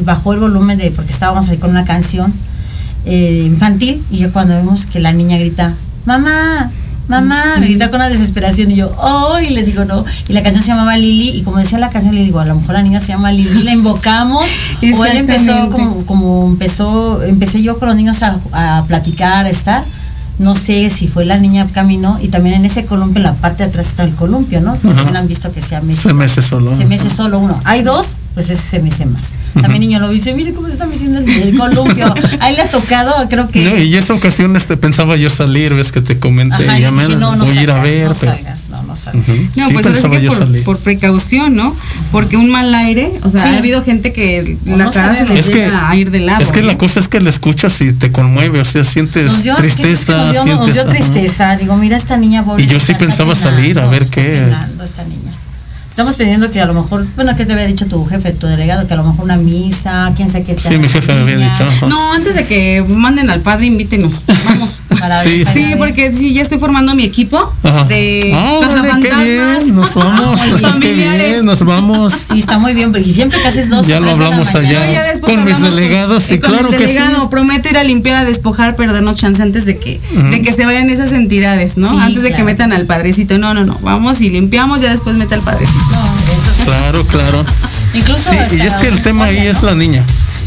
bajó 0.06 0.32
el 0.34 0.40
volumen 0.40 0.78
de, 0.78 0.92
porque 0.92 1.12
estábamos 1.12 1.50
ahí 1.50 1.58
con 1.58 1.72
una 1.72 1.84
canción 1.84 2.32
eh, 3.06 3.44
infantil 3.46 4.02
y 4.10 4.20
yo 4.20 4.32
cuando 4.32 4.56
vemos 4.56 4.86
que 4.86 5.00
la 5.00 5.12
niña 5.12 5.38
grita, 5.38 5.74
mamá, 6.06 6.72
mamá, 7.08 7.58
me 7.60 7.68
grita 7.68 7.90
con 7.90 7.98
una 7.98 8.10
desesperación 8.10 8.72
y 8.72 8.76
yo, 8.76 8.96
oh, 8.98 9.40
y 9.40 9.50
le 9.50 9.64
digo 9.64 9.86
no, 9.86 10.06
y 10.28 10.34
la 10.34 10.44
canción 10.44 10.64
se 10.64 10.70
llamaba 10.70 10.98
Lili 10.98 11.38
y 11.38 11.44
como 11.44 11.58
decía 11.58 11.78
la 11.78 11.90
canción 11.90 12.16
le 12.16 12.24
digo, 12.24 12.40
a 12.40 12.46
lo 12.46 12.56
mejor 12.56 12.76
la 12.76 12.82
niña 12.82 13.00
se 13.00 13.08
llama 13.08 13.32
Lili, 13.32 13.64
la 13.64 13.74
invocamos 13.74 14.50
o 14.98 15.06
él 15.06 15.18
empezó 15.18 15.70
como, 15.70 16.06
como 16.06 16.48
empezó, 16.48 17.24
empecé 17.24 17.62
yo 17.62 17.80
con 17.80 17.88
los 17.88 17.98
niños 17.98 18.22
a, 18.24 18.40
a 18.54 18.84
platicar, 18.86 19.46
a 19.46 19.50
estar. 19.50 19.84
No 20.38 20.54
sé 20.54 20.90
si 20.90 21.08
fue 21.08 21.24
la 21.24 21.38
niña 21.38 21.66
caminó 21.74 22.20
y 22.22 22.28
también 22.28 22.58
en 22.58 22.66
ese 22.66 22.86
columpio, 22.86 23.20
en 23.20 23.24
la 23.24 23.36
parte 23.36 23.64
de 23.64 23.70
atrás 23.70 23.88
está 23.88 24.04
el 24.04 24.14
columpio, 24.16 24.60
¿no? 24.60 24.76
Porque 24.76 24.96
también 24.96 25.16
han 25.16 25.30
visto 25.30 25.50
que 25.54 25.62
se 25.62 25.80
mece. 25.80 26.02
Se 26.02 26.14
mece 26.14 26.42
solo. 26.42 26.76
Se 26.76 26.86
mece 26.86 27.10
solo 27.10 27.40
uno. 27.40 27.62
Hay 27.64 27.84
dos, 27.84 28.18
pues 28.36 28.50
ese 28.52 28.62
se 28.62 28.80
mece 28.80 29.06
más. 29.06 29.34
También 29.60 29.80
niño 29.80 30.00
lo 30.00 30.10
dice, 30.10 30.34
mire 30.34 30.54
cómo 30.54 30.68
se 30.68 30.74
está 30.74 30.86
meciendo 30.86 31.20
el, 31.20 31.30
el 31.30 31.58
columpio. 31.58 32.14
A 32.42 32.50
él 32.50 32.56
le 32.58 32.62
ha 32.62 32.70
tocado, 32.70 33.14
creo 33.30 33.50
que. 33.50 33.64
No, 33.64 33.78
y 33.78 33.96
esa 33.96 34.14
ocasión 34.14 34.56
este, 34.58 34.76
pensaba 34.78 35.16
yo 35.16 35.30
salir, 35.30 35.74
ves 35.74 35.92
que 35.94 36.02
te 36.02 36.20
comenté, 36.20 36.68
Ajá, 36.68 36.78
y 36.78 36.82
ya 36.82 36.92
dije, 36.92 37.08
me 37.10 37.16
no, 37.16 37.36
no 37.38 37.46
voy 37.46 37.58
a 37.58 37.64
ir 37.64 37.72
a 37.72 37.76
salgas, 37.76 37.84
ver, 37.92 38.08
no 38.10 38.14
pero 38.20 38.34
salgas, 38.36 38.70
no, 38.70 38.84
no. 38.84 38.94
Ujú. 38.94 39.50
No, 39.56 39.68
Sí 39.68 39.74
pues 39.74 39.86
ahora 39.86 39.98
sí 39.98 40.04
pensaba 40.04 40.16
que 40.18 40.22
yo 40.24 40.30
por, 40.30 40.38
salir. 40.38 40.64
por 40.66 40.78
precaución, 40.80 41.56
¿no? 41.56 41.76
Porque 42.12 42.36
un 42.38 42.52
mal 42.52 42.76
aire, 42.76 43.12
o 43.24 43.30
sea, 43.30 43.42
Sí. 43.44 43.50
ha 43.56 43.58
habido 43.58 43.82
gente 43.84 44.12
que 44.12 44.58
O 44.68 44.76
la 44.76 44.84
no 44.86 44.92
cara 44.92 45.14
se 45.14 45.24
Es 45.34 45.48
que, 45.48 45.54
llega 45.54 45.90
a 45.90 45.96
ir 45.96 46.12
de 46.12 46.20
lado. 46.20 46.42
es 46.42 46.52
que 46.52 46.62
la 46.62 46.74
¿no? 46.74 46.78
cosa 46.78 47.00
es 47.00 47.08
que 47.08 47.22
la 47.22 47.30
escuchas 47.30 47.80
y 47.82 47.94
te 47.94 48.12
conmueve, 48.12 48.60
o 48.60 48.66
sea, 48.66 48.84
sientes 48.84 49.32
Nos 49.32 49.44
dio, 49.44 49.56
¿qué 49.56 49.62
crees 49.62 49.76
que 49.76 49.82
tristeza, 49.84 50.18
nos 50.18 50.32
dio, 50.32 50.56
nos 50.58 50.66
sientes, 50.66 50.74
dio 50.74 50.86
tristeza. 50.88 51.56
Digo, 51.56 51.78
mira 51.78 51.96
esta 51.96 52.18
niña 52.18 52.44
pobrecita, 52.44 52.74
Y 52.74 52.78
yo 52.80 52.86
sí 52.86 52.94
pensaba 52.96 53.34
salir 53.36 53.80
a 53.80 53.88
ver 53.88 54.06
qué. 54.10 54.44
penando 54.46 54.84
esta 54.84 55.04
niña. 55.06 55.32
Estamos 55.96 56.18
pidiendo 56.18 56.52
que 56.52 56.60
a 56.60 56.66
lo 56.66 56.74
mejor, 56.74 57.08
bueno, 57.16 57.38
¿qué 57.38 57.46
te 57.46 57.54
había 57.54 57.66
dicho 57.66 57.86
tu 57.86 58.06
jefe, 58.06 58.34
tu 58.34 58.48
delegado? 58.48 58.86
Que 58.86 58.94
a 58.96 58.98
lo 58.98 59.06
mejor 59.06 59.24
una 59.24 59.38
misa, 59.38 60.12
quién 60.14 60.30
sabe 60.30 60.44
qué 60.44 60.52
está. 60.52 60.68
Sí, 60.68 60.78
mi 60.78 60.90
jefe 60.90 61.14
me 61.14 61.22
había 61.22 61.38
dicho. 61.38 61.88
No, 61.88 62.12
antes 62.12 62.36
de 62.36 62.46
que 62.46 62.84
manden 62.86 63.30
al 63.30 63.40
padre, 63.40 63.68
invítenos. 63.68 64.12
Vamos. 64.44 64.75
Para 65.00 65.22
Sí, 65.22 65.44
para 65.44 65.54
Sí, 65.54 65.74
porque 65.78 66.12
sí, 66.14 66.34
ya 66.34 66.42
estoy 66.42 66.60
formando 66.60 66.96
mi 66.96 67.04
equipo 67.04 67.54
Ajá. 67.64 67.84
de 67.86 68.20
qué 68.22 68.60
cazafantasmas, 68.62 69.66
nos 69.68 69.94
vamos, 69.96 70.42
familiares. 70.42 71.32
bien, 71.34 71.46
nos 71.46 71.64
vamos. 71.64 72.14
Sí, 72.14 72.40
está 72.40 72.58
muy 72.58 72.74
bien, 72.74 72.92
porque 72.92 73.12
siempre 73.12 73.42
casi 73.42 73.60
es 73.60 73.70
dos 73.70 73.88
Ya 73.88 74.00
lo 74.00 74.08
de 74.08 74.12
hablamos 74.14 74.54
allá. 74.56 74.86
No, 74.86 74.92
ya 74.94 75.04
después 75.04 75.32
Con 75.34 75.44
mis 75.44 75.56
hablamos 75.56 75.76
delegados, 75.76 76.24
sí, 76.24 76.36
eh, 76.36 76.40
con 76.40 76.52
claro 76.52 76.70
el 76.72 76.78
que 76.78 76.88
sí. 76.88 76.94
delegado, 76.94 77.30
prometo 77.30 77.70
ir 77.70 77.78
a 77.78 77.84
limpiar, 77.84 78.16
a 78.18 78.26
despojar, 78.26 78.76
perdernos 78.76 79.16
chance 79.16 79.42
antes 79.42 79.66
de 79.66 79.78
que, 79.78 80.00
de 80.32 80.42
que 80.42 80.54
se 80.54 80.66
vayan 80.66 80.90
esas 80.90 81.12
entidades, 81.12 81.78
¿no? 81.78 81.90
Sí, 81.90 81.98
antes 82.00 82.24
de 82.24 82.34
que 82.34 82.44
metan 82.44 82.72
al 82.74 82.86
padrecito. 82.86 83.38
No, 83.38 83.54
no, 83.54 83.66
no. 83.66 83.78
Vamos 83.82 84.22
y 84.22 84.30
limpiamos, 84.30 84.82
ya 84.82 84.90
después 84.90 85.16
mete 85.18 85.36
al 85.36 85.42
padrecito. 85.42 85.80
No, 85.92 86.06
eso 86.34 86.52
sí. 86.58 86.64
Claro, 86.66 87.04
claro. 87.06 87.46
Incluso. 87.94 88.30
Sí, 88.30 88.36
y 88.36 88.60
hasta 88.62 88.66
es 88.68 88.78
que 88.78 88.88
el 88.88 89.02
tema 89.02 89.26
ahí 89.26 89.38
es 89.48 89.62
la 89.64 89.74
niña. 89.76 90.04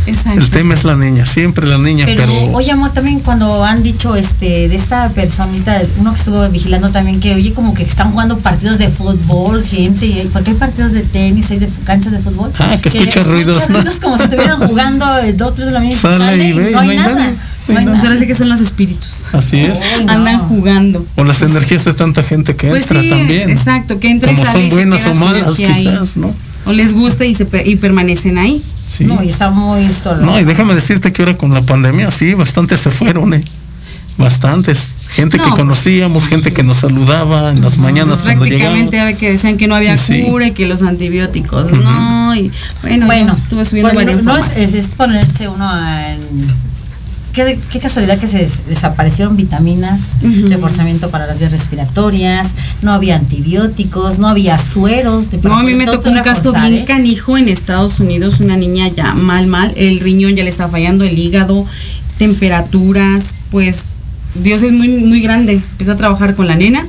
Exacto. 0.08 0.40
El 0.40 0.50
tema 0.50 0.74
es 0.74 0.84
la 0.84 0.96
niña, 0.96 1.26
siempre 1.26 1.66
la 1.66 1.78
niña, 1.78 2.06
Pero, 2.06 2.22
pero. 2.26 2.56
oye, 2.56 2.70
amor, 2.72 2.90
también 2.92 3.20
cuando 3.20 3.64
han 3.64 3.82
dicho 3.82 4.16
este 4.16 4.68
de 4.68 4.74
esta 4.74 5.08
personita, 5.10 5.80
uno 5.98 6.12
que 6.12 6.18
estuvo 6.18 6.48
vigilando 6.48 6.90
también, 6.90 7.20
que 7.20 7.34
oye, 7.34 7.52
como 7.52 7.74
que 7.74 7.82
están 7.82 8.10
jugando 8.12 8.38
partidos 8.38 8.78
de 8.78 8.88
fútbol, 8.88 9.62
gente, 9.64 10.06
y- 10.06 10.28
porque 10.32 10.50
hay 10.50 10.56
partidos 10.56 10.92
de 10.92 11.02
tenis, 11.02 11.50
hay 11.50 11.58
de 11.58 11.68
canchas 11.84 12.12
de 12.12 12.18
fútbol. 12.20 12.50
Ah, 12.58 12.78
que 12.80 12.88
escucha 12.88 13.22
ruidos, 13.24 13.68
¿no? 13.68 13.76
ruidos 13.78 13.96
como 14.00 14.16
si 14.16 14.24
estuvieran 14.24 14.58
jugando 14.68 15.06
dos, 15.34 15.54
tres 15.54 15.66
de 15.66 15.72
la 15.72 15.80
mañana. 15.80 15.96
Sale 16.00 16.44
y 16.48 16.52
ve, 16.52 16.70
no 16.72 16.78
hay 16.80 16.86
no 16.86 16.90
hay 16.92 16.96
nada. 16.98 17.14
nadie. 17.14 17.36
No 17.68 17.78
hay 17.78 17.84
No 17.84 17.90
Pues 17.92 18.04
ahora 18.04 18.16
sí 18.16 18.26
que 18.26 18.34
son 18.34 18.48
los 18.48 18.60
espíritus. 18.62 19.26
Así 19.32 19.58
es. 19.60 19.82
No. 20.04 20.10
Andan 20.12 20.38
jugando. 20.48 21.04
O 21.16 21.24
las 21.24 21.42
energías 21.42 21.84
de 21.84 21.92
tanta 21.92 22.22
gente 22.22 22.56
que 22.56 22.68
Pues 22.68 22.84
entra 22.84 23.02
sí, 23.02 23.10
también. 23.10 23.50
exacto, 23.50 24.00
que 24.00 24.08
entra 24.08 24.32
y 24.32 24.34
Como 24.36 24.46
sale 24.46 24.58
y 24.66 24.70
son 24.70 24.70
se 24.70 24.74
buenas 24.76 25.06
o 25.06 25.14
malas, 25.14 25.54
quizás, 25.56 26.16
¿no? 26.16 26.34
O 26.68 26.72
les 26.72 26.92
gusta 26.92 27.24
y, 27.24 27.34
se 27.34 27.46
y 27.64 27.76
permanecen 27.76 28.38
ahí. 28.38 28.62
Sí. 28.86 29.04
No, 29.04 29.22
y 29.22 29.28
está 29.28 29.50
muy 29.50 29.90
solo. 29.92 30.20
No, 30.20 30.38
y 30.38 30.44
déjame 30.44 30.74
decirte 30.74 31.12
que 31.12 31.22
ahora 31.22 31.36
con 31.36 31.52
la 31.54 31.62
pandemia, 31.62 32.10
sí, 32.10 32.34
bastantes 32.34 32.80
se 32.80 32.90
fueron, 32.90 33.34
¿eh? 33.34 33.44
Bastantes. 34.18 34.96
Gente 35.10 35.38
que 35.38 35.44
No, 35.44 35.50
pues, 35.50 35.60
conocíamos, 35.60 36.26
gente 36.26 36.52
que 36.52 36.62
nos 36.64 36.78
saludaba 36.78 37.50
en 37.50 37.62
las 37.62 37.78
mañanas 37.78 38.22
cuando 38.22 38.44
Prácticamente 38.44 39.16
que 39.18 39.30
decían 39.30 39.56
que 39.56 39.68
no 39.68 39.76
había 39.76 39.96
Sí. 39.96 40.22
cura 40.22 40.48
y 40.48 40.52
que 40.52 40.66
los 40.66 40.82
antibióticos 40.82 41.70
no 41.72 42.34
y 42.34 42.50
bueno, 42.82 43.06
bueno, 43.06 43.32
estuve 43.32 43.64
subiendo 43.64 43.94
bueno, 43.94 44.10
varias 44.10 44.24
no 44.24 44.36
es 44.36 44.94
ponerse 44.94 45.48
uno 45.48 45.70
en 46.06 46.18
qué, 47.32 47.58
qué 47.72 47.78
casualidad 47.78 48.18
que 48.18 48.26
se 48.26 48.38
des- 48.38 48.66
desaparecieron 48.66 49.36
vitaminas, 49.36 50.12
reforzamiento 50.48 51.10
para 51.10 51.26
las 51.26 51.38
vías 51.38 51.52
respiratorias, 51.52 52.54
no 52.82 52.92
había 52.92 53.16
antibióticos, 53.16 54.18
no 54.18 54.28
había 54.28 54.58
sueros. 54.58 55.30
De 55.30 55.38
No, 55.38 55.56
a 55.58 55.62
mí 55.62 55.74
me 55.74 55.86
tocó 55.86 56.08
un 56.10 56.20
caso 56.22 56.52
bien 56.52 56.82
¿eh? 56.82 56.84
canijo 56.84 57.36
en 57.38 57.48
Estados 57.48 58.00
Unidos, 58.00 58.40
una 58.40 58.56
niña 58.56 58.88
ya 58.88 59.14
mal, 59.14 59.46
mal, 59.46 59.72
el 59.76 60.00
riñón 60.00 60.34
ya 60.36 60.42
le 60.44 60.50
está 60.50 60.68
fallando, 60.68 61.04
el 61.04 61.18
hígado, 61.18 61.66
temperaturas, 62.32 63.34
pues 63.50 63.90
Dios 64.34 64.62
es 64.62 64.72
muy, 64.72 64.88
muy 64.88 65.20
grande, 65.20 65.54
empieza 65.54 65.92
a 65.92 65.96
trabajar 65.96 66.34
con 66.34 66.46
la 66.46 66.56
nena 66.56 66.86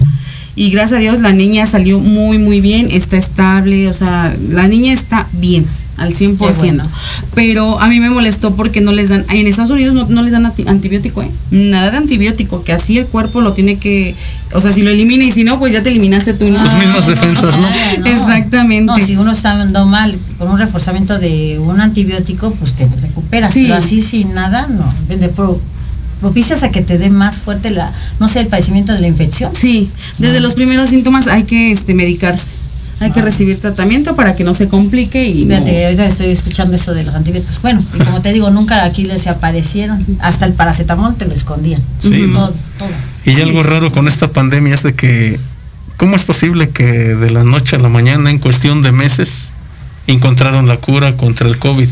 y 0.56 0.72
gracias 0.72 0.98
a 0.98 1.02
Dios 1.02 1.20
la 1.22 1.32
niña 1.32 1.66
salió 1.66 2.00
muy, 2.00 2.38
muy 2.38 2.60
bien, 2.62 2.90
está 2.92 3.18
estable, 3.18 3.88
o 3.88 3.94
sea, 3.94 4.36
la 4.50 4.68
niña 4.68 4.92
está 4.94 5.28
bien 5.32 5.66
al 6.00 6.12
100%. 6.14 6.38
Qué 6.38 6.54
bueno. 6.58 6.89
Pero 7.36 7.80
a 7.80 7.88
mí 7.88 8.00
me 8.00 8.10
molestó 8.10 8.56
porque 8.56 8.82
no 8.82 8.91
les 8.91 9.10
dan, 9.10 9.26
en 9.30 9.47
Estados 9.47 9.72
Unidos 9.72 9.93
no, 9.93 10.06
no 10.08 10.22
les 10.24 10.32
dan 10.32 10.45
anti- 10.45 10.68
antibiótico, 10.68 11.22
¿eh? 11.22 11.30
Nada 11.52 11.91
de 11.91 11.97
antibiótico, 11.97 12.64
que 12.64 12.74
así 12.74 12.97
el 12.97 13.06
cuerpo 13.08 13.41
lo 13.41 13.54
tiene 13.54 13.78
que, 13.78 14.16
o 14.54 14.62
sea, 14.62 14.72
si 14.72 14.82
lo 14.82 14.89
elimina 14.89 15.24
y 15.24 15.32
si 15.32 15.43
no, 15.43 15.60
pues 15.60 15.74
ya 15.74 15.84
te 15.84 15.89
eliminaste 15.89 16.34
tú. 16.34 16.45
Sus 16.56 16.74
mismas 16.76 17.06
defensas, 17.08 17.58
¿no? 17.58 17.68
Exactamente. 18.06 18.86
No, 18.86 19.00
si 19.00 19.16
uno 19.16 19.32
está 19.32 19.52
andando 19.52 19.86
mal 19.86 20.18
con 20.38 20.50
un 20.50 20.58
reforzamiento 20.58 21.20
de 21.20 21.60
un 21.60 21.80
antibiótico, 21.82 22.52
pues 22.52 22.74
te 22.74 22.88
recuperas. 23.02 23.54
Sí. 23.54 23.64
Pero 23.64 23.76
así 23.76 24.02
sin 24.02 24.34
nada, 24.34 24.68
no. 24.68 24.93
De 25.16 25.30
pro- 25.30 25.60
propicias 26.22 26.64
a 26.64 26.70
que 26.70 26.82
te 26.82 26.97
dé 26.97 27.10
más 27.10 27.38
fuerte 27.41 27.70
la, 27.70 27.93
no 28.20 28.28
sé, 28.28 28.41
el 28.41 28.47
padecimiento 28.47 28.91
de 28.93 29.00
la 29.00 29.08
infección. 29.08 29.52
Sí, 29.56 29.89
desde 30.18 30.39
los 30.41 30.54
primeros 30.54 30.89
síntomas 30.89 31.28
hay 31.28 31.43
que 31.43 31.72
este, 31.72 31.93
medicarse. 31.93 32.56
Hay 33.00 33.12
que 33.12 33.22
recibir 33.22 33.60
tratamiento 33.62 34.16
para 34.16 34.36
que 34.36 34.43
no 34.43 34.54
se 34.54 34.68
complique 34.68 35.26
y 35.26 35.45
no- 35.45 35.56
Fíjate, 35.56 35.86
ahorita 35.86 36.06
estoy 36.06 36.28
escuchando 36.28 36.76
eso 36.76 36.93
de 36.93 37.04
los 37.06 37.16
antibióticos. 37.16 37.62
Bueno, 37.62 37.82
y 37.95 38.00
como 38.04 38.22
te 38.22 38.34
digo, 38.34 38.50
nunca 38.50 38.84
aquí 38.84 39.06
les 39.06 39.28
aparecieron. 39.28 40.06
Hasta 40.20 40.45
el 40.45 40.54
paracetamol 40.54 41.16
te 41.16 41.26
lo 41.26 41.34
escondían. 41.34 41.82
Sí, 42.00 42.10
¿no? 42.28 42.34
Todo, 42.50 42.56
todo. 42.78 42.89
Y 43.26 43.39
algo 43.41 43.64
raro 43.64 43.91
con 43.91 44.08
esta 44.08 44.30
pandemia 44.30 44.74
es 44.74 44.84
de 44.84 44.95
que, 44.95 45.39
¿cómo 45.97 46.16
es 46.16 46.24
posible 46.26 46.70
que 46.70 46.84
de 47.16 47.30
la 47.30 47.43
noche 47.43 47.76
a 47.76 47.80
la 47.80 47.89
mañana, 47.89 48.32
en 48.32 48.39
cuestión 48.39 48.82
de 48.82 48.91
meses, 48.91 49.50
encontraron 50.08 50.68
la 50.68 50.78
cura 50.78 51.16
contra 51.16 51.47
el 51.47 51.58
COVID? 51.58 51.88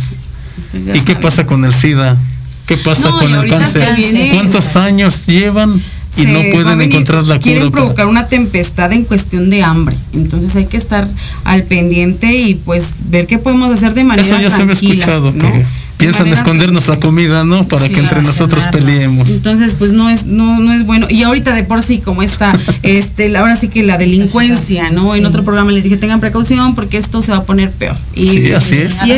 pues 0.72 1.02
¿Y 1.02 1.06
qué 1.06 1.16
pasa 1.16 1.44
con 1.46 1.64
el 1.66 1.74
SIDA? 1.74 2.18
¿Qué 2.66 2.76
pasa 2.78 3.10
No, 3.10 3.20
con 3.20 3.34
el 3.34 3.48
cáncer? 3.50 3.88
¿Cuántos 4.34 4.76
años 4.76 5.26
llevan 5.26 5.74
y 6.16 6.26
no 6.26 6.40
pueden 6.52 6.78
venir- 6.78 6.94
encontrar 6.96 7.26
la 7.26 7.40
Quieren 7.40 7.64
cura? 7.64 7.72
para- 7.72 7.84
provocar 7.84 8.08
una 8.08 8.28
tempestad 8.28 8.92
en 8.94 9.04
cuestión 9.04 9.50
de 9.50 9.64
hambre. 9.64 9.96
Entonces 10.14 10.56
hay 10.56 10.66
que 10.66 10.78
estar 10.78 11.08
al 11.44 11.64
pendiente 11.64 12.34
y 12.34 12.56
pues 12.56 12.96
ver 13.10 13.28
qué 13.28 13.38
podemos 13.38 13.72
hacer 13.72 13.94
de 13.94 14.04
manera 14.04 14.26
Eso 14.26 14.40
ya 14.40 14.50
se 14.50 14.62
había 14.62 14.74
tranquila, 14.74 14.94
escuchado, 14.94 15.32
¿no? 15.34 15.52
que 15.52 15.66
piensan 15.98 16.28
escondernos 16.28 16.88
la 16.88 17.00
comida, 17.00 17.44
¿no? 17.44 17.68
Para 17.68 17.88
Sí, 17.88 17.92
que 17.94 18.00
entre 18.00 18.22
nosotros 18.22 18.66
peleemos. 18.72 19.28
Entonces, 19.30 19.74
pues 19.74 19.94
no 19.94 20.10
es, 20.12 20.28
no, 20.28 20.60
no 20.60 20.72
es 20.72 20.86
bueno. 20.86 21.08
Y 21.10 21.24
ahorita 21.24 21.56
de 21.56 21.64
por 21.64 21.82
sí, 21.82 21.98
como 21.98 22.22
está, 22.22 22.54
este, 22.84 23.36
ahora 23.36 23.56
sí 23.56 23.68
que 23.70 23.82
la 23.82 23.98
delincuencia, 23.98 24.92
¿no? 24.92 25.16
En 25.16 25.26
otro 25.26 25.44
programa 25.44 25.72
les 25.72 25.84
dije, 25.84 25.98
tengan 25.98 26.20
precaución 26.20 26.76
porque 26.76 26.98
esto 26.98 27.22
se 27.24 27.32
va 27.32 27.40
a 27.40 27.44
poner 27.46 27.72
peor. 27.72 27.98
Y 28.14 28.28
Sí, 28.28 28.54
así 28.54 28.78
es. 28.78 29.06
Y 29.08 29.10
de 29.10 29.18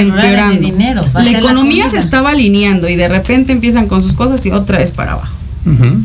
empeorando. 0.00 0.60
dinero, 0.60 1.04
la 1.14 1.30
economía 1.38 1.88
se 1.88 1.98
estaba 1.98 2.30
alineando 2.30 2.88
y 2.88 2.96
de 2.96 3.06
repente 3.08 3.52
empiezan 3.52 3.86
con 3.86 4.02
sus 4.02 4.12
cosas 4.14 4.44
y 4.44 4.50
otra 4.50 4.78
vez 4.78 4.90
para 4.90 5.12
abajo. 5.12 5.34
Ujú. 5.66 6.00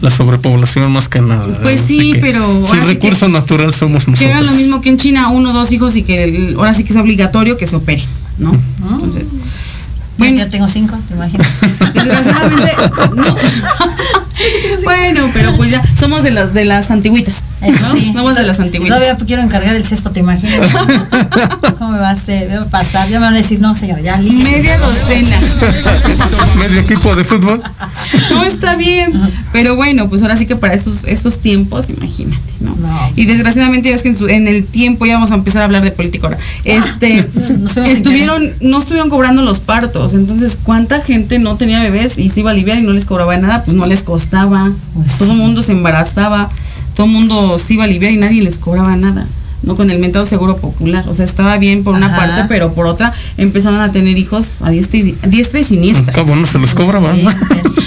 La 0.00 0.10
sobrepoblación 0.10 0.92
más 0.92 1.08
que 1.08 1.20
nada. 1.20 1.58
Pues 1.62 1.80
sí, 1.80 2.12
que 2.12 2.18
pero 2.18 2.62
sí 2.62 2.76
recurso 2.86 3.28
natural 3.28 3.72
somos 3.72 4.06
nosotros. 4.06 4.20
Que 4.20 4.32
hagan 4.32 4.46
lo 4.46 4.52
mismo 4.52 4.80
que 4.80 4.90
en 4.90 4.96
China, 4.98 5.28
uno 5.30 5.50
o 5.50 5.52
dos 5.52 5.72
hijos 5.72 5.96
y 5.96 6.02
que 6.02 6.24
el- 6.24 6.54
ahora 6.56 6.74
sí 6.74 6.84
que 6.84 6.92
es 6.92 6.98
obligatorio 6.98 7.56
que 7.56 7.66
se 7.66 7.76
opere, 7.76 8.04
¿no? 8.38 8.52
Entonces, 8.92 9.28
Bueno, 9.30 10.34
bueno, 10.34 10.38
yo 10.38 10.48
tengo 10.48 10.68
cinco, 10.68 10.96
te 11.08 11.14
imaginas. 11.14 11.48
desgraciadamente, 11.94 12.72
no. 13.16 13.24
bueno, 14.84 15.30
pero 15.32 15.56
pues 15.56 15.70
ya 15.70 15.82
somos 15.96 16.22
de 16.22 16.30
las 16.30 16.54
de 16.54 16.64
las 16.64 16.90
antigüitas. 16.90 17.42
Eso 17.62 17.80
¿no? 17.88 17.94
sí. 17.94 18.12
Somos 18.14 18.34
de 18.36 18.42
las 18.42 18.58
Y 18.58 18.62
antiguitas. 18.62 18.98
Todavía 18.98 19.26
quiero 19.26 19.42
encargar 19.42 19.74
el 19.74 19.84
cesto, 19.84 20.10
¿te 20.10 20.20
imaginas? 20.20 20.68
¿Cómo 21.78 21.92
me 21.92 21.98
va 21.98 22.08
a 22.08 22.12
hacer? 22.12 22.48
¿Me 22.50 22.56
va 22.58 22.64
a 22.64 22.68
pasar? 22.68 23.08
Ya 23.08 23.18
me 23.18 23.26
van 23.26 23.34
a 23.34 23.38
decir, 23.38 23.60
no, 23.60 23.74
señora, 23.74 24.00
ya 24.02 24.16
listo. 24.18 24.50
Media 24.50 24.76
docena. 24.78 25.40
Medio 26.58 26.80
equipo 26.80 27.14
de 27.16 27.24
fútbol. 27.24 27.62
No 28.30 28.44
está 28.44 28.76
bien. 28.76 29.12
Pero 29.52 29.76
bueno, 29.76 30.08
pues 30.08 30.22
ahora 30.22 30.36
sí 30.36 30.46
que 30.46 30.56
para 30.56 30.74
estos, 30.74 31.04
estos 31.06 31.40
tiempos, 31.40 31.88
imagínate, 31.90 32.36
¿no? 32.60 32.74
No. 32.76 33.10
Y 33.16 33.24
desgraciadamente 33.26 33.88
ya 33.88 33.94
es 33.94 34.02
que 34.02 34.08
en, 34.08 34.18
su- 34.18 34.28
en 34.28 34.46
el 34.48 34.64
tiempo 34.66 35.06
ya 35.06 35.14
vamos 35.14 35.32
a 35.32 35.34
empezar 35.36 35.62
a 35.62 35.64
hablar 35.66 35.82
de 35.82 35.90
política 35.90 36.26
ahora. 36.26 36.38
Este 36.64 37.26
estuvieron, 37.86 38.52
no 38.60 38.78
estuvieron 38.78 39.08
cobrando 39.10 39.42
los 39.42 39.60
partos. 39.60 40.14
Entonces, 40.14 40.58
¿cuánta 40.62 41.00
gente 41.00 41.38
no 41.38 41.56
tenía 41.56 41.80
bebés 41.80 42.18
y 42.18 42.28
se 42.28 42.40
iba 42.40 42.50
a 42.50 42.52
aliviar 42.54 42.78
y 42.78 42.82
no 42.82 42.92
les 42.92 43.06
cobraba 43.06 43.36
nada? 43.36 43.64
Pues 43.64 43.76
no 43.76 43.86
les 43.86 44.02
costaba. 44.24 44.72
Pues 44.94 45.18
todo 45.18 45.30
el 45.30 45.36
sí. 45.36 45.42
mundo 45.42 45.62
se 45.62 45.72
embarazaba, 45.72 46.50
todo 46.94 47.06
el 47.06 47.12
mundo 47.12 47.58
se 47.58 47.74
iba 47.74 47.84
a 47.84 47.86
aliviar 47.86 48.12
y 48.12 48.16
nadie 48.16 48.42
les 48.42 48.58
cobraba 48.58 48.96
nada. 48.96 49.26
No 49.62 49.76
con 49.76 49.90
el 49.90 49.98
mentado 49.98 50.24
seguro 50.26 50.58
popular. 50.58 51.08
O 51.08 51.14
sea, 51.14 51.24
estaba 51.24 51.56
bien 51.56 51.84
por 51.84 51.94
una 51.94 52.06
Ajá. 52.06 52.16
parte, 52.16 52.44
pero 52.48 52.74
por 52.74 52.86
otra 52.86 53.14
empezaron 53.38 53.80
a 53.80 53.92
tener 53.92 54.18
hijos 54.18 54.56
a 54.60 54.70
diestra 54.70 54.98
y, 54.98 55.16
a 55.22 55.26
diestra 55.26 55.60
y 55.60 55.64
siniestra. 55.64 56.12
Cabo 56.12 56.36
no 56.36 56.46
se 56.46 56.58
los 56.58 56.74
cobraban. 56.74 57.16
Sí. 57.16 57.24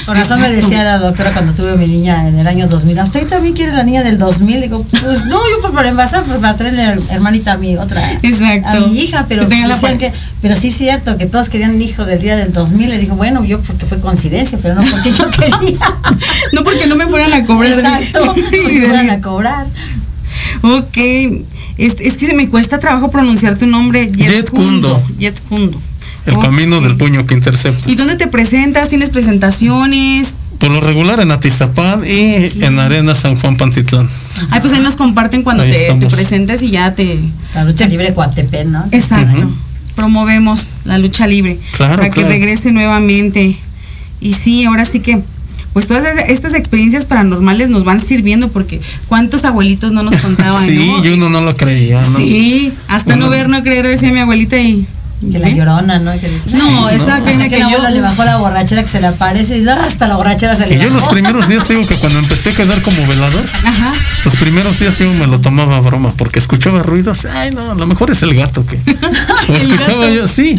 Con 0.08 0.16
razón 0.16 0.40
me 0.40 0.50
decía 0.50 0.86
la 0.86 1.00
doctora 1.00 1.34
cuando 1.34 1.52
tuve 1.52 1.72
a 1.72 1.76
mi 1.76 1.86
niña 1.86 2.30
en 2.30 2.40
el 2.40 2.48
año 2.48 2.68
2000, 2.68 2.98
¿a 3.00 3.04
usted 3.04 3.28
también 3.28 3.54
quiere 3.54 3.74
la 3.74 3.84
niña 3.84 4.04
del 4.04 4.18
2000? 4.18 4.62
Digo, 4.62 4.86
pues 4.90 5.26
no, 5.26 5.42
yo 5.52 5.62
por 5.62 5.74
para 5.74 5.90
envasar, 5.90 6.24
pues 6.24 6.40
para 6.40 6.56
traerle 6.56 6.98
hermanita 7.10 7.52
a 7.52 7.58
mi 7.58 7.76
otra, 7.76 8.14
Exacto. 8.24 8.70
a 8.70 8.76
mi 8.76 8.98
hija, 9.02 9.26
pero 9.28 9.50
Que 9.50 9.68
la 9.68 9.78
que, 9.98 10.14
pero 10.42 10.56
sí 10.56 10.70
es 10.70 10.78
cierto 10.78 11.18
que 11.18 11.26
todos 11.26 11.50
querían 11.50 11.82
hijos 11.82 12.08
del 12.08 12.22
día 12.22 12.38
del 12.38 12.54
2000, 12.54 12.90
le 12.90 13.00
digo, 13.00 13.18
bueno, 13.18 13.44
yo 13.44 13.60
porque 13.60 13.86
fue 13.86 14.00
coincidencia, 14.00 14.58
pero 14.62 14.76
no 14.76 14.84
porque 14.90 15.12
yo 15.12 15.30
quería. 15.30 15.78
No 16.54 16.64
porque 16.64 16.88
no 16.88 16.96
me 16.96 17.06
fueran 17.08 17.34
a 17.34 17.46
cobrar. 17.46 17.74
Exacto, 17.74 18.34
de- 18.52 18.86
fueran 18.86 19.10
a 19.10 19.20
cobrar. 19.20 19.68
Ok. 20.62 20.98
Es, 21.78 21.98
es 22.00 22.16
que 22.16 22.26
se 22.26 22.34
me 22.34 22.48
cuesta 22.48 22.80
trabajo 22.80 23.12
pronunciar 23.12 23.58
tu 23.58 23.68
nombre. 23.68 24.10
Yetkundo. 24.12 25.04
Yetkundo. 25.20 25.80
El 26.28 26.40
camino 26.40 26.82
del 26.82 26.96
puño 26.98 27.26
que 27.26 27.34
intercepta. 27.34 27.90
¿Y 27.90 27.96
dónde 27.96 28.16
te 28.16 28.28
presentas? 28.28 28.90
¿Tienes 28.90 29.10
presentaciones? 29.10 30.38
Por 30.60 30.72
lo 30.72 30.82
regular 30.82 31.20
en 31.20 31.32
Atizapán 31.32 32.04
y 32.06 32.52
en 32.64 32.80
Arena 32.80 33.14
San 33.16 33.40
Juan 33.40 33.58
Pantitlán. 33.58 34.10
Ay, 34.50 34.60
pues 34.60 34.74
ahí 34.74 34.80
nos 34.82 34.96
comparten 34.96 35.44
cuando 35.44 35.64
te, 35.64 35.94
te 35.94 36.08
presentes 36.08 36.64
y 36.64 36.72
ya 36.72 36.94
te... 36.94 37.20
La 37.54 37.64
lucha 37.64 37.88
libre 37.88 38.14
Coatepec, 38.14 38.66
¿no? 38.68 38.86
Exacto. 38.92 39.50
Promovemos 39.96 40.76
la 40.86 40.98
lucha 40.98 41.26
libre 41.28 41.60
Claro, 41.76 41.96
para 41.98 42.10
que 42.12 42.24
regrese 42.24 42.72
nuevamente. 42.72 43.56
Y 44.20 44.34
sí, 44.34 44.66
ahora 44.66 44.86
sí 44.86 45.00
que, 45.00 45.22
pues 45.74 45.88
todas 45.88 46.06
es- 46.06 46.30
estas 46.30 46.54
experiencias 46.56 47.06
paranormales 47.06 47.70
nos 47.70 47.84
van 47.84 48.00
sirviendo 48.02 48.50
porque 48.50 48.82
cuántos 49.08 49.46
abuelitos 49.46 49.92
no 49.92 50.04
nos 50.04 50.16
contaban, 50.18 50.64
Sí, 50.66 50.76
¿no? 50.98 51.06
y 51.06 51.10
uno 51.14 51.30
no 51.30 51.42
lo 51.42 51.56
creía, 51.56 52.02
¿no? 52.02 52.18
Sí, 52.18 52.74
hasta 52.88 53.16
no 53.16 53.30
ver, 53.30 53.48
no 53.50 53.62
creer, 53.64 53.88
decía 53.88 54.12
mi 54.12 54.20
abuelita 54.20 54.58
y... 54.60 54.86
Que 55.32 55.40
la 55.40 55.50
llorona, 55.50 55.98
¿no? 55.98 56.12
Que 56.12 56.28
No, 56.52 56.88
"Ay, 56.88 56.96
esa 56.96 57.16
hasta 57.16 57.24
pena 57.26 57.44
que, 57.46 57.56
que 57.58 57.64
la 57.64 57.72
yo- 57.72 57.90
le 57.90 58.02
bajó 58.02 58.24
la 58.24 58.38
borrachera 58.38 58.84
que 58.84 58.88
se 58.88 59.02
le 59.02 59.08
aparece 59.08 59.58
y 59.58 59.68
hasta 59.68 60.08
la 60.08 60.16
borrachera 60.16 60.56
se 60.56 60.68
le 60.68 60.76
Y 60.76 60.80
yo 60.80 60.90
los 60.92 61.06
primeros 61.06 61.48
días 61.48 61.64
te 61.66 61.74
digo 61.74 61.88
que 61.88 61.96
cuando 61.96 62.20
empecé 62.20 62.50
a 62.50 62.54
quedar 62.54 62.82
como 62.84 63.06
velador, 63.08 63.44
Ajá. 63.66 63.94
los 64.24 64.36
primeros 64.36 64.80
días 64.80 65.00
yo 65.00 65.12
me 65.14 65.26
lo 65.26 65.40
tomaba 65.42 65.78
a 65.78 65.80
broma 65.82 66.14
porque 66.16 66.38
escuchaba 66.38 66.84
ruidos. 66.84 67.26
Ay, 67.26 67.50
no, 67.52 67.72
a 67.72 67.76
lo 67.76 67.88
mejor 67.88 68.12
es 68.12 68.22
el 68.22 68.36
gato 68.36 68.64
que. 68.66 68.78
O 69.50 69.54
escuchaba 69.56 70.02
gato. 70.06 70.14
yo, 70.14 70.28
sí. 70.28 70.56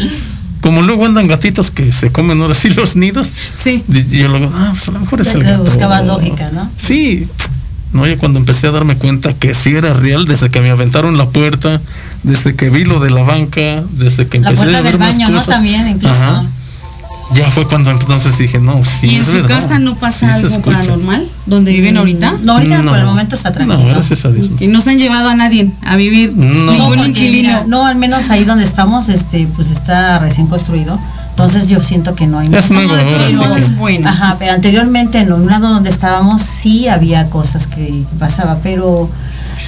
Como 0.61 0.83
luego 0.83 1.07
andan 1.07 1.29
gatitos 1.29 1.71
que 1.71 1.93
se 1.93 2.11
comen 2.11 2.41
ahora 2.43 2.53
sí 2.55 2.71
los 2.71 2.97
nidos. 2.97 3.33
Sí. 3.55 3.85
Y 3.89 4.19
yo 4.19 4.27
luego, 4.27 4.53
ah, 4.57 4.71
pues 4.73 4.89
a 4.89 4.91
lo 4.91 4.99
mejor 4.99 5.21
es 5.21 5.33
el 5.35 5.45
gato. 5.45 5.63
buscabas 5.63 6.05
lógica, 6.05 6.51
¿no? 6.53 6.69
Sí. 6.77 7.29
No, 7.93 8.07
yo 8.07 8.19
cuando 8.19 8.39
empecé 8.39 8.67
a 8.67 8.71
darme 8.71 8.97
cuenta 8.97 9.33
que 9.35 9.55
sí 9.55 9.75
era 9.75 9.95
real, 9.95 10.27
desde 10.27 10.51
que 10.51 10.61
me 10.61 10.71
aventaron 10.71 11.17
la 11.17 11.29
puerta, 11.31 11.81
desde 12.23 12.55
que 12.55 12.69
vi 12.71 12.85
lo 12.85 13.01
de 13.01 13.11
la 13.11 13.23
banca, 13.23 13.83
desde 13.93 14.27
que 14.29 14.39
La 14.41 14.49
empecé 14.51 14.65
puerta 14.65 14.79
a 14.79 14.83
ver 14.83 14.93
del 14.93 15.01
más 15.01 15.11
baño, 15.17 15.29
¿no? 15.29 15.35
cosas. 15.39 15.55
También, 15.55 15.89
incluso. 15.89 16.15
Ajá. 16.23 16.45
Ya 17.35 17.47
fue 17.51 17.67
cuando 17.67 17.91
entonces 17.91 18.37
dije, 18.37 18.59
no, 18.59 18.85
sí, 18.85 19.07
¿Y 19.09 19.15
en 19.15 19.21
es 19.21 19.27
su 19.27 19.33
verdad. 19.33 19.49
casa 19.61 19.79
no 19.79 19.97
pasa 19.97 20.31
Sí 20.33 20.45
algo 20.45 20.61
paranormal? 20.63 21.27
¿Donde 21.47 21.73
viven 21.73 21.97
ahorita? 21.97 22.35
No, 22.43 22.55
ahorita 22.55 22.83
No. 22.83 22.91
por 22.91 22.99
el 22.99 23.07
momento 23.07 23.35
está 23.37 23.51
tranquilo. 23.53 23.79
No, 23.81 23.87
gracias 23.89 24.25
a 24.27 24.31
Dios. 24.31 24.51
Que 24.59 24.69
no 24.69 24.81
se 24.83 24.91
han 24.91 24.99
llevado 24.99 25.29
a 25.31 25.35
nadie 25.35 25.71
a 25.85 25.97
vivir 25.97 26.35
No. 26.37 26.45
No, 26.45 26.73
ningún 26.73 27.07
inquilino. 27.09 27.65
no, 27.67 27.87
al 27.87 27.97
menos 27.97 28.29
ahí 28.31 28.45
donde 28.45 28.65
estamos, 28.65 29.09
este, 29.09 29.47
pues 29.57 29.71
está 29.71 30.19
recién 30.19 30.47
construido. 30.49 30.99
Entonces 31.39 31.69
yo 31.69 31.79
siento 31.79 32.17
que 32.17 32.27
no 32.27 32.41
hay 32.41 32.53
Es 32.53 32.69
nada. 32.73 32.85
nuevo 32.85 32.97
de 32.97 33.05
que- 33.07 33.59
es 33.61 33.77
bueno. 33.77 34.09
Ajá, 34.09 34.35
pero 34.41 34.53
anteriormente 34.55 35.19
en 35.21 35.33
un 35.33 35.47
lado 35.47 35.69
donde 35.69 35.89
estábamos 35.89 36.43
sí 36.43 36.89
había 36.89 37.31
cosas 37.31 37.69
que 37.69 38.03
pasaba, 38.19 38.59
pero 38.61 39.09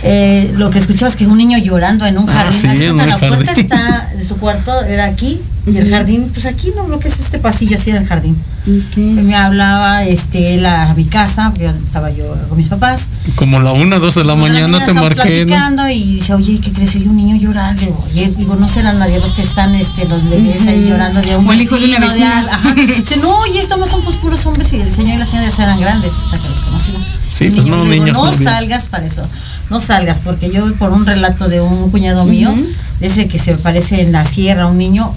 eh, 0.02 0.52
lo 0.56 0.70
que 0.70 0.78
escuchabas 0.78 1.16
que 1.16 1.26
un 1.26 1.38
niño 1.38 1.58
llorando 1.58 2.06
en 2.06 2.18
un 2.18 2.28
Ah, 2.28 2.32
jardín, 2.32 2.60
sí, 2.60 2.66
haz 2.68 2.78
de 2.78 2.86
en 2.86 2.96
cuenta, 2.96 3.14
un 3.16 3.20
la 3.20 3.28
puerta 3.28 3.52
está 3.52 4.10
de 4.16 4.24
su 4.24 4.36
cuarto 4.38 4.84
era 4.84 5.04
aquí 5.06 5.40
y 5.66 5.76
el 5.76 5.90
jardín, 5.90 6.30
pues 6.32 6.46
aquí 6.46 6.72
no, 6.74 6.88
lo 6.88 6.98
que 6.98 7.08
es 7.08 7.20
este 7.20 7.38
pasillo 7.38 7.76
así 7.76 7.90
era 7.90 8.00
el 8.00 8.06
jardín. 8.06 8.36
Ok. 8.66 8.96
Me 8.96 9.34
hablaba 9.36 10.04
este 10.04 10.54
él 10.54 10.64
a 10.66 10.92
mi 10.94 11.04
casa, 11.06 11.50
porque 11.50 11.66
estaba 11.82 12.10
yo 12.10 12.34
con 12.48 12.56
mis 12.58 12.68
papás. 12.68 13.08
Como 13.36 13.60
la 13.60 13.72
una, 13.72 13.98
dos 13.98 14.14
de 14.14 14.24
la 14.24 14.34
mañana 14.36 14.84
te 14.84 14.92
marqué. 14.94 15.16
¿no? 15.18 15.22
platicando 15.46 15.88
y 15.88 16.14
dice, 16.14 16.34
oye, 16.34 16.60
¿qué 16.60 16.72
crees? 16.72 16.94
Hay 16.96 17.06
un 17.06 17.16
niño 17.16 17.36
llorando. 17.36 17.80
Digo, 17.80 18.04
Oye, 18.10 18.32
digo, 18.36 18.56
no 18.56 18.68
serán 18.68 18.98
las 18.98 19.08
diablos 19.08 19.32
que 19.32 19.42
están 19.42 19.74
este, 19.74 20.06
los 20.06 20.28
bebés 20.28 20.66
ahí 20.66 20.86
llorando 20.88 21.20
de 21.22 21.36
un 21.36 21.46
O 21.48 21.52
el 21.52 21.60
hijo 21.62 21.78
de 21.78 21.84
una 21.86 21.98
vecina. 22.00 22.38
al- 22.38 22.48
ajá. 22.48 22.74
Dice, 22.74 23.16
no, 23.18 23.38
oye, 23.38 23.60
estamos 23.60 23.88
son 23.90 24.02
pues 24.02 24.16
puros 24.16 24.44
hombres 24.46 24.72
y 24.72 24.80
el 24.80 24.92
señor 24.92 25.14
y 25.16 25.18
la 25.18 25.24
señora 25.26 25.48
ya 25.48 25.62
eran 25.64 25.80
grandes 25.80 26.12
hasta 26.24 26.38
que 26.38 26.48
los 26.48 26.60
conocimos. 26.60 27.02
Sí, 27.30 27.50
pues 27.50 27.66
no, 27.66 27.84
le 27.84 27.92
digo, 27.92 28.04
niños 28.06 28.18
no 28.18 28.24
no 28.26 28.30
bien. 28.32 28.42
salgas 28.44 28.88
para 28.88 29.06
eso, 29.06 29.22
no 29.70 29.78
salgas, 29.80 30.20
porque 30.20 30.50
yo 30.50 30.74
por 30.74 30.90
un 30.90 31.06
relato 31.06 31.48
de 31.48 31.60
un 31.60 31.90
cuñado 31.90 32.24
mío, 32.24 32.52
de 32.98 33.06
ese 33.06 33.28
que 33.28 33.38
se 33.38 33.54
parece 33.56 34.00
en 34.02 34.12
la 34.12 34.24
sierra, 34.24 34.66
un 34.66 34.78
niño, 34.78 35.14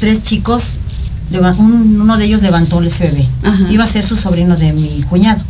tres 0.00 0.22
chicos, 0.22 0.78
un- 1.58 2.00
uno 2.00 2.16
de 2.18 2.26
ellos 2.26 2.42
levantó 2.42 2.82
ese 2.82 3.04
bebé. 3.10 3.26
Ajá. 3.44 3.70
Iba 3.70 3.84
a 3.84 3.86
ser 3.86 4.04
su 4.04 4.14
sobrino 4.16 4.56
de 4.56 4.72
mi 4.72 5.02
cuñado. 5.08 5.42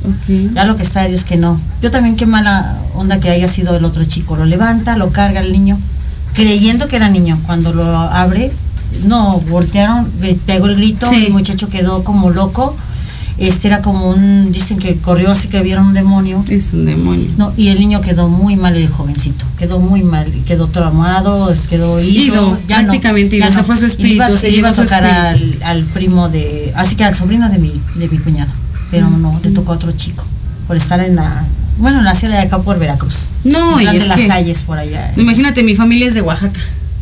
Ya 0.55 0.65
lo 0.65 0.77
que 0.77 0.83
está 0.83 1.03
de 1.03 1.09
Dios 1.09 1.25
que 1.25 1.37
no. 1.37 1.61
Yo 1.83 1.91
también 1.91 2.17
qué 2.17 2.27
mala 2.27 2.79
onda 2.95 3.19
que 3.19 3.29
haya 3.31 3.49
sido 3.49 3.77
el 3.77 3.85
otro 3.85 4.05
chico. 4.05 4.37
Lo 4.37 4.45
levanta, 4.45 4.97
lo 4.97 5.11
carga 5.11 5.41
el 5.41 5.53
niño, 5.53 5.79
creyendo 6.35 6.87
que 6.87 6.97
era 6.97 7.09
niño. 7.11 7.39
Cuando 7.45 7.73
lo 7.73 7.85
abre, 7.99 8.53
no, 9.05 9.41
voltearon, 9.41 10.07
pegó 10.47 10.67
el 10.67 10.77
grito, 10.77 11.09
Sí. 11.09 11.27
el 11.27 11.33
muchacho 11.33 11.69
quedó 11.69 12.05
como 12.05 12.31
loco. 12.31 12.77
Este 13.37 13.67
era 13.67 13.83
como 13.83 14.11
un, 14.11 14.53
dicen 14.53 14.79
que 14.79 14.97
corrió 14.99 15.33
así 15.33 15.49
que 15.49 15.61
vieron 15.63 15.89
un 15.89 15.95
demonio. 15.95 16.45
Es 16.49 16.73
un 16.73 16.87
demonio. 16.87 17.29
No, 17.37 17.53
y 17.57 17.69
el 17.69 17.81
niño 17.81 18.01
quedó 18.01 18.29
muy 18.29 18.55
mal, 18.57 18.77
el 18.77 18.89
jovencito. 18.89 19.45
Quedó 19.59 19.81
muy 19.81 20.03
mal, 20.03 20.31
quedó 20.47 20.69
traumado, 20.69 21.53
quedó 21.69 22.01
ido. 22.01 22.13
Ido, 22.37 22.59
prácticamente 22.67 23.37
ido, 23.37 23.51
se 23.51 23.65
fue 23.65 23.77
su 23.77 23.83
le 23.87 24.09
iba, 24.09 24.27
espíritu, 24.27 24.37
se 24.41 24.51
iba 24.51 24.69
a 24.69 24.73
tocar 24.73 25.05
al, 25.05 25.57
al 25.65 25.83
primo 25.85 26.29
de, 26.29 26.73
así 26.77 26.95
que 26.95 27.05
al 27.05 27.15
sobrino 27.15 27.49
de 27.49 27.59
mi, 27.59 27.73
de 27.97 28.09
mi 28.09 28.19
cuñado. 28.19 28.53
Pero 28.91 29.11
no, 29.11 29.41
le 29.43 29.51
tocó 29.51 29.73
a 29.73 29.77
otro 29.77 29.91
chico, 29.93 30.25
por 30.69 30.77
estar 30.77 31.01
en 31.01 31.17
la, 31.17 31.45
bueno, 31.79 31.99
en 31.99 32.05
la 32.05 32.15
sierra 32.15 32.37
de 32.37 32.43
acá 32.43 32.59
por 32.61 32.79
Veracruz. 32.79 33.31
No, 33.43 33.81
y 33.81 33.87
es 33.89 34.03
de 34.03 34.09
las 34.09 34.21
que- 34.21 34.29
calles 34.29 34.63
por 34.63 34.79
allá. 34.79 35.13
Imagínate, 35.17 35.65
mi 35.65 35.75
familia 35.75 36.07
es 36.07 36.15
de 36.15 36.23
Oaxaca. 36.23 36.61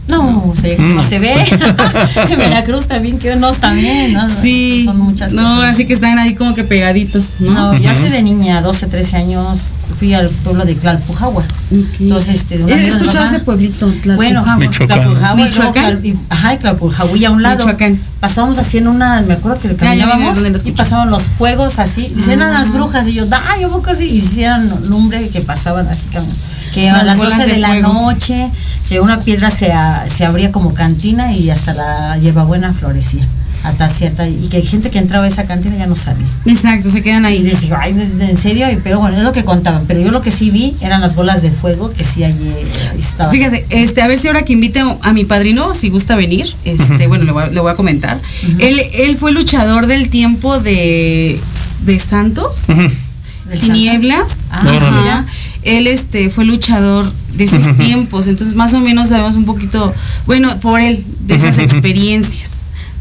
No, 0.08 0.52
se, 0.60 0.76
Mm. 0.78 0.96
no 0.96 1.02
se 1.04 1.18
ve. 1.20 1.32
en 1.32 2.38
Veracruz 2.38 2.86
también, 2.88 3.18
que 3.20 3.36
no, 3.36 3.52
también, 3.52 4.12
¿no? 4.14 4.26
Sí. 4.28 4.82
Son 4.84 4.98
muchas 4.98 5.32
No, 5.32 5.42
cosas. 5.44 5.70
así 5.74 5.86
que 5.86 5.92
están 5.92 6.18
ahí 6.18 6.34
como 6.34 6.54
que 6.54 6.64
pegaditos, 6.64 7.34
¿no? 7.38 7.52
No, 7.52 7.76
yo 7.78 7.88
hace 7.90 8.10
de 8.10 8.20
niña, 8.22 8.60
12, 8.62 8.88
13 8.88 9.16
años, 9.16 9.70
fui 9.98 10.12
al 10.12 10.28
pueblo 10.28 10.64
de 10.64 10.74
Tlalpujahua. 10.74 11.42
Ok. 11.44 12.00
Entonces, 12.00 12.34
este, 12.34 12.58
de 12.58 12.64
una 12.64 12.74
He 12.74 12.88
escuchado 12.88 13.24
mamá- 13.24 13.28
ese 13.28 13.38
pueblito, 13.40 13.86
Tlalpujahua. 14.02 14.16
Bueno, 14.16 14.56
Michoacán. 14.58 14.86
Tlalpujahua, 15.00 15.34
luego 15.36 15.50
Michoacán. 15.50 15.84
Tlal- 15.84 16.04
y- 16.04 16.18
ajá, 16.28 16.54
y 16.54 16.58
Tlalpujahua 16.58 17.16
y 17.16 17.24
a 17.24 17.30
un 17.30 17.42
lado. 17.42 17.58
Michoacán. 17.64 18.00
Pasábamos 18.18 18.58
haciendo 18.58 18.90
una, 18.90 19.22
me 19.22 19.34
acuerdo 19.34 19.60
que 19.60 19.68
ya, 19.68 19.76
caminábamos 19.76 20.34
¿dónde 20.34 20.50
lo 20.50 20.68
y 20.68 20.72
pasaban 20.72 21.10
los 21.10 21.22
fuegos 21.24 21.78
así. 21.78 22.12
Dicen, 22.16 22.42
Ah. 22.42 22.46
eran 22.46 22.54
las 22.54 22.72
brujas 22.72 23.06
y 23.08 23.14
yo, 23.14 23.26
da, 23.26 23.40
yo 23.60 23.70
poco 23.70 23.90
así. 23.90 24.08
Y 24.08 24.16
hicieron 24.16 24.88
lumbre 24.88 25.28
que 25.28 25.40
pasaban 25.42 25.86
así 25.88 26.08
como- 26.12 26.26
que 26.72 26.88
a 26.90 26.94
Las 26.98 27.06
las 27.06 27.16
bolas 27.18 27.36
12 27.38 27.46
de, 27.48 27.54
de 27.54 27.60
la 27.60 27.74
noche, 27.80 28.48
una 29.00 29.20
piedra 29.20 29.50
se, 29.50 29.72
a- 29.72 30.06
se 30.08 30.24
abría 30.26 30.52
como 30.52 30.74
cantina 30.74 31.32
y 31.32 31.48
hasta 31.50 31.72
la 31.72 32.18
hierbabuena 32.18 32.72
florecía. 32.74 33.26
Hasta 33.64 33.88
cierta, 33.88 34.26
y 34.28 34.48
que 34.50 34.60
gente 34.60 34.90
que 34.90 34.98
entraba 34.98 35.24
a 35.24 35.28
esa 35.28 35.44
cantina 35.46 35.76
ya 35.76 35.86
no 35.86 35.94
salía. 35.94 36.26
Exacto, 36.46 36.90
se 36.90 37.00
quedan 37.00 37.22
Y 37.22 37.26
ahí. 37.28 37.42
decía, 37.44 37.78
ay, 37.80 37.92
¿de- 37.92 38.08
de- 38.08 38.30
en 38.30 38.36
serio, 38.36 38.68
Y- 38.70 38.76
pero 38.82 38.98
bueno, 38.98 39.16
es 39.16 39.22
lo 39.22 39.32
que 39.32 39.44
contaban. 39.44 39.84
Pero 39.86 40.00
yo 40.00 40.10
lo 40.10 40.20
que 40.20 40.32
sí 40.32 40.50
vi 40.50 40.74
eran 40.80 41.00
las 41.00 41.14
bolas 41.14 41.42
de 41.42 41.52
fuego 41.52 41.92
que 41.92 42.02
sí 42.02 42.24
allí 42.24 42.48
eh, 42.48 42.66
estaba. 42.98 43.30
Fíjate, 43.30 43.64
este, 43.70 44.02
a 44.02 44.08
ver 44.08 44.18
si 44.18 44.26
ahora 44.26 44.42
que 44.42 44.52
invite 44.52 44.82
a 45.00 45.12
mi 45.12 45.24
padrino, 45.24 45.74
si 45.74 45.90
gusta 45.90 46.16
venir, 46.16 46.52
este, 46.64 47.06
bueno, 47.06 47.22
le 47.24 47.30
voy, 47.30 47.44
a, 47.44 47.46
le 47.46 47.60
voy 47.60 47.70
a 47.72 47.76
comentar. 47.76 48.18
él, 48.58 48.82
él 48.94 49.16
fue 49.16 49.30
luchador 49.30 49.86
del 49.86 50.10
tiempo 50.10 50.58
de, 50.58 51.38
de 51.82 51.98
Santos, 52.00 52.64
Ujú. 52.68 52.80
Del 53.48 53.58
Tinieblas. 53.60 54.46
Ah. 54.50 55.24
Él 55.62 55.86
este, 55.86 56.30
fue 56.30 56.44
luchador 56.44 57.10
de 57.34 57.44
esos 57.44 57.76
tiempos, 57.76 58.26
entonces 58.26 58.54
más 58.54 58.74
o 58.74 58.80
menos 58.80 59.08
sabemos 59.08 59.36
un 59.36 59.44
poquito, 59.44 59.94
bueno, 60.26 60.58
por 60.60 60.80
él, 60.80 61.04
de 61.20 61.36
esas 61.36 61.58
experiencias. 61.58 62.50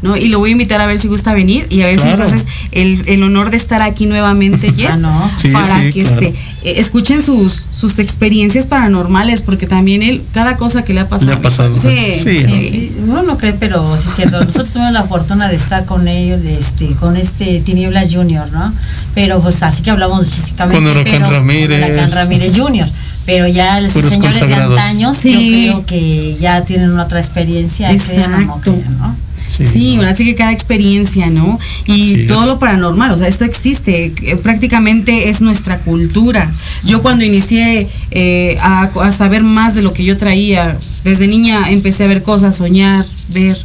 ¿no? 0.02 0.16
Y 0.16 0.28
lo 0.28 0.38
voy 0.38 0.50
a 0.50 0.52
invitar 0.52 0.80
a 0.80 0.86
ver 0.86 0.98
si 0.98 1.08
gusta 1.08 1.32
venir 1.32 1.66
y 1.70 1.82
a 1.82 1.86
ver 1.86 1.96
si 1.98 2.02
Claro. 2.08 2.24
haces 2.24 2.46
el, 2.72 3.02
el 3.06 3.22
honor 3.22 3.50
de 3.50 3.56
estar 3.56 3.80
aquí 3.82 4.06
nuevamente, 4.06 4.72
Jet, 4.76 4.90
Ah, 4.92 4.96
no. 4.96 5.30
Sí, 5.36 5.48
para 5.48 5.78
sí, 5.80 5.92
que 5.92 6.02
claro. 6.02 6.20
este, 6.20 6.26
eh, 6.64 6.74
escuchen 6.78 7.22
sus, 7.22 7.68
sus 7.70 7.98
experiencias 7.98 8.66
paranormales, 8.66 9.42
porque 9.42 9.66
también 9.66 10.02
él, 10.02 10.22
cada 10.32 10.56
cosa 10.56 10.84
que 10.84 10.92
le 10.92 11.00
ha 11.00 11.08
pasado. 11.08 11.30
Le 11.32 11.36
ha 11.38 11.42
pasado. 11.42 11.78
Sí, 11.78 12.16
Sí, 12.22 12.92
Uno 13.06 13.22
no 13.22 13.38
cree, 13.38 13.52
pero 13.52 13.96
sí 13.96 14.04
es 14.08 14.14
cierto. 14.16 14.40
Nosotros 14.44 14.70
tuvimos 14.72 14.92
la 14.92 15.04
fortuna 15.04 15.48
de 15.48 15.56
estar 15.56 15.84
con 15.84 16.08
ellos, 16.08 16.42
de 16.42 16.58
este, 16.58 16.88
con 16.96 17.16
este 17.16 17.60
Tinieblas 17.60 18.12
Junior, 18.14 18.50
¿no? 18.52 18.72
Pero 19.14 19.40
pues 19.40 19.62
así 19.62 19.82
que 19.82 19.90
hablamos 19.90 20.28
chistamente. 20.30 20.82
Con 20.82 20.86
Huracán 20.90 21.30
Ramírez. 21.30 21.80
Con 21.80 21.90
Huracán 21.92 22.12
Ramírez 22.12 22.56
Junior. 22.56 22.88
Pero 23.24 23.46
ya 23.46 23.80
los 23.80 23.92
Puros 23.92 24.12
señores 24.12 24.40
de 24.40 24.54
antaños, 24.54 25.16
Sí. 25.16 25.66
yo 25.66 25.72
creo 25.74 25.86
que 25.86 26.36
ya 26.40 26.62
tienen 26.64 26.90
una 26.90 27.04
otra 27.04 27.20
experiencia, 27.20 27.88
crean 27.96 28.34
o 28.34 28.38
no 28.38 28.42
Exacto. 28.56 28.72
crean, 28.72 28.98
¿no? 28.98 29.16
Sí, 29.52 29.96
ahora 29.96 30.14
sí 30.14 30.24
que 30.24 30.34
cada 30.34 30.52
experiencia, 30.52 31.28
¿no? 31.30 31.58
Y 31.86 32.14
Así 32.14 32.26
todo 32.26 32.46
lo 32.46 32.58
paranormal, 32.58 33.10
o 33.10 33.16
sea, 33.16 33.28
esto 33.28 33.44
existe, 33.44 34.12
eh, 34.22 34.36
prácticamente 34.36 35.28
es 35.28 35.40
nuestra 35.40 35.78
cultura. 35.78 36.50
Yo 36.84 37.02
cuando 37.02 37.24
inicié 37.24 37.88
eh, 38.10 38.56
a, 38.60 38.84
a 38.84 39.12
saber 39.12 39.42
más 39.42 39.74
de 39.74 39.82
lo 39.82 39.92
que 39.92 40.04
yo 40.04 40.16
traía, 40.16 40.78
desde 41.04 41.26
niña 41.26 41.70
empecé 41.70 42.04
a 42.04 42.06
ver 42.06 42.22
cosas, 42.22 42.56
soñar, 42.56 43.04
ver, 43.28 43.58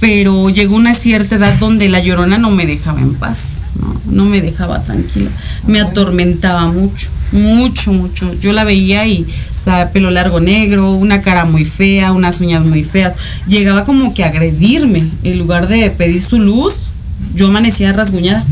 pero 0.00 0.48
llegó 0.48 0.74
una 0.76 0.94
cierta 0.94 1.36
edad 1.36 1.58
donde 1.58 1.88
la 1.88 2.00
llorona 2.00 2.38
no 2.38 2.50
me 2.50 2.66
dejaba 2.66 3.00
en 3.00 3.14
paz, 3.14 3.62
no, 3.78 4.00
no 4.06 4.24
me 4.24 4.40
dejaba 4.40 4.82
tranquila, 4.82 5.30
me 5.66 5.80
atormentaba 5.80 6.72
mucho, 6.72 7.10
mucho, 7.32 7.92
mucho. 7.92 8.34
Yo 8.34 8.52
la 8.52 8.64
veía 8.64 9.06
y, 9.06 9.26
o 9.56 9.60
sea, 9.60 9.90
pelo 9.90 10.10
largo 10.10 10.40
negro, 10.40 10.92
una 10.92 11.20
cara 11.20 11.44
muy 11.44 11.64
fea, 11.64 12.12
unas 12.12 12.40
uñas 12.40 12.64
muy 12.64 12.84
feas, 12.84 13.16
llegaba 13.46 13.84
como 13.84 14.14
que 14.14 14.24
a 14.24 14.28
agredirme, 14.28 15.04
en 15.22 15.38
lugar 15.38 15.68
de 15.68 15.90
pedir 15.90 16.22
su 16.22 16.38
luz, 16.38 16.90
yo 17.34 17.48
amanecía 17.48 17.92
rasguñada, 17.92 18.44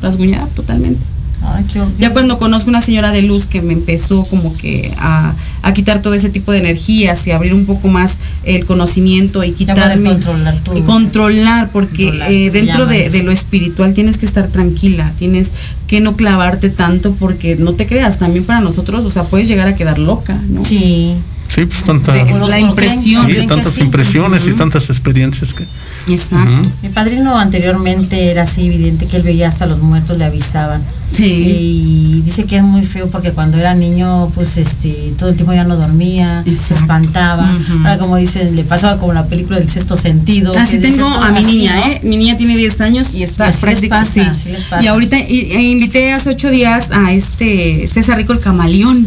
rasguñada 0.00 0.46
totalmente. 0.48 1.11
Ay, 1.44 1.64
qué- 1.72 1.82
Ya 1.98 2.12
cuando 2.12 2.38
conozco 2.38 2.70
una 2.70 2.80
señora 2.80 3.10
de 3.10 3.22
luz 3.22 3.46
que 3.46 3.60
me 3.62 3.72
empezó 3.72 4.22
como 4.24 4.56
que 4.56 4.92
a, 4.98 5.34
a 5.62 5.72
quitar 5.74 6.00
todo 6.02 6.14
ese 6.14 6.30
tipo 6.30 6.52
de 6.52 6.58
energías 6.58 7.26
y 7.26 7.32
abrir 7.32 7.52
un 7.54 7.66
poco 7.66 7.88
más 7.88 8.18
el 8.44 8.64
conocimiento 8.66 9.42
y 9.44 9.50
Ya 9.50 9.56
quitar 9.56 9.76
poder 9.76 10.02
controlar 10.02 10.58
tu- 10.62 10.76
y 10.78 10.82
controlar 10.82 11.68
porque 11.72 12.04
Controlar, 12.06 12.32
eh, 12.32 12.50
dentro 12.50 12.86
de, 12.86 13.10
de 13.10 13.22
lo 13.22 13.32
espiritual 13.32 13.92
tienes 13.94 14.18
que 14.18 14.26
estar 14.26 14.48
tranquila, 14.48 15.12
tienes 15.18 15.52
que 15.86 16.00
no 16.00 16.16
clavarte 16.16 16.70
tanto 16.70 17.14
porque 17.18 17.56
no 17.56 17.74
te 17.74 17.86
creas, 17.86 18.18
también 18.18 18.44
para 18.44 18.60
nosotros, 18.60 19.04
o 19.04 19.10
sea, 19.10 19.24
puedes 19.24 19.48
llegar 19.48 19.66
a 19.68 19.74
quedar 19.76 19.98
loca, 19.98 20.38
¿no? 20.48 20.64
Sí. 20.64 21.14
Sí, 21.48 21.66
pues 21.66 21.82
tanta. 21.82 22.12
De- 22.12 22.48
la 22.48 22.58
impresión. 22.60 23.26
Sí, 23.26 23.46
tantas 23.46 23.74
sí. 23.74 23.82
impresiones 23.82 24.46
y 24.46 24.52
tantas 24.54 24.88
experiencias 24.88 25.52
que. 25.52 25.64
Exacto. 26.08 26.68
Mi 26.82 26.88
padrino 26.88 27.38
anteriormente 27.38 28.30
era 28.30 28.42
así 28.42 28.66
evidente 28.66 29.06
que 29.06 29.16
él 29.18 29.22
veía 29.22 29.48
hasta 29.48 29.66
los 29.66 29.80
muertos 29.80 30.18
le 30.18 30.24
avisaban. 30.24 30.82
Sí. 31.12 31.24
Y 31.24 32.22
dice 32.24 32.44
que 32.44 32.56
es 32.56 32.62
muy 32.62 32.82
feo 32.82 33.08
porque 33.10 33.32
cuando 33.32 33.58
era 33.58 33.74
niño, 33.74 34.30
pues 34.34 34.56
este, 34.56 35.12
todo 35.18 35.28
el 35.28 35.36
tiempo 35.36 35.52
ya 35.52 35.64
no 35.64 35.76
dormía, 35.76 36.42
se 36.44 36.74
espantaba. 36.74 37.50
Ahora 37.80 37.98
como 37.98 38.16
dicen, 38.16 38.56
le 38.56 38.64
pasaba 38.64 38.98
como 38.98 39.12
la 39.12 39.26
película 39.26 39.58
del 39.58 39.68
sexto 39.68 39.96
sentido. 39.96 40.52
Así 40.56 40.78
que 40.78 40.86
dice 40.86 40.96
tengo 40.98 41.08
a 41.10 41.30
mi 41.30 41.38
así, 41.40 41.56
niña, 41.56 41.76
¿no? 41.76 41.92
¿eh? 41.92 42.00
Mi 42.02 42.16
niña 42.16 42.36
tiene 42.36 42.56
10 42.56 42.80
años 42.80 43.12
y 43.12 43.22
está 43.22 43.50
Y 43.50 43.52
prácticamente 43.52 44.24
pasa, 44.24 44.34
sí. 44.34 44.50
Y 44.82 44.86
ahorita 44.86 45.18
y- 45.18 45.52
e 45.52 45.62
invité 45.62 46.12
hace 46.12 46.30
ocho 46.30 46.50
días 46.50 46.90
a 46.92 47.12
este 47.12 47.86
César 47.88 48.16
Rico 48.16 48.32
el 48.32 48.40
camaleón. 48.40 49.04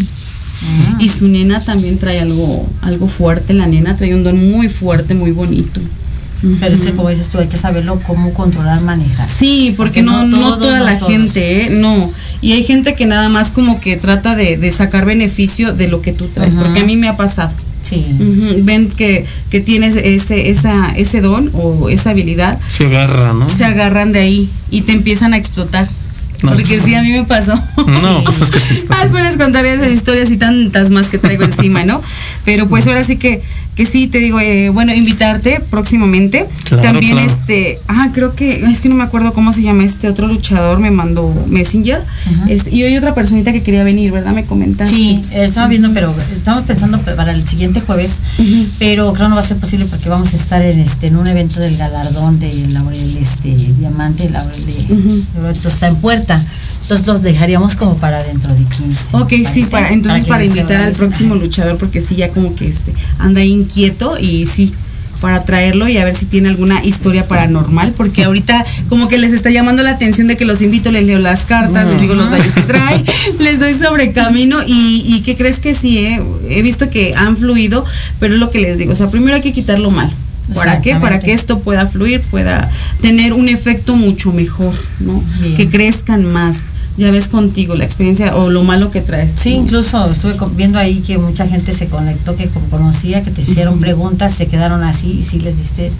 Ah. 0.63 0.95
Y 0.99 1.09
su 1.09 1.27
nena 1.27 1.63
también 1.63 1.97
trae 1.97 2.19
algo, 2.21 2.67
algo 2.81 3.07
fuerte, 3.07 3.53
la 3.53 3.67
nena 3.67 3.95
trae 3.95 4.15
un 4.15 4.23
don 4.23 4.51
muy 4.51 4.69
fuerte, 4.69 5.13
muy 5.13 5.31
bonito. 5.31 5.81
Pero 6.59 6.75
ese, 6.75 6.91
como 6.91 7.09
dices 7.09 7.29
tú, 7.29 7.39
hay 7.39 7.47
que 7.47 7.57
saberlo 7.57 7.99
cómo 8.05 8.33
controlar, 8.33 8.81
manejar. 8.81 9.27
Sí, 9.29 9.73
porque, 9.75 10.03
Porque 10.03 10.03
no, 10.03 10.25
no 10.25 10.57
toda 10.57 10.79
no 10.79 10.85
la 10.85 10.97
todos. 10.97 11.11
gente, 11.11 11.63
¿eh? 11.63 11.69
No. 11.71 12.11
Y 12.41 12.51
hay 12.53 12.63
gente 12.63 12.93
que 12.95 13.05
nada 13.05 13.29
más 13.29 13.51
como 13.51 13.79
que 13.79 13.97
trata 13.97 14.35
de, 14.35 14.57
de 14.57 14.71
sacar 14.71 15.05
beneficio 15.05 15.73
de 15.73 15.87
lo 15.87 16.01
que 16.01 16.11
tú 16.13 16.27
traes, 16.27 16.53
Ajá. 16.55 16.63
porque 16.63 16.81
a 16.81 16.83
mí 16.83 16.97
me 16.97 17.07
ha 17.07 17.17
pasado. 17.17 17.51
Sí. 17.81 18.03
Ven 18.63 18.89
que, 18.89 19.25
que 19.51 19.59
tienes 19.59 19.95
ese, 19.95 20.49
esa, 20.49 20.91
ese 20.95 21.21
don 21.21 21.51
o 21.53 21.89
esa 21.89 22.09
habilidad, 22.11 22.59
Se 22.67 22.85
agarra, 22.87 23.33
¿no? 23.33 23.47
se 23.47 23.63
agarran 23.63 24.11
de 24.11 24.19
ahí 24.19 24.49
y 24.71 24.81
te 24.81 24.91
empiezan 24.91 25.33
a 25.33 25.37
explotar. 25.37 25.87
No, 26.43 26.51
Porque 26.51 26.65
pues, 26.65 26.81
sí, 26.81 26.93
a 26.95 27.01
mí 27.01 27.11
me 27.11 27.23
pasó. 27.23 27.55
No, 27.77 28.23
pues 28.25 28.41
es 28.41 28.51
que 28.51 28.59
sí 28.59 28.75
está. 28.75 28.95
Ah, 29.01 29.07
puedes 29.09 29.37
contar 29.37 29.65
esas 29.65 29.89
historias 29.89 30.29
y 30.31 30.37
tantas 30.37 30.89
más 30.91 31.09
que 31.09 31.17
traigo 31.17 31.43
encima, 31.43 31.85
¿no? 31.85 32.01
Pero 32.43 32.67
pues 32.67 32.85
ahora 32.87 33.03
sí 33.03 33.15
que, 33.17 33.41
que 33.75 33.85
sí, 33.85 34.07
te 34.07 34.19
digo, 34.19 34.39
eh, 34.39 34.69
bueno, 34.69 34.93
invitarte 34.93 35.59
próximamente. 35.69 36.47
Claro, 36.63 36.83
También 36.83 37.13
claro. 37.13 37.27
este, 37.29 37.79
ah, 37.87 38.09
creo 38.13 38.33
que, 38.35 38.65
es 38.65 38.81
que 38.81 38.89
no 38.89 38.95
me 38.95 39.03
acuerdo 39.03 39.33
cómo 39.33 39.51
se 39.51 39.61
llama 39.61 39.83
este 39.83 40.07
otro 40.07 40.27
luchador, 40.27 40.79
me 40.79 40.91
mandó 40.91 41.33
Messenger. 41.47 41.97
Ajá. 42.01 42.49
este, 42.49 42.73
y 42.73 42.83
hay 42.83 42.97
otra 42.97 43.13
personita 43.13 43.51
que 43.51 43.61
quería 43.61 43.83
venir, 43.83 44.11
¿verdad? 44.11 44.31
Me 44.31 44.45
comentaste. 44.45 44.95
Sí, 44.95 45.21
eh, 45.31 45.43
estaba 45.43 45.67
viendo, 45.67 45.93
pero 45.93 46.13
estamos 46.35 46.63
pensando 46.63 46.99
para 46.99 47.33
el 47.33 47.47
siguiente 47.47 47.81
jueves, 47.81 48.19
pero 48.79 49.13
creo 49.13 49.29
no 49.29 49.35
va 49.35 49.41
a 49.41 49.45
ser 49.45 49.57
posible 49.57 49.85
porque 49.85 50.07
vamos 50.09 50.33
a 50.33 50.37
estar 50.37 50.61
en 50.61 50.79
este 50.79 51.07
en 51.07 51.17
un 51.17 51.27
evento 51.27 51.59
del 51.59 51.77
galardón 51.77 52.39
de 52.39 52.53
Laurel 52.69 53.17
este 53.17 53.49
Diamante, 53.49 54.29
Laurel 54.29 54.65
de 54.65 54.93
Ujú. 54.93 55.47
Esto 55.51 55.67
está 55.67 55.87
en 55.87 55.97
puerta. 55.97 56.43
Entonces 56.85 57.07
los 57.07 57.23
dejaríamos 57.23 57.75
como 57.75 57.97
para 57.97 58.23
dentro 58.23 58.53
de 58.53 58.63
15. 58.63 59.17
Ok, 59.17 59.29
¿te 59.29 59.45
sí, 59.45 59.63
para, 59.63 59.91
entonces 59.91 60.25
para, 60.25 60.45
invitar 60.45 60.81
al 60.81 60.93
próximo 60.93 61.33
luchador, 61.33 61.79
porque 61.79 61.99
sí, 61.99 62.15
ya 62.15 62.29
como 62.29 62.55
que 62.55 62.67
este 62.67 62.93
anda 63.17 63.43
inquieto 63.43 64.19
y 64.19 64.45
sí, 64.45 64.71
para 65.19 65.45
traerlo 65.45 65.87
y 65.87 65.97
a 65.97 66.05
ver 66.05 66.13
si 66.13 66.27
tiene 66.27 66.49
alguna 66.49 66.85
historia 66.85 67.27
paranormal, 67.27 67.93
porque 67.93 68.25
ahorita 68.25 68.63
como 68.87 69.07
que 69.07 69.17
les 69.17 69.33
está 69.33 69.49
llamando 69.49 69.81
la 69.81 69.89
atención 69.89 70.27
de 70.27 70.37
que 70.37 70.45
los 70.45 70.61
invito, 70.61 70.91
les 70.91 71.07
leo 71.07 71.17
las 71.17 71.47
cartas, 71.47 71.87
les 71.87 71.99
digo 71.99 72.13
los 72.13 72.29
daños 72.29 72.53
que 72.53 72.61
trae, 72.61 73.03
les 73.39 73.59
doy 73.59 73.73
sobre 73.73 74.11
camino 74.11 74.59
y, 74.63 75.03
y 75.07 75.21
¿qué 75.21 75.35
crees 75.35 75.59
que 75.59 75.73
sí? 75.73 75.97
eh? 75.97 76.21
He 76.51 76.61
visto 76.61 76.91
que 76.91 77.13
han 77.17 77.35
fluido, 77.35 77.83
pero 78.19 78.35
es 78.35 78.39
lo 78.39 78.51
que 78.51 78.59
les 78.59 78.77
digo, 78.77 78.91
o 78.91 78.95
sea, 78.95 79.09
primero 79.09 79.33
hay 79.33 79.41
que 79.41 79.53
quitar 79.53 79.79
lo 79.79 79.89
malo. 79.89 80.11
¿Para 80.53 80.81
qué? 80.81 80.95
Para 80.95 81.19
que 81.19 81.33
esto 81.33 81.59
pueda 81.59 81.87
fluir, 81.87 82.21
pueda 82.21 82.69
tener 83.01 83.33
un 83.33 83.49
efecto 83.49 83.95
mucho 83.95 84.31
mejor, 84.31 84.73
¿no? 84.99 85.23
Bien. 85.41 85.55
Que 85.55 85.67
crezcan 85.67 86.31
más. 86.31 86.61
Ya 86.97 87.11
ves 87.11 87.27
contigo 87.27 87.75
la 87.75 87.83
experiencia 87.83 88.35
o 88.37 88.49
lo 88.49 88.63
malo 88.63 88.89
que 88.89 89.01
traes. 89.01 89.33
Sí, 89.33 89.49
incluso 89.49 90.09
estuve 90.11 90.35
viendo 90.55 90.79
ahí 90.79 91.01
que 91.05 91.17
mucha 91.17 91.45
gente 91.45 91.73
se 91.73 91.87
conectó, 91.87 92.37
que 92.37 92.47
co- 92.47 92.61
conocía, 92.71 93.21
que 93.21 93.31
te 93.31 93.41
hicieron 93.41 93.79
preguntas, 93.81 94.33
se 94.33 94.47
quedaron 94.47 94.81
así 94.83 95.11
y 95.19 95.23
sí 95.23 95.39
les 95.39 95.57
diste. 95.57 95.91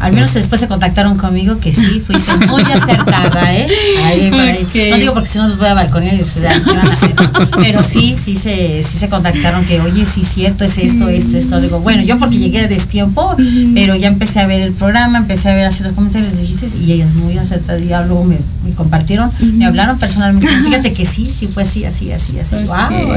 Al 0.00 0.12
menos 0.14 0.32
después 0.32 0.58
se 0.60 0.66
contactaron 0.68 1.18
conmigo 1.18 1.58
que 1.58 1.70
sí, 1.72 2.00
fuiste 2.06 2.32
muy 2.46 2.62
acertada, 2.74 3.54
¿eh? 3.54 3.68
Ahí, 4.04 4.30
ahí. 4.40 4.66
No 4.90 4.96
digo 4.96 5.12
porque 5.12 5.28
si 5.28 5.36
no 5.38 5.48
los 5.48 5.58
voy 5.58 5.66
a 5.68 5.74
balconear 5.74 6.14
y 6.14 6.18
¿qué 6.18 6.40
van 6.72 6.88
a 6.88 6.92
hacer? 6.94 7.14
Pero 7.56 7.82
sí, 7.82 8.14
sí 8.16 8.34
se, 8.34 8.82
sí 8.82 8.96
se 8.98 9.08
contactaron 9.10 9.66
que, 9.66 9.80
oye, 9.82 10.06
sí, 10.06 10.24
cierto, 10.24 10.64
es 10.64 10.78
esto, 10.78 11.08
esto, 11.10 11.36
esto. 11.36 11.60
Digo, 11.60 11.80
bueno, 11.80 12.02
yo 12.02 12.18
porque 12.18 12.38
llegué 12.38 12.60
a 12.60 12.68
destiempo, 12.68 13.36
pero 13.74 13.96
ya 13.96 14.08
empecé 14.08 14.40
a 14.40 14.46
ver 14.46 14.62
el 14.62 14.72
programa, 14.72 15.18
empecé 15.18 15.50
a 15.50 15.54
ver 15.54 15.66
así 15.66 15.82
los 15.82 15.92
comentarios, 15.92 16.32
les 16.34 16.40
dijiste, 16.42 16.68
y 16.78 16.92
ellos 16.92 17.12
muy 17.14 17.36
acertados, 17.36 17.82
ya 17.86 18.00
luego 18.02 18.24
me, 18.24 18.38
me 18.64 18.70
compartieron, 18.74 19.30
me 19.40 19.66
hablaron 19.66 19.98
personalmente. 19.98 20.37
Fíjate 20.40 20.92
que 20.92 21.06
sí, 21.06 21.32
sí 21.36 21.48
fue 21.48 21.62
así, 21.62 21.84
así, 21.84 22.10
así, 22.12 22.38
así. 22.38 22.56
Wow, 22.64 23.14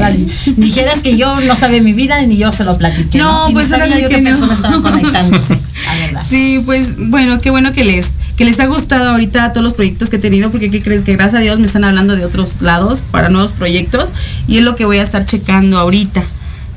dijeras 0.56 1.02
que 1.02 1.16
yo 1.16 1.40
no 1.40 1.54
sabía 1.54 1.80
mi 1.80 1.92
vida 1.92 2.20
ni 2.22 2.36
yo 2.36 2.52
se 2.52 2.64
lo 2.64 2.76
platiqué. 2.78 3.18
No, 3.18 3.48
pues 3.52 3.68
no 3.68 3.78
sabía 3.78 4.00
yo 4.00 4.08
que 4.08 4.16
qué 4.16 4.20
no. 4.22 4.30
persona 4.30 4.54
estaba 4.54 4.82
conectándose, 4.82 5.58
la 5.86 6.06
verdad. 6.06 6.22
Sí, 6.28 6.62
pues 6.64 6.96
bueno, 6.96 7.40
qué 7.40 7.50
bueno 7.50 7.72
que 7.72 7.84
les 7.84 8.16
que 8.36 8.44
les 8.44 8.58
ha 8.60 8.66
gustado 8.66 9.10
ahorita 9.10 9.52
todos 9.52 9.64
los 9.64 9.74
proyectos 9.74 10.10
que 10.10 10.16
he 10.16 10.18
tenido, 10.18 10.50
porque 10.50 10.70
¿qué 10.70 10.82
crees? 10.82 11.02
Que 11.02 11.12
gracias 11.12 11.40
a 11.40 11.42
Dios 11.42 11.58
me 11.58 11.66
están 11.66 11.84
hablando 11.84 12.16
de 12.16 12.24
otros 12.24 12.62
lados 12.62 13.02
para 13.10 13.28
nuevos 13.28 13.52
proyectos 13.52 14.12
y 14.48 14.58
es 14.58 14.62
lo 14.64 14.74
que 14.74 14.84
voy 14.84 14.98
a 14.98 15.02
estar 15.02 15.24
checando 15.24 15.78
ahorita. 15.78 16.22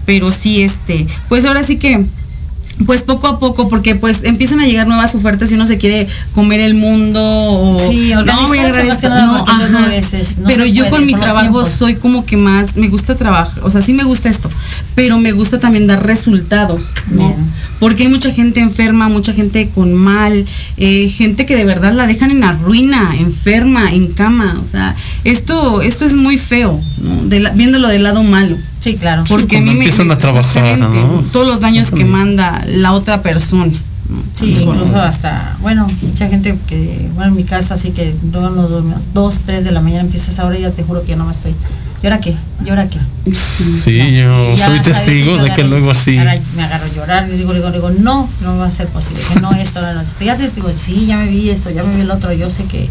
Pero 0.05 0.29
sí, 0.31 0.61
este, 0.61 1.07
pues 1.29 1.45
ahora 1.45 1.63
sí 1.63 1.77
que 1.77 2.05
pues 2.86 3.03
poco 3.03 3.28
a 3.28 3.39
poco, 3.39 3.69
porque 3.69 3.95
pues 3.95 4.23
empiezan 4.26 4.59
a 4.59 4.65
llegar 4.65 4.86
nuevas 4.86 5.15
ofertas 5.15 5.49
y 5.49 5.55
uno 5.55 5.65
se 5.65 5.78
quiere 5.78 6.07
comer 6.34 6.59
el 6.59 6.73
mundo 6.73 7.21
o 7.23 7.80
Sí, 7.89 8.11
no 8.26 8.47
voy 8.47 8.59
a 8.59 8.67
nada, 8.67 9.26
no, 9.26 9.45
ajá. 9.45 9.88
veces 9.88 10.38
no 10.39 10.47
pero 10.47 10.65
yo 10.65 10.84
puede 10.89 10.91
con 10.91 11.05
mi 11.05 11.13
trabajo 11.15 11.65
soy 11.69 11.95
como 11.95 12.26
que 12.26 12.36
más, 12.36 12.76
me 12.76 12.89
gusta 12.89 13.15
trabajar, 13.15 13.63
o 13.63 13.69
sea, 13.69 13.80
sí 13.80 13.93
me 13.93 14.03
gusta 14.03 14.28
esto, 14.28 14.49
pero 14.93 15.17
me 15.19 15.32
gusta 15.32 15.59
también 15.59 15.88
dar 15.88 16.05
resultados, 16.05 16.89
¿no? 17.11 17.30
Bien. 17.30 17.36
Porque 17.80 18.03
hay 18.03 18.09
mucha 18.09 18.32
gente 18.32 18.59
enferma, 18.59 19.07
mucha 19.09 19.34
gente 19.34 19.69
con 19.73 19.93
mal, 19.93 20.45
eh, 20.78 21.07
gente 21.09 21.45
que 21.45 21.55
de 21.55 21.65
verdad 21.65 21.93
la 21.93 22.07
dejan 22.07 22.32
en 22.32 22.41
la 22.41 22.51
ruina, 22.53 23.13
enferma, 23.17 23.93
en 23.93 24.11
cama, 24.11 24.59
o 24.61 24.65
sea, 24.65 24.95
esto, 25.23 25.82
esto 25.82 26.03
es 26.05 26.13
muy 26.15 26.38
feo, 26.38 26.82
¿no? 27.01 27.23
De 27.26 27.39
la- 27.39 27.51
viéndolo 27.51 27.88
del 27.88 28.03
lado 28.03 28.23
malo. 28.23 28.57
Sí, 28.86 28.93
claro. 28.97 29.23
Porque 29.27 29.57
a 29.57 29.61
mí 29.61 29.65
cuando 29.65 29.71
me 29.71 29.77
empiezan 29.79 30.11
a 30.11 30.17
trabajar, 30.19 30.77
¿no? 30.77 30.91
Todos 31.31 31.47
los 31.47 31.59
daños 31.59 31.89
que 31.89 32.05
manda 32.05 32.63
la 32.67 32.93
otra 32.93 33.23
persona. 33.23 33.65
¿no? 33.65 34.21
Sí, 34.36 34.53
Eso, 34.53 34.61
incluso 34.61 35.01
hasta, 35.01 35.57
bueno, 35.59 35.88
mucha 36.03 36.27
gente 36.27 36.55
que, 36.67 37.09
bueno, 37.15 37.31
en 37.31 37.36
mi 37.36 37.43
caso, 37.45 37.73
así 37.73 37.89
que 37.89 38.13
no, 38.31 38.51
no 38.51 38.67
duermo, 38.67 39.01
dos, 39.11 39.38
tres 39.43 39.63
de 39.63 39.71
la 39.71 39.81
mañana 39.81 40.01
empiezas 40.01 40.38
ahora 40.38 40.59
y 40.59 40.61
ya 40.61 40.69
te 40.69 40.83
juro 40.83 41.01
que 41.01 41.09
yo 41.09 41.15
no 41.15 41.25
me 41.25 41.31
estoy. 41.31 41.55
¿Y 42.03 42.05
ahora 42.05 42.19
qué? 42.19 42.36
¿Y 42.63 42.69
ahora 42.69 42.88
qué? 42.88 42.99
Sí, 43.33 44.17
yo 44.17 44.55
ya 44.55 44.65
soy 44.67 44.79
testigo 44.81 45.38
yo 45.38 45.43
de 45.43 45.51
que 45.55 45.63
luego 45.63 45.89
así. 45.89 46.19
ahora 46.19 46.38
me 46.55 46.63
agarro 46.63 46.86
a 46.86 46.95
llorar, 46.95 47.27
y 47.27 47.38
digo, 47.38 47.55
digo, 47.55 47.71
digo, 47.71 47.89
no, 47.89 48.29
no 48.41 48.57
va 48.59 48.67
a 48.67 48.69
ser 48.69 48.86
posible, 48.89 49.19
que 49.33 49.41
no 49.41 49.51
esto, 49.53 49.81
no, 49.81 49.95
no. 49.95 50.05
Fíjate, 50.05 50.51
digo, 50.51 50.69
sí, 50.77 51.07
ya 51.07 51.17
me 51.17 51.25
vi 51.25 51.49
esto, 51.49 51.71
ya 51.71 51.83
me 51.83 51.95
vi 51.95 52.01
el 52.01 52.11
otro, 52.11 52.31
yo 52.33 52.51
sé 52.51 52.65
que, 52.65 52.88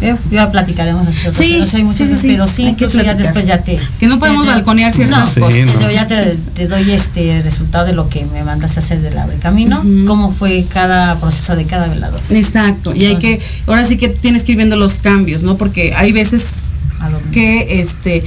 eh, 0.00 0.14
ya 0.30 0.50
platicaremos 0.50 1.06
así 1.06 1.28
Sí, 1.32 1.58
cosas, 1.58 1.74
hay 1.74 1.84
muchas 1.84 2.08
sí, 2.08 2.16
sí, 2.16 2.28
pero 2.28 2.46
sí, 2.46 2.62
incluso 2.64 3.02
ya 3.02 3.14
después 3.14 3.46
ya 3.46 3.58
te... 3.58 3.76
Que 3.98 4.06
no 4.06 4.18
podemos 4.18 4.44
te- 4.44 4.50
balconear 4.52 4.92
ciertas 4.92 5.36
no, 5.36 5.42
cosas. 5.44 5.58
pues, 5.60 5.70
Sí, 5.70 5.74
no. 5.76 5.80
yo 5.82 5.90
ya 5.90 6.06
te, 6.06 6.36
te 6.54 6.66
doy 6.68 6.90
este 6.90 7.42
resultado 7.42 7.84
de 7.86 7.92
lo 7.92 8.08
que 8.08 8.24
me 8.26 8.42
mandaste 8.44 8.80
a 8.80 8.82
hacer 8.82 9.00
del 9.00 9.16
Abre 9.18 9.36
Camino, 9.38 9.82
cómo 10.06 10.32
fue 10.32 10.64
cada 10.72 11.18
proceso 11.20 11.56
de 11.56 11.64
cada 11.64 11.88
velador. 11.88 12.20
Exacto, 12.30 12.94
y 12.94 13.06
hay 13.06 13.16
que, 13.16 13.40
ahora 13.66 13.84
sí 13.84 13.96
que 13.96 14.08
tienes 14.08 14.44
que 14.44 14.52
ir 14.52 14.56
viendo 14.58 14.76
los 14.76 14.98
cambios, 15.00 15.42
¿no? 15.42 15.56
Porque 15.56 15.94
hay 15.96 16.12
veces 16.12 16.72
A 17.00 17.08
lo- 17.10 17.20
que 17.32 17.80
este 17.80 18.22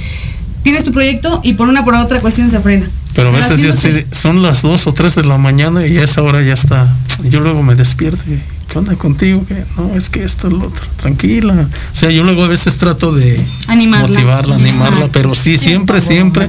tienes 0.62 0.84
tu 0.84 0.92
proyecto 0.92 1.40
y 1.42 1.54
por 1.54 1.68
una 1.68 1.84
por 1.84 1.94
otra 1.94 2.20
cuestión 2.20 2.50
se 2.50 2.60
frena. 2.60 2.88
Pero 3.14 3.28
a 3.28 3.32
veces 3.32 3.60
ya 3.60 3.68
no 3.74 4.00
son 4.12 4.42
las 4.42 4.62
2 4.62 4.86
o 4.86 4.92
3 4.94 5.14
de 5.16 5.22
la 5.24 5.36
mañana 5.36 5.86
y 5.86 5.98
a 5.98 6.04
esa 6.04 6.22
hora 6.22 6.40
ya 6.42 6.54
está. 6.54 6.88
Yo 7.28 7.40
luego 7.40 7.62
me 7.62 7.74
despierto 7.74 8.22
y, 8.26 8.38
¿qué 8.72 8.78
onda 8.78 8.96
contigo? 8.96 9.44
que 9.46 9.64
No, 9.76 9.94
es 9.94 10.08
que 10.08 10.24
esto 10.24 10.46
es 10.46 10.54
lo 10.54 10.66
otro. 10.68 10.82
Tranquila. 10.96 11.68
O 11.92 11.94
sea, 11.96 12.10
yo 12.10 12.24
luego 12.24 12.44
a 12.44 12.48
veces 12.48 12.78
trato 12.78 13.12
de 13.12 13.38
Animarla. 13.66 14.08
motivarla, 14.08 14.54
animarla, 14.54 14.86
Exacto. 14.88 15.10
pero 15.12 15.34
sí, 15.34 15.58
siempre, 15.58 16.00
siempre. 16.00 16.48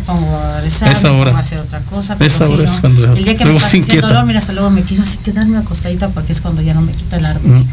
Esa 0.89 1.11
hora. 1.11 1.37
hacer 1.37 1.59
otra 1.59 1.81
cosa. 1.81 2.15
pero 2.15 2.27
Esa 2.27 2.47
hora 2.47 2.57
¿no? 2.57 2.63
es 2.63 2.71
cuando 2.79 3.13
El 3.13 3.25
día 3.25 3.35
que 3.35 3.43
luego 3.43 3.59
me 3.59 3.65
se 3.65 3.79
pasa 3.79 3.93
el 3.93 4.01
dolor, 4.01 4.25
mira, 4.25 4.39
hasta 4.39 4.53
luego 4.53 4.69
me 4.69 4.83
quiero 4.83 5.03
así 5.03 5.17
quedarme 5.17 5.57
acostadita 5.57 6.07
porque 6.09 6.31
es 6.31 6.39
cuando 6.39 6.61
ya 6.61 6.73
no 6.73 6.81
me 6.81 6.93
quita 6.93 7.17
el 7.17 7.25
ardor. 7.25 7.43
Mm. 7.51 7.65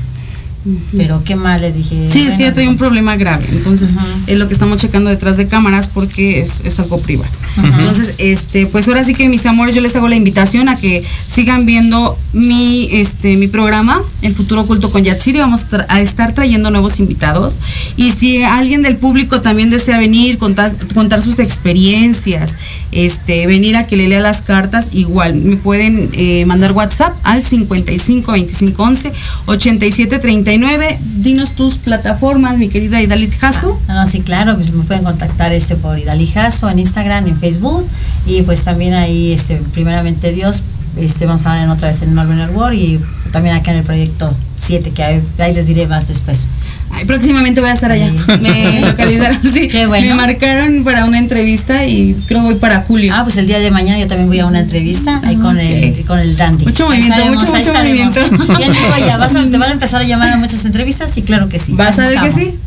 Pero 0.95 1.23
qué 1.25 1.37
mal, 1.37 1.61
le 1.63 1.73
dije. 1.73 2.09
Sí, 2.11 2.27
es 2.27 2.35
que 2.35 2.43
ya 2.43 2.53
tenía 2.53 2.69
un 2.69 2.77
problema 2.77 3.17
grave. 3.17 3.47
Entonces, 3.51 3.95
Ajá. 3.97 4.07
es 4.27 4.37
lo 4.39 4.47
que 4.47 4.53
estamos 4.53 4.77
checando 4.77 5.09
detrás 5.09 5.39
de 5.39 5.49
cámaras 5.49 5.89
porque 5.89 6.41
es, 6.41 6.61
es 6.65 6.79
algo 6.81 7.01
privado. 7.01 7.33
Entonces, 7.57 8.15
este, 8.19 8.67
pues 8.67 8.87
ahora 8.89 9.03
sí 9.03 9.15
que 9.15 9.27
mis 9.31 9.47
amores, 9.47 9.75
yo 9.75 9.81
les 9.81 9.97
hago 9.97 10.07
la 10.09 10.17
invitación 10.17 10.69
a 10.69 10.77
que 10.77 11.03
sigan 11.29 11.65
viendo 11.65 12.19
mi, 12.33 12.89
este, 12.93 13.37
mi 13.37 13.49
programa, 13.49 14.01
El 14.23 14.35
Futuro 14.35 14.63
Oculto 14.63 14.91
con 14.91 15.03
Yatsiri. 15.03 15.39
Vamos 15.39 15.67
a 15.89 16.01
estar 16.01 16.35
trayendo 16.35 16.71
nuevos 16.71 17.01
invitados. 17.01 17.59
Y 17.97 18.13
si 18.13 18.43
alguien 18.43 18.83
del 18.83 18.97
público 18.97 19.41
también 19.41 19.71
desea 19.71 19.99
venir, 19.99 20.39
contar, 20.39 20.75
contar 20.95 21.23
sus 21.23 21.39
experiencias, 21.39 22.57
este, 22.93 23.47
venir 23.47 23.77
a 23.77 23.87
que 23.87 23.97
le 23.97 24.09
lea 24.09 24.21
las 24.21 24.43
cartas, 24.43 24.91
igual 24.95 25.35
me 25.35 25.57
pueden 25.57 26.11
eh, 26.13 26.45
mandar 26.47 26.73
WhatsApp 26.73 27.15
al 27.23 27.43
55 27.43 28.33
25 28.33 28.83
11 28.83 29.13
87 29.47 30.19
39. 30.19 30.99
Dinos 31.17 31.53
tus 31.53 31.79
plataformas, 31.79 32.59
mi 32.59 32.69
querida 32.69 33.03
Idalit 33.03 33.37
Jasso. 33.37 33.81
No, 33.89 34.07
sí, 34.07 34.21
claro, 34.21 34.55
pues 34.57 34.73
me 34.73 34.85
pueden 34.85 35.05
contactar 35.05 35.53
este 35.53 35.77
por 35.77 35.99
Idalijazo 35.99 36.69
en 36.69 36.79
Instagram, 36.79 37.27
en 37.27 37.39
Facebook 37.39 37.87
y 38.27 38.43
pues 38.43 38.63
también 38.63 38.95
ahí, 38.95 39.33
este, 39.33 39.57
primeramente 39.73 40.33
Dios, 40.33 40.63
este, 40.97 41.27
vamos 41.27 41.47
a 41.47 41.55
ver 41.55 41.65
en 41.65 41.71
otra 41.71 41.89
vez 41.89 42.03
en 42.03 42.15
Northern 42.15 42.55
World 42.55 42.79
y 42.79 43.01
también 43.33 43.55
acá 43.55 43.71
en 43.73 43.79
el 43.79 43.85
proyecto 43.85 44.35
7, 44.57 44.91
que 44.91 45.03
ahí, 45.03 45.23
ahí 45.39 45.55
les 45.55 45.67
diré 45.67 45.87
más 45.87 46.09
después. 46.09 46.47
Ay, 46.93 47.05
próximamente 47.05 47.61
voy 47.61 47.71
a 47.71 47.73
estar 47.73 47.91
allá. 47.91 48.11
Sí. 48.11 48.41
Me 48.41 48.81
localizaron, 48.87 49.39
sí. 49.53 49.69
Qué 49.69 49.87
bueno. 49.87 50.09
Me 50.09 50.15
marcaron 50.15 50.85
para 50.85 51.05
una 51.05 51.19
entrevista 51.19 51.87
y 51.87 52.15
creo 52.27 52.43
voy 52.43 52.57
para 52.57 52.83
julio. 52.83 53.13
Ah, 53.15 53.23
pues 53.23 53.37
el 53.37 53.47
día 53.47 53.61
de 53.61 53.71
mañana 53.71 53.99
yo 53.99 54.07
también 54.07 54.29
voy 54.29 54.41
a 54.41 54.47
una 54.47 54.61
entrevista 54.61 55.21
ahí 55.25 55.37
con 55.37 55.59
el 55.59 56.01
Ok. 56.01 56.07
con 56.07 56.19
el 56.19 56.37
Dandy. 56.37 56.65
Mucho 56.65 56.87
movimiento, 56.87 57.15
estaremos, 57.15 57.45
mucho, 57.45 57.57
mucho 57.57 57.73
movimiento. 57.73 58.21
Ya, 59.07 59.17
vas 59.17 59.35
a, 59.35 59.49
te 59.49 59.59
van 59.59 59.71
a 59.71 59.73
empezar 59.73 60.03
a 60.03 60.05
llamar 60.05 60.31
a 60.31 60.37
muchas 60.37 60.65
entrevistas 60.65 61.17
y 61.17 61.23
claro 61.23 61.49
que 61.49 61.59
sí. 61.59 61.73
¿Vas 61.73 61.99
a 61.99 62.09
ver 62.09 62.21
que 62.21 62.31
sí? 62.31 62.59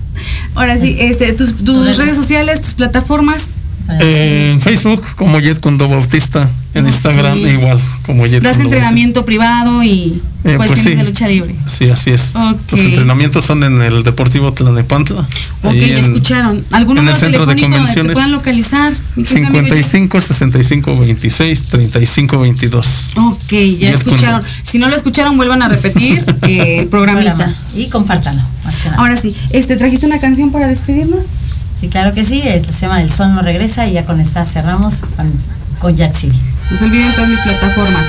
Ahora 0.55 0.77
sí, 0.77 0.95
este, 0.99 1.33
tus, 1.33 1.55
tus 1.63 1.97
redes 1.97 2.15
sociales, 2.15 2.61
tus 2.61 2.73
plataformas. 2.73 3.55
Para 3.87 3.99
En 4.01 4.61
Facebook 4.61 5.03
como 5.15 5.39
Jet 5.39 5.59
Cundo 5.59 5.87
Bautista, 5.89 6.49
en 6.73 6.85
Ok. 6.85 6.91
Instagram 6.91 7.39
igual 7.39 7.79
como 8.05 8.25
Jet 8.25 8.41
Das 8.41 8.53
Cundo 8.57 8.69
entrenamiento 8.69 9.25
privado 9.25 9.83
y 9.83 10.21
Eh, 10.45 10.55
pues 10.57 10.71
cuestiones 10.71 10.83
sí. 10.93 10.95
de 10.97 11.03
lucha 11.03 11.27
libre. 11.27 11.55
Sí, 11.67 11.89
así 11.89 12.11
es. 12.11 12.33
Ok. 12.35 12.71
Los 12.71 12.79
entrenamientos 12.81 13.45
son 13.45 13.63
en 13.63 13.81
el 13.81 14.03
Deportivo 14.03 14.51
Tlanepantla. 14.53 15.21
Ok, 15.63 15.73
ya 15.73 15.97
en 15.97 16.03
escucharon. 16.03 16.65
¿Algún 16.71 16.97
en 16.97 17.07
el 17.07 17.15
centro 17.15 17.45
de 17.45 17.59
convenciones. 17.59 18.13
puedan 18.13 18.31
localizar? 18.31 18.93
mi 19.15 19.23
querido 19.23 19.47
amigo? 19.47 19.63
55 19.63 20.19
65 20.21 20.99
26 20.99 21.63
35 21.65 22.39
22. 22.39 23.11
Ok, 23.17 23.39
ya 23.51 23.57
Jet 23.57 23.93
escucharon. 23.95 24.41
Cundo. 24.41 24.55
Si 24.63 24.79
no 24.79 24.87
lo 24.89 24.95
escucharon, 24.95 25.35
vuelvan 25.37 25.61
a 25.61 25.67
repetir 25.69 26.23
eh, 26.47 26.79
el 26.79 26.87
programita. 26.87 27.33
programa. 27.35 27.55
Y 27.75 27.87
compártanlo, 27.87 28.41
más 28.65 28.77
que 28.77 28.89
nada. 28.89 29.01
Ahora 29.01 29.15
sí, 29.15 29.35
este, 29.51 29.75
¿trajiste 29.77 30.05
una 30.05 30.19
canción 30.19 30.51
para 30.51 30.67
despedirnos? 30.67 31.55
Sí, 31.75 31.89
claro 31.89 32.13
que 32.13 32.23
sí, 32.23 32.41
es, 32.45 32.65
se 32.65 32.85
llama 32.85 33.01
El 33.01 33.11
Sol 33.11 33.33
no 33.33 33.41
regresa 33.41 33.87
y 33.87 33.93
ya 33.93 34.05
con 34.05 34.19
esta 34.19 34.45
cerramos 34.45 35.01
con, 35.15 35.31
con 35.79 35.95
Yatsiri. 35.95 36.37
No 36.71 36.77
se 36.77 36.85
olviden 36.85 37.11
todas 37.13 37.29
mis 37.29 37.39
plataformas. 37.39 38.05